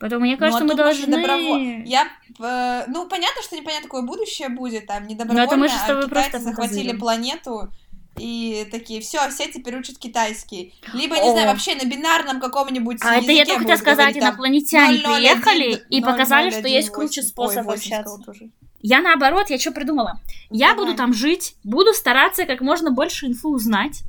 Поэтому 0.00 0.22
мне 0.22 0.36
кажется, 0.36 0.64
Ну, 0.64 0.70
а 0.72 0.74
мы 0.74 0.76
должны... 0.82 1.06
доброво- 1.06 1.82
Я, 1.86 2.08
э, 2.40 2.84
ну, 2.88 3.06
понятно, 3.08 3.42
что 3.42 3.56
непонятно, 3.56 3.84
какое 3.88 4.02
будущее 4.02 4.48
будет, 4.48 4.86
там, 4.86 5.06
не 5.06 5.14
добровольно, 5.14 5.42
Ну, 5.42 5.46
это 5.46 5.56
мы 5.56 5.68
же 5.68 5.74
с 5.74 5.82
а 5.82 5.86
тобой 5.86 6.04
китайцы 6.08 6.30
просто 6.30 6.50
захватили 6.50 6.96
планету, 6.96 7.70
и 8.18 8.66
такие, 8.70 9.00
все, 9.00 9.28
все 9.30 9.50
теперь 9.50 9.76
учат 9.76 9.98
китайский. 9.98 10.74
Либо, 10.92 11.16
не 11.16 11.30
знаю, 11.30 11.48
О. 11.48 11.52
вообще 11.52 11.74
на 11.74 11.84
бинарном 11.84 12.40
каком-нибудь 12.40 12.98
А 13.02 13.16
это 13.16 13.32
я 13.32 13.44
только 13.44 13.60
хотела 13.60 13.76
сказать, 13.76 14.14
говорить, 14.14 14.22
инопланетяне 14.22 14.98
001, 14.98 15.02
приехали 15.04 15.82
и 15.90 16.00
показали, 16.00 16.50
001, 16.50 16.58
что 16.58 16.68
есть 16.68 16.90
круче 16.90 17.20
8. 17.22 17.28
способ 17.28 17.58
Ой, 17.58 17.76
8 17.76 17.94
общаться. 17.94 18.34
Я 18.82 19.00
наоборот, 19.00 19.48
я 19.48 19.58
что 19.58 19.72
придумала? 19.72 20.20
Я 20.50 20.70
Давай. 20.70 20.84
буду 20.84 20.96
там 20.96 21.14
жить, 21.14 21.56
буду 21.64 21.94
стараться 21.94 22.44
как 22.44 22.60
можно 22.60 22.90
больше 22.90 23.26
инфу 23.26 23.48
узнать, 23.48 24.02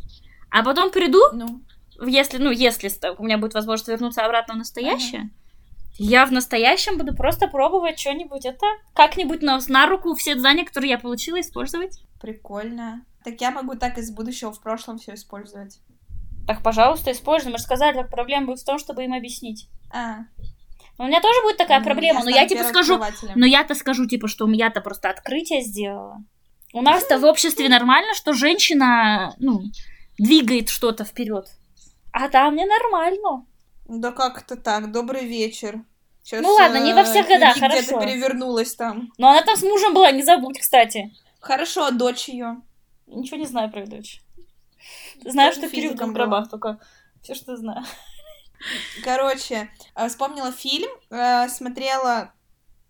а 0.52 0.64
потом 0.64 0.92
приду, 0.92 1.22
Ну, 1.34 1.62
если, 2.06 2.38
ну, 2.38 2.52
если 2.52 2.92
у 3.18 3.24
меня 3.24 3.38
будет 3.38 3.54
возможность 3.54 3.88
вернуться 3.88 4.26
обратно 4.26 4.56
в 4.56 4.58
настоящее, 4.58 5.30
я 5.98 6.26
в 6.26 6.32
настоящем 6.32 6.98
буду 6.98 7.16
просто 7.16 7.48
пробовать 7.48 8.00
что-нибудь 8.00 8.46
это, 8.46 8.66
как-нибудь 8.94 9.42
на, 9.42 9.60
на 9.70 9.88
руку 9.88 10.14
все 10.14 10.38
знания, 10.38 10.66
которые 10.66 10.92
я 10.92 11.00
получила, 11.00 11.40
использовать. 11.40 12.02
прикольно. 12.22 13.06
Так 13.26 13.42
я 13.42 13.50
могу 13.50 13.76
так 13.76 13.98
из 13.98 14.12
будущего 14.12 14.54
в 14.54 14.62
прошлом 14.62 15.00
все 15.00 15.16
использовать. 15.16 15.80
Так, 16.46 16.62
пожалуйста, 16.62 17.12
используй. 17.12 17.52
Мы 17.52 17.58
же 17.58 17.64
сказали, 17.64 17.96
как 17.96 18.12
проблема 18.12 18.46
будет 18.46 18.60
в 18.60 18.66
том, 18.66 18.78
чтобы 18.78 19.04
им 19.04 19.14
объяснить. 19.14 19.68
А, 19.92 20.18
Но 21.00 21.06
у 21.06 21.08
меня 21.08 21.22
тоже 21.22 21.42
будет 21.42 21.58
такая 21.58 21.80
ну, 21.80 21.86
проблема, 21.86 22.20
но 22.20 22.30
стану 22.30 22.38
я 22.38 22.48
типа 22.48 22.64
скажу. 22.66 23.02
Но 23.34 23.48
я-то 23.48 23.74
скажу, 23.74 24.06
типа, 24.06 24.28
что 24.28 24.48
я-то 24.48 24.80
просто 24.82 25.10
открытие 25.10 25.62
сделала. 25.62 26.24
У 26.72 26.84
нас-то 26.84 27.18
в 27.18 27.26
обществе 27.26 27.68
нормально, 27.68 28.14
что 28.14 28.34
женщина, 28.34 29.34
ну, 29.40 29.64
двигает 30.20 30.70
что-то 30.70 31.04
вперед. 31.04 31.48
А 32.12 32.30
там 32.30 32.56
не 32.56 32.66
нормально. 32.66 33.48
Да 33.88 34.12
как 34.12 34.44
это 34.44 34.56
так? 34.56 34.92
Добрый 34.92 35.26
вечер. 35.26 35.80
Щас, 36.24 36.42
Ну 36.44 36.54
ладно, 36.54 36.78
не 36.78 36.94
во 36.94 37.04
всех 37.04 37.28
э, 37.28 37.34
годах, 37.34 37.58
где-то 37.58 37.72
хорошо. 37.72 38.00
перевернулась 38.00 38.76
там. 38.76 39.12
Но 39.18 39.30
она 39.30 39.42
там 39.42 39.56
с 39.56 39.64
мужем 39.64 39.96
была, 39.96 40.12
не 40.12 40.22
забудь, 40.22 40.60
кстати. 40.60 41.12
Хорошо, 41.40 41.86
а 41.86 41.92
дочь 41.92 42.30
ее. 42.30 42.62
Ничего 43.08 43.38
не 43.38 43.46
знаю 43.46 43.72
про 43.72 43.86
дочь. 43.86 44.22
Знаю, 45.24 45.54
что 45.54 45.70
Кирилл 45.70 45.96
там 45.96 46.14
прабах, 46.14 46.50
только 46.50 46.80
все, 47.22 47.36
что 47.36 47.56
знаю. 47.58 47.84
Короче, 49.04 49.70
э, 49.96 50.08
вспомнила 50.08 50.52
фильм, 50.52 50.90
э, 51.10 51.48
смотрела, 51.50 52.34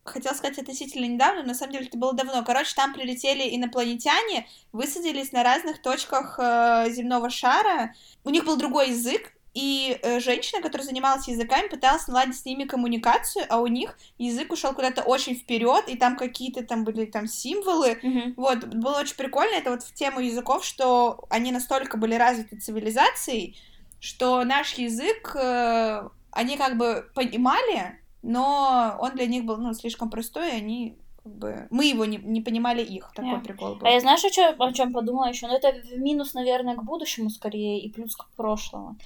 хотела 0.04 0.34
сказать 0.34 0.60
относительно 0.60 1.06
недавно, 1.06 1.42
но 1.42 1.50
на 1.50 1.54
самом 1.54 1.74
деле 1.74 1.88
это 1.88 1.98
было 1.98 2.14
давно. 2.14 2.44
Короче, 2.44 2.74
там 2.76 2.94
прилетели 2.94 3.56
инопланетяне, 3.56 4.48
высадились 4.72 5.32
на 5.32 5.44
разных 5.44 5.82
точках 5.82 6.40
э, 6.40 6.90
земного 6.92 7.30
шара. 7.30 7.94
У 8.24 8.30
них 8.30 8.46
был 8.46 8.58
другой 8.58 8.90
язык, 8.90 9.34
и 9.56 9.98
э, 10.02 10.20
женщина, 10.20 10.62
которая 10.62 10.86
занималась 10.86 11.30
языками, 11.30 11.70
пыталась 11.70 12.08
наладить 12.08 12.38
с 12.38 12.46
ними 12.46 12.66
коммуникацию, 12.66 13.46
а 13.50 13.62
у 13.62 13.68
них 13.68 13.98
язык 14.18 14.52
ушел 14.52 14.74
куда-то 14.74 15.02
очень 15.02 15.34
вперед, 15.34 15.86
и 15.88 15.96
там 15.96 16.18
какие-то 16.18 16.64
там 16.64 16.84
были 16.84 17.06
там 17.06 17.26
символы, 17.26 17.98
Вот, 18.36 18.66
было 18.66 19.00
очень 19.00 19.16
прикольно, 19.16 19.56
это 19.56 19.72
вот 19.72 19.82
в 19.82 19.94
тему 19.94 20.20
языков, 20.20 20.66
что 20.66 21.26
они 21.30 21.54
настолько 21.54 21.98
были 21.98 22.16
развиты 22.16 22.60
цивилизацией, 22.60 23.58
что 24.02 24.44
наш 24.44 24.74
язык 24.74 25.34
э, 25.36 26.10
они 26.32 26.58
как 26.58 26.78
бы 26.78 27.10
понимали, 27.16 28.00
но 28.22 28.98
он 29.00 29.12
для 29.12 29.26
них 29.26 29.46
был, 29.46 29.58
ну, 29.58 29.74
слишком 29.74 30.10
простой, 30.10 30.50
и 30.50 30.56
они 30.58 30.98
как 31.24 31.34
бы... 31.34 31.68
Мы 31.72 31.86
его 31.86 32.04
не, 32.04 32.18
не 32.18 32.42
понимали 32.42 32.84
их. 32.84 33.12
Такой 33.16 33.32
Yeah. 33.32 33.44
прикол 33.44 33.76
был. 33.76 33.88
А 33.88 33.90
я 33.90 34.00
знаешь, 34.00 34.24
о 34.26 34.30
чем, 34.30 34.62
о 34.62 34.74
чем 34.74 34.92
подумала 34.92 35.30
еще? 35.30 35.48
Ну, 35.48 35.56
это 35.56 35.74
минус, 35.96 36.34
наверное, 36.34 36.76
к 36.76 36.84
будущему 36.84 37.30
скорее 37.30 37.80
и 37.80 37.90
плюс 37.90 38.16
к 38.16 38.28
прошлому. 38.36 38.98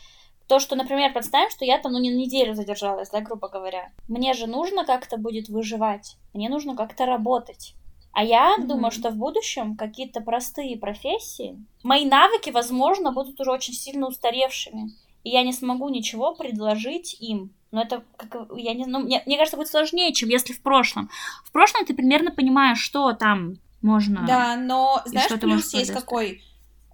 То, 0.50 0.58
что, 0.58 0.76
например, 0.76 1.14
представим, 1.14 1.52
что 1.52 1.64
я 1.64 1.78
там, 1.78 1.92
ну, 1.92 2.00
не 2.00 2.10
неделю 2.10 2.56
задержалась, 2.56 3.12
да, 3.12 3.22
грубо 3.22 3.50
говоря. 3.50 3.92
Мне 4.08 4.34
же 4.34 4.48
нужно 4.48 4.84
как-то 4.84 5.18
будет 5.18 5.48
выживать. 5.48 6.18
Мне 6.34 6.50
нужно 6.50 6.76
как-то 6.76 7.06
работать. 7.06 7.76
А 8.14 8.24
я 8.24 8.58
Мгм. 8.58 8.68
думаю, 8.68 8.92
что 8.92 9.12
в 9.12 9.16
будущем 9.16 9.78
какие-то 9.78 10.22
простые 10.22 10.76
профессии, 10.76 11.64
мои 11.84 12.04
навыки, 12.04 12.50
возможно, 12.50 13.12
будут 13.12 13.40
уже 13.40 13.52
очень 13.52 13.76
сильно 13.76 14.08
устаревшими. 14.08 14.90
И 15.24 15.30
я 15.30 15.44
не 15.44 15.54
смогу 15.54 15.88
ничего 15.90 16.34
предложить 16.34 17.16
им. 17.20 17.52
Но 17.72 17.84
это, 17.84 18.04
как, 18.18 18.48
я 18.58 18.74
не 18.74 18.86
знаю, 18.86 19.06
мне, 19.06 19.22
мне 19.28 19.38
кажется, 19.38 19.56
будет 19.56 19.70
сложнее, 19.70 20.14
чем 20.14 20.30
если 20.30 20.54
в 20.54 20.64
прошлом. 20.64 21.12
В 21.46 21.52
прошлом 21.52 21.86
ты 21.86 21.94
примерно 21.94 22.32
понимаешь, 22.32 22.80
что 22.80 23.14
там 23.14 23.60
можно... 23.84 24.26
Да, 24.26 24.56
но 24.56 25.04
знаешь, 25.06 25.30
плюс 25.40 25.76
есть 25.76 25.92
какой? 25.92 26.42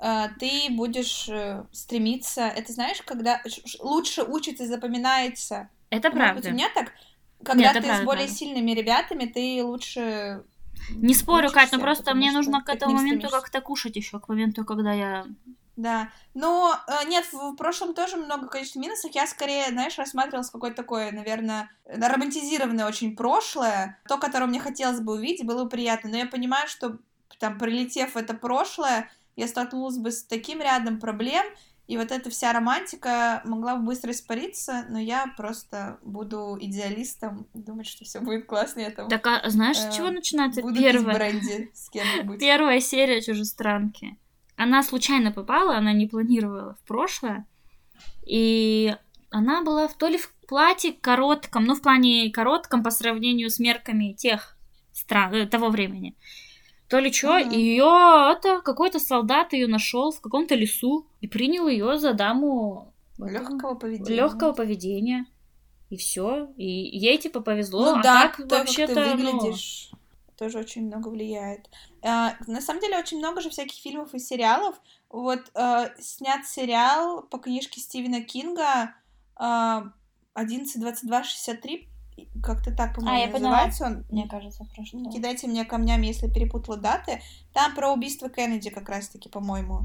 Э, 0.06 0.30
Ты 0.40 0.68
будешь 0.70 1.28
э, 1.30 1.64
стремиться, 1.72 2.42
это 2.42 2.72
знаешь, 2.72 3.02
когда 3.04 3.42
лучше 3.80 4.22
учится 4.22 4.66
и 4.66 4.68
запоминается. 4.68 5.70
Это 5.90 6.12
Может 6.12 6.36
быть, 6.36 6.44
правда. 6.44 6.50
у 6.50 6.52
меня 6.54 6.70
так, 6.76 6.94
когда 7.44 7.72
это 7.72 7.82
ты 7.82 7.88
правда, 7.88 8.04
с 8.04 8.06
более 8.06 8.26
правда. 8.26 8.38
сильными 8.38 8.72
ребятами, 8.72 9.26
ты 9.26 9.64
лучше 9.64 10.44
Не 10.92 11.16
спорю, 11.16 11.50
Кать, 11.52 11.72
но 11.72 11.80
просто 11.80 12.14
мне 12.14 12.32
нужно 12.32 12.62
к 12.62 12.70
этому 12.70 12.94
моменту 12.94 13.30
как-то 13.30 13.62
кушать 13.62 13.96
еще, 13.96 14.20
к 14.20 14.30
моменту, 14.30 14.64
когда 14.64 14.94
я... 14.94 15.26
Да, 15.76 16.10
но 16.36 16.76
э, 16.88 17.08
нет, 17.08 17.26
в, 17.34 17.56
прошлом 17.56 17.96
тоже 17.96 18.18
много, 18.18 18.48
конечно, 18.48 18.80
минусов. 18.80 19.14
Я 19.14 19.26
скорее, 19.26 19.68
знаешь, 19.70 19.98
рассматривала 19.98 20.46
какое-то 20.46 20.78
такое, 20.78 21.12
наверное, 21.12 21.70
романтизированное 21.86 22.88
очень 22.88 23.16
прошлое. 23.16 24.00
То, 24.08 24.18
которое 24.18 24.46
мне 24.46 24.60
хотелось 24.60 25.02
бы 25.02 25.14
увидеть, 25.14 25.46
было 25.46 25.64
бы 25.64 25.70
приятно. 25.70 26.12
Но 26.12 26.18
я 26.18 26.28
понимаю, 26.28 26.68
что 26.68 27.00
там, 27.40 27.58
прилетев 27.58 28.14
в 28.14 28.18
это 28.18 28.34
прошлое, 28.36 29.10
я 29.36 29.48
столкнулась 29.48 29.98
бы 29.98 30.12
с 30.12 30.24
таким 30.24 30.62
рядом 30.62 31.00
проблем, 31.00 31.46
и 31.88 31.98
вот 31.98 32.12
эта 32.12 32.32
вся 32.32 32.52
романтика 32.52 33.42
могла 33.46 33.76
бы 33.76 33.86
быстро 33.86 34.12
испариться, 34.12 34.86
но 34.90 35.00
я 35.00 35.32
просто 35.38 36.00
буду 36.02 36.58
идеалистом, 36.60 37.48
думать, 37.54 37.86
что 37.86 38.06
все 38.06 38.22
будет 38.22 38.48
классно, 38.48 38.80
я 38.80 38.90
там 38.90 39.08
Так, 39.08 39.28
а 39.28 39.48
знаешь, 39.50 39.78
с 39.78 39.86
Э, 39.86 39.92
чего 39.96 40.10
начинается 40.10 40.62
буду 40.62 40.80
первое? 40.80 41.14
бренди 41.14 41.70
с 41.76 41.90
кем-нибудь. 41.90 42.40
Первая 42.40 42.80
серия 42.80 43.22
«Чужестранки». 43.22 44.18
Она 44.56 44.82
случайно 44.82 45.32
попала, 45.32 45.78
она 45.78 45.94
не 45.94 46.08
планировала 46.08 46.76
в 46.82 46.88
прошлое. 46.88 47.46
И 48.26 48.96
она 49.30 49.62
была 49.62 49.88
в, 49.88 49.96
то 49.96 50.08
ли 50.08 50.18
в 50.18 50.34
платье 50.48 50.94
коротком, 50.94 51.66
ну, 51.66 51.76
в 51.76 51.82
плане 51.82 52.32
коротком 52.32 52.84
по 52.84 52.90
сравнению 52.90 53.50
с 53.50 53.60
мерками 53.60 54.14
тех 54.14 54.58
стран, 54.92 55.34
э, 55.34 55.46
того 55.46 55.70
времени. 55.70 56.16
То 56.96 57.00
ли 57.00 57.12
что, 57.12 57.38
и 57.38 57.60
ее 57.60 58.32
это 58.32 58.62
какой-то 58.62 59.00
солдат 59.00 59.52
ее 59.52 59.68
нашел 59.68 60.14
в 60.14 60.22
каком-то 60.22 60.56
лесу 60.56 61.06
и 61.20 61.28
принял 61.28 61.68
ее 61.68 61.98
за 61.98 62.14
даму 62.14 62.94
Легкого 63.18 63.76
поведения. 63.76 64.16
легкого 64.16 64.54
поведения. 64.54 65.26
И 65.90 65.98
все. 65.98 66.54
И 66.56 66.66
ей 66.66 67.18
типа 67.18 67.42
повезло. 67.42 67.96
Ну 67.96 68.00
а 68.00 68.02
да, 68.02 68.22
так 68.22 68.38
то, 68.38 68.44
как 68.44 68.50
ты 68.50 68.56
вообще-то, 68.60 69.06
ну, 69.06 69.12
выглядишь, 69.12 69.92
тоже 70.38 70.58
очень 70.58 70.88
много 70.88 71.10
влияет. 71.10 71.70
А, 72.02 72.36
на 72.48 72.62
самом 72.62 72.80
деле 72.80 72.98
очень 72.98 73.18
много 73.18 73.42
же 73.42 73.50
всяких 73.50 73.78
фильмов 73.78 74.14
и 74.14 74.20
сериалов. 74.20 74.76
Вот 75.10 75.42
а, 75.54 75.90
снят 76.00 76.48
сериал 76.48 77.24
по 77.24 77.40
книжке 77.40 77.82
Стивена 77.82 78.22
Кинга 78.22 78.96
а, 79.36 79.92
11.22.63, 80.36 81.88
как-то 82.44 82.72
так, 82.72 82.96
по-моему, 82.96 83.18
А, 83.18 83.20
я 83.20 83.28
поняла. 83.28 83.50
называется 83.52 83.86
он. 83.86 84.06
мне 84.10 84.28
кажется, 84.28 84.66
про 84.76 84.86
что. 84.86 84.98
Не 84.98 85.12
кидайте 85.12 85.48
мне 85.48 85.66
камнями, 85.66 86.08
если 86.08 86.28
перепутала 86.30 86.78
даты. 86.78 87.22
Там 87.54 87.76
про 87.76 87.92
убийство 87.92 88.30
Кеннеди 88.30 88.70
как 88.70 88.90
раз-таки, 88.90 89.30
по-моему. 89.30 89.82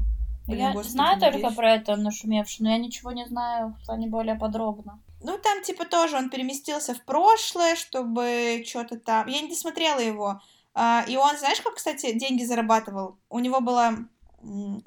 Блин, 0.47 0.59
Я 0.59 0.71
господи, 0.73 0.93
знаю 0.93 1.19
только 1.19 1.51
про 1.51 1.75
это 1.75 1.95
нашумевшее, 1.95 2.65
но 2.67 2.71
я 2.73 2.77
ничего 2.79 3.11
не 3.11 3.25
знаю 3.27 3.75
в 3.81 3.85
плане 3.85 4.07
более 4.07 4.35
подробно. 4.35 4.99
Ну, 5.23 5.37
там, 5.37 5.61
типа, 5.61 5.85
тоже 5.85 6.17
он 6.17 6.29
переместился 6.29 6.95
в 6.95 7.03
прошлое, 7.05 7.75
чтобы 7.75 8.63
что-то 8.65 8.97
там... 8.97 9.27
Я 9.27 9.41
не 9.41 9.49
досмотрела 9.49 9.99
его. 9.99 10.41
А, 10.73 11.03
и 11.07 11.15
он, 11.15 11.37
знаешь, 11.37 11.61
как, 11.61 11.75
кстати, 11.75 12.17
деньги 12.17 12.43
зарабатывал? 12.43 13.17
У 13.29 13.37
него 13.39 13.59
был 13.61 13.77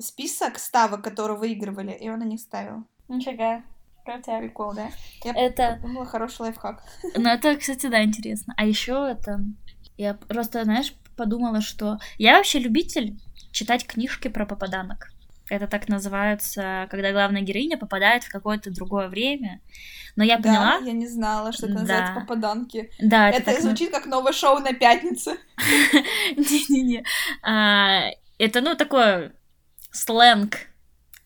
список 0.01 0.59
ставок, 0.59 1.03
которые 1.05 1.39
выигрывали, 1.39 1.93
и 1.93 2.09
он 2.09 2.19
на 2.19 2.25
них 2.25 2.41
ставил. 2.41 2.85
Нифига. 3.09 3.63
Крутяк. 4.05 4.41
Прикол, 4.41 4.75
да? 4.75 4.89
Я 5.25 5.33
Это, 5.33 5.79
подумала, 5.81 6.07
хороший 6.07 6.43
лайфхак. 6.43 6.83
ну 7.17 7.29
это, 7.29 7.57
кстати, 7.57 7.87
да, 7.87 8.03
интересно. 8.05 8.55
А 8.57 8.67
еще 8.67 9.09
это, 9.11 9.41
я 9.97 10.15
просто, 10.15 10.65
знаешь, 10.65 10.95
подумала, 11.17 11.61
что 11.61 11.99
я 12.19 12.37
вообще 12.37 12.59
любитель 12.59 13.19
читать 13.53 13.87
книжки 13.87 14.29
про 14.29 14.47
попаданок. 14.47 15.09
Это 15.51 15.67
так 15.67 15.89
называется, 15.89 16.87
когда 16.91 17.13
главная 17.13 17.43
героиня 17.43 17.77
попадает 17.77 18.25
в 18.25 18.31
какое-то 18.33 18.71
другое 18.71 19.09
время. 19.09 19.61
Но 20.17 20.25
я 20.25 20.39
поняла, 20.39 20.79
Да, 20.81 20.87
я 20.87 20.93
не 20.93 21.07
знала, 21.07 21.53
что 21.53 21.67
это 21.67 21.75
называется 21.81 22.15
Да. 22.15 22.21
попаданки. 22.21 22.91
да, 22.99 23.29
это, 23.29 23.39
Это, 23.39 23.53
так 23.53 23.61
звучит 23.61 23.91
как 23.91 24.07
новое 24.07 24.33
шоу 24.33 24.59
на 24.61 24.73
пятнице. 24.73 25.37
Не-не-не. 26.37 27.05
А, 27.43 28.11
Это, 28.39 28.61
ну, 28.63 28.75
такой 28.75 29.33
сленг 29.93 30.57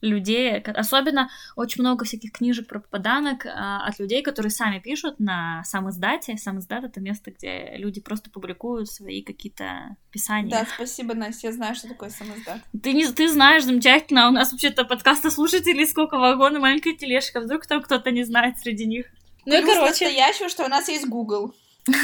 людей. 0.01 0.59
Особенно 0.61 1.29
очень 1.57 1.83
много 1.83 2.05
всяких 2.05 2.33
книжек 2.33 2.69
про 2.69 2.81
попаданок 2.81 3.47
а, 3.47 3.87
от 3.87 3.99
людей, 3.99 4.23
которые 4.23 4.51
сами 4.51 4.79
пишут 4.79 5.19
на 5.19 5.63
сам 5.65 5.91
издате. 5.91 6.37
Сам 6.37 6.59
издат— 6.59 6.85
это 6.85 7.01
место, 7.01 7.31
где 7.31 7.75
люди 7.77 8.01
просто 8.01 8.31
публикуют 8.31 8.91
свои 8.91 9.23
какие-то 9.23 9.97
писания. 10.11 10.51
Да, 10.51 10.67
спасибо, 10.75 11.15
Настя, 11.15 11.49
я 11.49 11.53
знаю, 11.53 11.75
что 11.75 11.89
такое 11.89 12.11
самоздат. 12.11 12.61
Ты, 12.83 12.93
не, 12.93 13.07
ты 13.07 13.29
знаешь, 13.29 13.65
замечательно, 13.65 14.29
у 14.29 14.33
нас 14.33 14.53
вообще-то 14.53 14.85
подкаста 14.85 15.31
слушателей 15.31 15.87
сколько 15.87 16.19
вагон 16.19 16.57
и 16.57 16.61
маленькая 16.61 16.95
тележка. 16.95 17.41
Вдруг 17.41 17.67
там 17.67 17.83
кто-то 17.83 18.11
не 18.11 18.25
знает 18.25 18.59
среди 18.59 18.87
них. 18.87 19.07
Ну 19.47 19.55
и 19.55 19.63
Плюс 19.63 19.75
короче, 19.75 20.05
настоящего, 20.05 20.49
что 20.49 20.65
у 20.65 20.69
нас 20.69 20.89
есть 20.89 21.09
Google. 21.09 21.55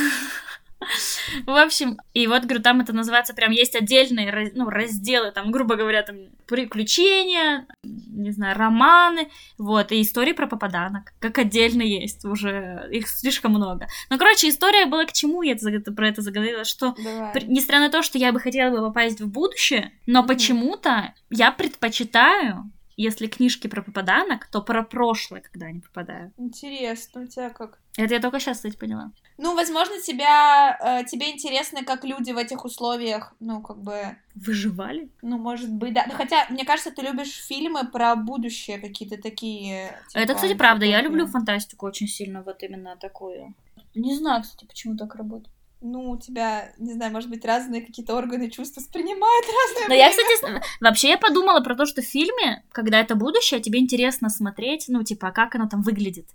В 1.46 1.50
общем, 1.50 1.98
и 2.12 2.26
вот, 2.26 2.44
говорю, 2.44 2.62
там 2.62 2.80
это 2.80 2.92
называется 2.92 3.34
прям 3.34 3.50
есть 3.50 3.74
отдельные 3.74 4.52
ну, 4.54 4.68
разделы, 4.68 5.30
там, 5.32 5.50
грубо 5.50 5.76
говоря, 5.76 6.02
там 6.02 6.16
приключения, 6.46 7.66
не 7.82 8.30
знаю, 8.30 8.56
романы, 8.58 9.30
вот, 9.58 9.92
и 9.92 10.02
истории 10.02 10.32
про 10.32 10.46
попаданок, 10.46 11.12
как 11.18 11.38
отдельно 11.38 11.82
есть, 11.82 12.24
уже 12.24 12.88
их 12.90 13.08
слишком 13.08 13.52
много. 13.52 13.86
Ну, 14.10 14.18
короче, 14.18 14.48
история 14.48 14.86
была 14.86 15.04
к 15.04 15.12
чему, 15.12 15.42
я 15.42 15.52
это 15.54 15.92
про 15.92 16.08
это 16.08 16.22
заговорила, 16.22 16.64
что 16.64 16.94
Давай. 16.98 17.32
при- 17.32 17.46
несмотря 17.46 17.80
на 17.80 17.90
то, 17.90 18.02
что 18.02 18.18
я 18.18 18.32
бы 18.32 18.40
хотела 18.40 18.70
бы 18.70 18.86
попасть 18.86 19.20
в 19.20 19.28
будущее, 19.28 19.92
но 20.06 20.20
Мгм. 20.20 20.28
почему-то 20.28 21.14
я 21.30 21.50
предпочитаю, 21.52 22.70
если 22.96 23.26
книжки 23.26 23.66
про 23.66 23.82
попаданок, 23.82 24.46
то 24.46 24.62
про 24.62 24.82
прошлое, 24.82 25.40
когда 25.40 25.66
они 25.66 25.80
попадают. 25.80 26.32
Интересно, 26.36 27.22
у 27.22 27.26
тебя 27.26 27.50
как? 27.50 27.78
Это 27.96 28.14
я 28.14 28.20
только 28.20 28.40
сейчас, 28.40 28.58
кстати, 28.58 28.76
поняла. 28.76 29.12
Ну, 29.38 29.54
возможно, 29.54 30.00
тебя, 30.00 30.76
э, 30.80 31.04
тебе 31.04 31.30
интересно, 31.30 31.84
как 31.84 32.04
люди 32.04 32.32
в 32.32 32.36
этих 32.36 32.64
условиях, 32.64 33.34
ну, 33.40 33.62
как 33.62 33.78
бы, 33.82 34.16
Выживали? 34.34 35.10
ну, 35.22 35.38
может 35.38 35.72
быть, 35.72 35.92
да. 35.92 36.04
Ну, 36.06 36.14
хотя, 36.14 36.46
мне 36.50 36.64
кажется, 36.64 36.90
ты 36.90 37.02
любишь 37.02 37.44
фильмы 37.46 37.86
про 37.86 38.14
будущее 38.16 38.78
какие-то 38.78 39.20
такие. 39.20 39.96
Это, 40.14 40.26
типа, 40.26 40.34
кстати, 40.34 40.54
правда. 40.54 40.86
Я 40.86 41.02
люблю 41.02 41.26
фантастику 41.26 41.86
очень 41.86 42.08
сильно, 42.08 42.42
вот 42.42 42.62
именно 42.62 42.96
такую. 42.96 43.54
Не 43.94 44.16
знаю, 44.16 44.42
кстати, 44.42 44.64
почему 44.66 44.96
так 44.96 45.14
работает. 45.14 45.53
Ну, 45.86 46.12
у 46.12 46.18
тебя, 46.18 46.72
не 46.78 46.94
знаю, 46.94 47.12
может 47.12 47.28
быть, 47.28 47.44
разные 47.44 47.82
какие-то 47.82 48.16
органы 48.16 48.48
чувств 48.48 48.78
воспринимают 48.78 49.44
разные. 49.44 49.88
Но 49.88 49.94
я, 49.94 50.08
кстати, 50.08 50.62
вообще 50.80 51.10
я 51.10 51.18
подумала 51.18 51.60
про 51.60 51.76
то, 51.76 51.84
что 51.84 52.00
в 52.00 52.06
фильме, 52.06 52.64
когда 52.72 53.00
это 53.00 53.16
будущее, 53.16 53.60
тебе 53.60 53.80
интересно 53.80 54.30
смотреть, 54.30 54.86
ну, 54.88 55.02
типа, 55.02 55.30
как 55.30 55.54
оно 55.56 55.68
там 55.68 55.82
выглядит. 55.82 56.30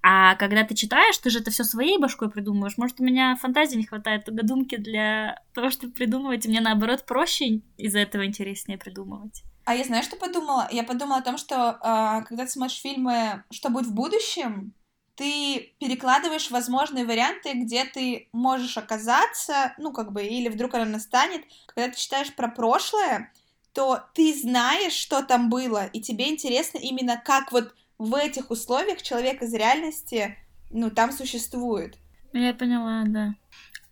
А 0.00 0.36
когда 0.36 0.62
ты 0.62 0.76
читаешь, 0.76 1.18
ты 1.18 1.28
же 1.28 1.40
это 1.40 1.50
все 1.50 1.64
своей 1.64 1.98
башкой 1.98 2.30
придумываешь. 2.30 2.78
Может, 2.78 3.00
у 3.00 3.04
меня 3.04 3.34
фантазии 3.34 3.78
не 3.78 3.84
хватает 3.84 4.26
тугодумки 4.26 4.76
для 4.76 5.42
того, 5.54 5.70
чтобы 5.70 5.92
придумывать, 5.92 6.46
и 6.46 6.48
мне, 6.48 6.60
наоборот, 6.60 7.04
проще 7.04 7.62
из-за 7.76 7.98
этого 7.98 8.24
интереснее 8.24 8.78
придумывать. 8.78 9.42
А 9.64 9.74
я 9.74 9.82
знаю, 9.82 10.04
что 10.04 10.14
подумала? 10.14 10.68
Я 10.70 10.84
подумала 10.84 11.18
о 11.18 11.22
том, 11.22 11.36
что 11.36 11.78
а, 11.80 12.22
когда 12.22 12.44
ты 12.44 12.50
смотришь 12.52 12.80
фильмы 12.80 13.42
«Что 13.50 13.70
будет 13.70 13.86
в 13.86 13.94
будущем», 13.94 14.72
ты 15.16 15.74
перекладываешь 15.78 16.50
возможные 16.50 17.04
варианты, 17.04 17.52
где 17.54 17.84
ты 17.84 18.28
можешь 18.32 18.76
оказаться, 18.76 19.74
ну, 19.78 19.92
как 19.92 20.12
бы, 20.12 20.24
или 20.24 20.48
вдруг 20.48 20.74
оно 20.74 20.84
настанет. 20.84 21.44
Когда 21.66 21.88
ты 21.88 21.98
читаешь 21.98 22.34
про 22.34 22.48
прошлое, 22.48 23.32
то 23.72 24.00
ты 24.14 24.34
знаешь, 24.34 24.92
что 24.92 25.22
там 25.22 25.50
было, 25.50 25.86
и 25.86 26.00
тебе 26.00 26.30
интересно 26.30 26.78
именно, 26.78 27.20
как 27.24 27.52
вот 27.52 27.74
в 27.98 28.14
этих 28.14 28.50
условиях 28.50 29.02
человек 29.02 29.42
из 29.42 29.52
реальности, 29.54 30.36
ну, 30.70 30.90
там 30.90 31.12
существует. 31.12 31.96
Я 32.32 32.54
поняла, 32.54 33.04
да. 33.06 33.34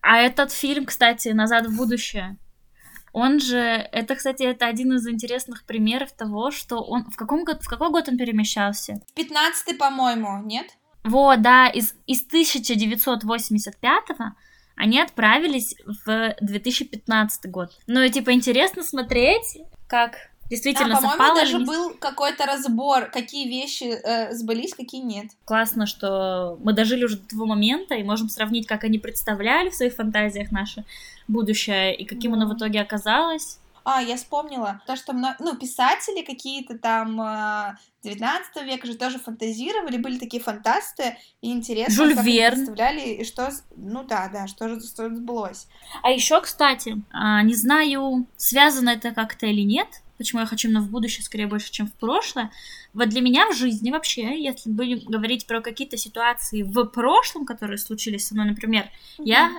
А 0.01 0.17
этот 0.17 0.51
фильм, 0.51 0.85
кстати, 0.85 1.29
«Назад 1.29 1.67
в 1.67 1.77
будущее», 1.77 2.37
он 3.13 3.39
же, 3.39 3.57
это, 3.57 4.15
кстати, 4.15 4.41
это 4.41 4.65
один 4.65 4.93
из 4.93 5.07
интересных 5.07 5.65
примеров 5.65 6.11
того, 6.13 6.49
что 6.49 6.81
он, 6.81 7.05
в, 7.11 7.15
каком 7.15 7.45
год, 7.45 7.61
в 7.63 7.67
какой 7.67 7.91
год 7.91 8.09
он 8.09 8.17
перемещался? 8.17 9.01
В 9.07 9.13
15 9.13 9.77
по-моему, 9.77 10.41
нет? 10.43 10.65
Вот, 11.03 11.41
да, 11.41 11.67
из, 11.67 11.95
из 12.07 12.25
1985 12.25 14.03
они 14.75 14.99
отправились 14.99 15.75
в 16.05 16.35
2015 16.41 17.51
год. 17.51 17.71
Ну 17.87 18.01
и 18.01 18.09
типа 18.09 18.33
интересно 18.33 18.83
смотреть, 18.83 19.59
как 19.87 20.15
действительно 20.49 20.95
а, 20.95 20.97
по-моему, 20.97 21.09
совпало 21.09 21.35
даже 21.35 21.57
не 21.59 21.65
был 21.65 21.93
какой-то 21.99 22.45
разбор, 22.45 23.05
какие 23.05 23.47
вещи 23.47 23.83
э, 23.83 24.33
сбылись, 24.33 24.73
какие 24.73 25.01
нет. 25.01 25.27
классно, 25.45 25.85
что 25.85 26.57
мы 26.61 26.73
дожили 26.73 27.05
уже 27.05 27.17
до 27.17 27.29
того 27.29 27.45
момента 27.45 27.95
и 27.95 28.03
можем 28.03 28.29
сравнить, 28.29 28.67
как 28.67 28.83
они 28.83 28.99
представляли 28.99 29.69
в 29.69 29.75
своих 29.75 29.93
фантазиях 29.93 30.51
наше 30.51 30.85
будущее 31.27 31.95
и 31.95 32.05
каким 32.05 32.33
оно 32.33 32.45
в 32.45 32.49
Да. 32.49 32.57
итоге 32.57 32.81
оказалось. 32.81 33.59
А, 33.85 34.01
я 34.01 34.15
вспомнила. 34.15 34.81
То, 34.87 34.95
что 34.95 35.13
мно- 35.13 35.35
ну, 35.39 35.57
писатели 35.57 36.23
какие-то 36.23 36.77
там 36.77 37.21
э, 37.21 37.75
19 38.03 38.63
века 38.63 38.87
же 38.87 38.95
тоже 38.95 39.19
фантазировали, 39.19 39.97
были 39.97 40.17
такие 40.17 40.41
фантасты, 40.41 41.17
и 41.41 41.51
интересно, 41.51 41.93
Жюль 41.93 42.15
как 42.15 42.25
Верн. 42.25 42.55
представляли, 42.55 43.09
и 43.15 43.23
что... 43.25 43.51
Ну 43.75 44.03
да, 44.03 44.29
да, 44.31 44.47
что 44.47 44.69
же 44.69 44.79
что 44.79 45.13
сбылось. 45.13 45.67
А 46.01 46.11
еще, 46.11 46.39
кстати, 46.41 47.01
а, 47.11 47.41
не 47.43 47.55
знаю, 47.55 48.27
связано 48.37 48.89
это 48.89 49.11
как-то 49.11 49.47
или 49.47 49.61
нет, 49.61 49.87
почему 50.17 50.41
я 50.41 50.47
хочу 50.47 50.67
именно 50.69 50.81
в 50.81 50.89
будущее 50.89 51.23
скорее 51.23 51.47
больше, 51.47 51.71
чем 51.71 51.87
в 51.87 51.93
прошлое. 51.93 52.51
Вот 52.93 53.09
для 53.09 53.21
меня 53.21 53.49
в 53.49 53.55
жизни 53.55 53.91
вообще, 53.91 54.41
если 54.41 54.69
будем 54.69 54.99
говорить 54.99 55.47
про 55.47 55.61
какие-то 55.61 55.97
ситуации 55.97 56.61
в 56.61 56.85
прошлом, 56.85 57.45
которые 57.45 57.77
случились 57.77 58.27
со 58.27 58.33
мной, 58.33 58.47
например, 58.47 58.89
я 59.17 59.51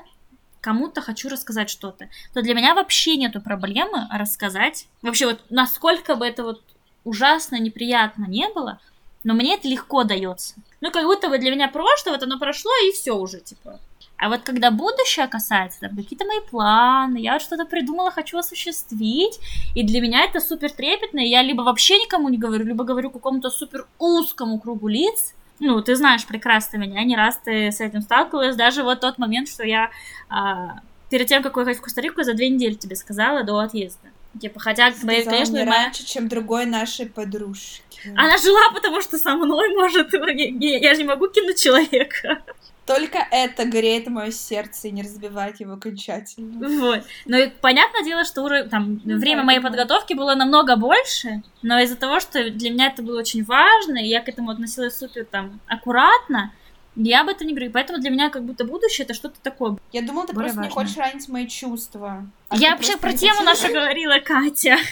кому-то 0.64 1.02
хочу 1.02 1.28
рассказать 1.28 1.68
что-то, 1.68 2.08
то 2.32 2.40
для 2.40 2.54
меня 2.54 2.74
вообще 2.74 3.16
нету 3.16 3.42
проблемы 3.42 4.08
рассказать. 4.10 4.86
Вообще 5.02 5.26
вот 5.26 5.42
насколько 5.50 6.16
бы 6.16 6.26
это 6.26 6.42
вот 6.42 6.62
ужасно, 7.04 7.60
неприятно 7.60 8.24
не 8.24 8.48
было, 8.48 8.80
но 9.24 9.34
мне 9.34 9.56
это 9.56 9.68
легко 9.68 10.04
дается. 10.04 10.54
Ну, 10.80 10.90
как 10.90 11.04
будто 11.04 11.28
бы 11.28 11.38
для 11.38 11.50
меня 11.50 11.68
прошлое, 11.68 12.14
вот 12.14 12.22
оно 12.22 12.38
прошло, 12.38 12.70
и 12.88 12.92
все 12.92 13.12
уже, 13.12 13.40
типа. 13.40 13.78
А 14.16 14.30
вот 14.30 14.40
когда 14.40 14.70
будущее 14.70 15.26
касается, 15.26 15.80
там 15.80 15.96
какие-то 15.96 16.24
мои 16.24 16.40
планы, 16.40 17.18
я 17.18 17.38
что-то 17.38 17.66
придумала, 17.66 18.10
хочу 18.10 18.38
осуществить, 18.38 19.38
и 19.74 19.82
для 19.82 20.00
меня 20.00 20.24
это 20.24 20.40
супер 20.40 20.72
трепетно, 20.72 21.18
и 21.18 21.28
я 21.28 21.42
либо 21.42 21.60
вообще 21.60 21.98
никому 21.98 22.30
не 22.30 22.38
говорю, 22.38 22.64
либо 22.64 22.84
говорю 22.84 23.10
какому-то 23.10 23.50
супер 23.50 23.86
узкому 23.98 24.58
кругу 24.58 24.88
лиц, 24.88 25.34
ну, 25.60 25.80
ты 25.82 25.96
знаешь 25.96 26.26
прекрасно 26.26 26.78
меня, 26.78 27.04
не 27.04 27.16
раз 27.16 27.38
ты 27.44 27.70
с 27.70 27.80
этим 27.80 28.02
сталкивалась, 28.02 28.56
даже 28.56 28.82
вот 28.82 29.00
тот 29.00 29.18
момент, 29.18 29.48
что 29.48 29.64
я 29.64 29.90
а, 30.28 30.80
перед 31.10 31.28
тем, 31.28 31.42
как 31.42 31.56
уехать 31.56 31.78
в 31.78 31.80
Коста-Рику, 31.80 32.22
за 32.22 32.34
две 32.34 32.48
недели 32.48 32.74
тебе 32.74 32.96
сказала 32.96 33.44
до 33.44 33.58
отъезда. 33.58 34.08
Типа, 34.40 34.58
хотя, 34.58 34.90
Сказала 34.90 35.24
конечно, 35.24 35.56
не 35.56 35.64
моя... 35.64 35.84
раньше, 35.84 36.04
чем 36.04 36.26
другой 36.28 36.66
нашей 36.66 37.06
подружки. 37.06 37.82
Она 38.16 38.36
жила, 38.36 38.72
потому 38.74 39.00
что 39.00 39.16
со 39.16 39.36
мной 39.36 39.68
может... 39.74 40.12
Я 40.12 40.94
же 40.94 41.02
не 41.02 41.08
могу 41.08 41.28
кинуть 41.28 41.62
человека. 41.62 42.42
Только 42.86 43.18
это 43.30 43.64
греет 43.64 44.08
мое 44.08 44.30
сердце 44.30 44.88
и 44.88 44.90
не 44.90 45.02
разбивает 45.02 45.58
его 45.60 45.72
окончательно. 45.74 46.68
Вот. 46.68 47.04
Ну 47.24 47.50
понятное 47.62 48.04
дело, 48.04 48.24
что 48.24 48.42
уже 48.42 48.64
там 48.64 49.00
ну, 49.04 49.18
время 49.18 49.38
да, 49.38 49.44
моей 49.44 49.60
да. 49.60 49.68
подготовки 49.68 50.12
было 50.12 50.34
намного 50.34 50.76
больше, 50.76 51.42
но 51.62 51.80
из-за 51.80 51.96
того, 51.96 52.20
что 52.20 52.50
для 52.50 52.70
меня 52.70 52.88
это 52.88 53.02
было 53.02 53.20
очень 53.20 53.42
важно, 53.44 53.98
и 53.98 54.08
я 54.08 54.20
к 54.20 54.28
этому 54.28 54.50
относилась 54.50 54.96
супер 54.96 55.24
там 55.24 55.60
аккуратно, 55.66 56.52
я 56.96 57.22
об 57.22 57.28
этом 57.28 57.46
не 57.46 57.54
говорю. 57.54 57.72
Поэтому 57.72 57.98
для 58.00 58.10
меня 58.10 58.30
как 58.30 58.44
будто 58.44 58.64
будущее 58.64 59.04
это 59.04 59.14
что-то 59.14 59.40
такое. 59.42 59.76
Я 59.92 60.02
думала, 60.02 60.26
ты 60.26 60.34
просто 60.34 60.56
важное. 60.56 60.64
не 60.64 60.70
хочешь 60.70 60.96
ранить 60.96 61.28
мои 61.28 61.48
чувства. 61.48 62.26
А 62.48 62.56
я 62.56 62.72
вообще 62.72 62.96
про 62.96 63.12
тему 63.12 63.42
нашу 63.42 63.68
говорила, 63.68 64.18
Катя. 64.20 64.76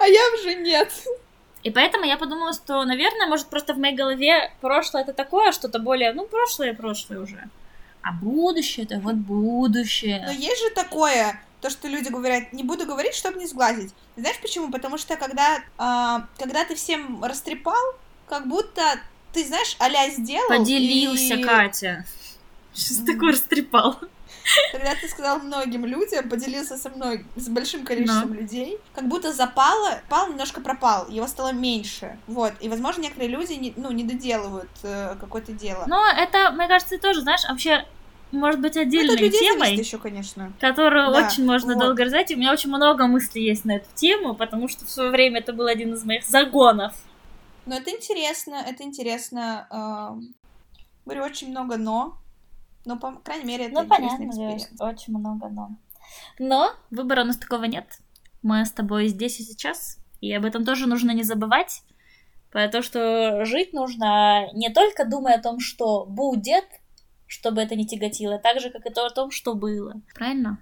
А 0.00 0.06
я 0.06 0.20
уже 0.34 0.54
нет. 0.54 0.90
И 1.62 1.70
поэтому 1.70 2.04
я 2.04 2.16
подумала, 2.16 2.52
что, 2.52 2.84
наверное, 2.84 3.26
может, 3.28 3.46
просто 3.46 3.74
в 3.74 3.78
моей 3.78 3.94
голове 3.94 4.52
прошлое 4.60 5.02
это 5.02 5.12
такое, 5.12 5.52
что-то 5.52 5.78
более, 5.78 6.12
ну, 6.12 6.26
прошлое, 6.26 6.74
прошлое 6.74 7.20
уже. 7.20 7.48
А 8.02 8.12
будущее 8.12 8.84
это 8.84 8.98
вот 8.98 9.14
будущее. 9.14 10.22
Но 10.26 10.32
есть 10.32 10.60
же 10.60 10.70
такое, 10.70 11.40
то, 11.60 11.70
что 11.70 11.86
люди 11.86 12.08
говорят, 12.08 12.52
не 12.52 12.64
буду 12.64 12.84
говорить, 12.84 13.14
чтобы 13.14 13.38
не 13.38 13.46
сглазить. 13.46 13.94
Знаешь 14.16 14.40
почему? 14.40 14.72
Потому 14.72 14.98
что 14.98 15.16
когда, 15.16 15.58
э, 15.58 16.26
когда 16.36 16.64
ты 16.64 16.74
всем 16.74 17.22
растрепал, 17.22 17.80
как 18.26 18.48
будто 18.48 18.82
ты, 19.32 19.44
знаешь, 19.44 19.76
а 19.78 19.88
сделал. 20.10 20.48
Поделился, 20.48 21.34
и... 21.34 21.42
Катя. 21.42 22.04
Что 22.74 23.06
такое 23.06 23.32
растрепал? 23.32 23.98
Когда 24.72 24.94
ты 24.94 25.08
сказал 25.08 25.38
многим 25.38 25.84
людям, 25.84 26.28
поделился 26.28 26.76
со 26.76 26.90
мной, 26.90 27.26
с 27.36 27.48
большим 27.48 27.84
количеством 27.84 28.30
Но. 28.30 28.40
людей, 28.40 28.78
как 28.94 29.08
будто 29.08 29.32
запало, 29.32 30.00
пал 30.08 30.28
немножко 30.28 30.60
пропал, 30.60 31.08
его 31.08 31.26
стало 31.26 31.52
меньше. 31.52 32.18
Вот. 32.26 32.52
И, 32.60 32.68
возможно, 32.68 33.02
некоторые 33.02 33.30
люди 33.30 33.52
не, 33.54 33.72
ну, 33.76 33.90
не 33.90 34.04
доделывают 34.04 34.70
э, 34.82 35.16
какое-то 35.20 35.52
дело. 35.52 35.84
Но 35.86 36.04
это, 36.06 36.50
мне 36.52 36.68
кажется, 36.68 36.98
тоже, 36.98 37.20
знаешь, 37.20 37.42
вообще 37.48 37.86
может 38.32 38.60
быть 38.60 38.74
ну, 38.74 38.82
отдельной 38.82 39.16
ну, 39.20 39.30
темой, 39.30 39.76
еще, 39.76 39.98
конечно. 39.98 40.52
которую 40.58 41.12
да, 41.12 41.26
очень 41.26 41.44
можно 41.44 41.74
вот. 41.74 41.80
долго 41.80 42.04
разать. 42.04 42.30
И 42.30 42.34
у 42.34 42.38
меня 42.38 42.52
очень 42.52 42.70
много 42.70 43.06
мыслей 43.06 43.44
есть 43.44 43.64
на 43.64 43.76
эту 43.76 43.88
тему, 43.94 44.34
потому 44.34 44.68
что 44.68 44.84
в 44.84 44.90
свое 44.90 45.10
время 45.10 45.40
это 45.40 45.52
был 45.52 45.66
один 45.66 45.94
из 45.94 46.04
моих 46.04 46.24
загонов. 46.24 46.94
Но 47.66 47.76
это 47.76 47.90
интересно, 47.90 48.54
это 48.54 48.82
интересно. 48.82 49.66
Э, 49.70 50.20
говорю, 51.04 51.24
очень 51.24 51.50
много 51.50 51.76
но. 51.76 52.18
Но, 52.84 52.98
по 52.98 53.12
крайней 53.12 53.44
мере, 53.44 53.66
это 53.66 53.82
Ну, 53.82 53.88
понятно, 53.88 54.24
experience. 54.26 54.80
очень 54.80 55.16
много 55.16 55.48
но. 55.48 55.70
Но 56.38 56.70
выбора 56.90 57.22
у 57.22 57.26
нас 57.26 57.36
такого 57.36 57.64
нет. 57.64 57.86
Мы 58.42 58.64
с 58.64 58.72
тобой 58.72 59.06
здесь 59.08 59.38
и 59.40 59.44
сейчас, 59.44 59.98
и 60.20 60.32
об 60.32 60.44
этом 60.44 60.64
тоже 60.64 60.86
нужно 60.88 61.12
не 61.12 61.22
забывать. 61.22 61.82
Потому 62.50 62.82
что 62.82 63.44
жить 63.44 63.72
нужно 63.72 64.52
не 64.52 64.68
только 64.70 65.06
думая 65.06 65.36
о 65.36 65.42
том, 65.42 65.58
что 65.58 66.04
будет, 66.04 66.64
чтобы 67.26 67.62
это 67.62 67.76
не 67.76 67.86
тяготило, 67.86 68.34
а 68.34 68.38
так 68.38 68.60
же, 68.60 68.70
как 68.70 68.84
и 68.84 68.90
то 68.92 69.06
о 69.06 69.10
том, 69.10 69.30
что 69.30 69.54
было. 69.54 70.02
Правильно? 70.14 70.58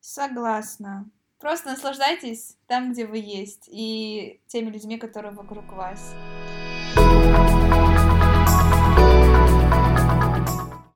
Согласна. 0.00 1.10
Просто 1.38 1.70
наслаждайтесь 1.70 2.56
там, 2.66 2.92
где 2.92 3.06
вы 3.06 3.18
есть, 3.18 3.68
и 3.70 4.40
теми 4.46 4.70
людьми, 4.70 4.96
которые 4.96 5.34
вокруг 5.34 5.70
вас. 5.72 6.14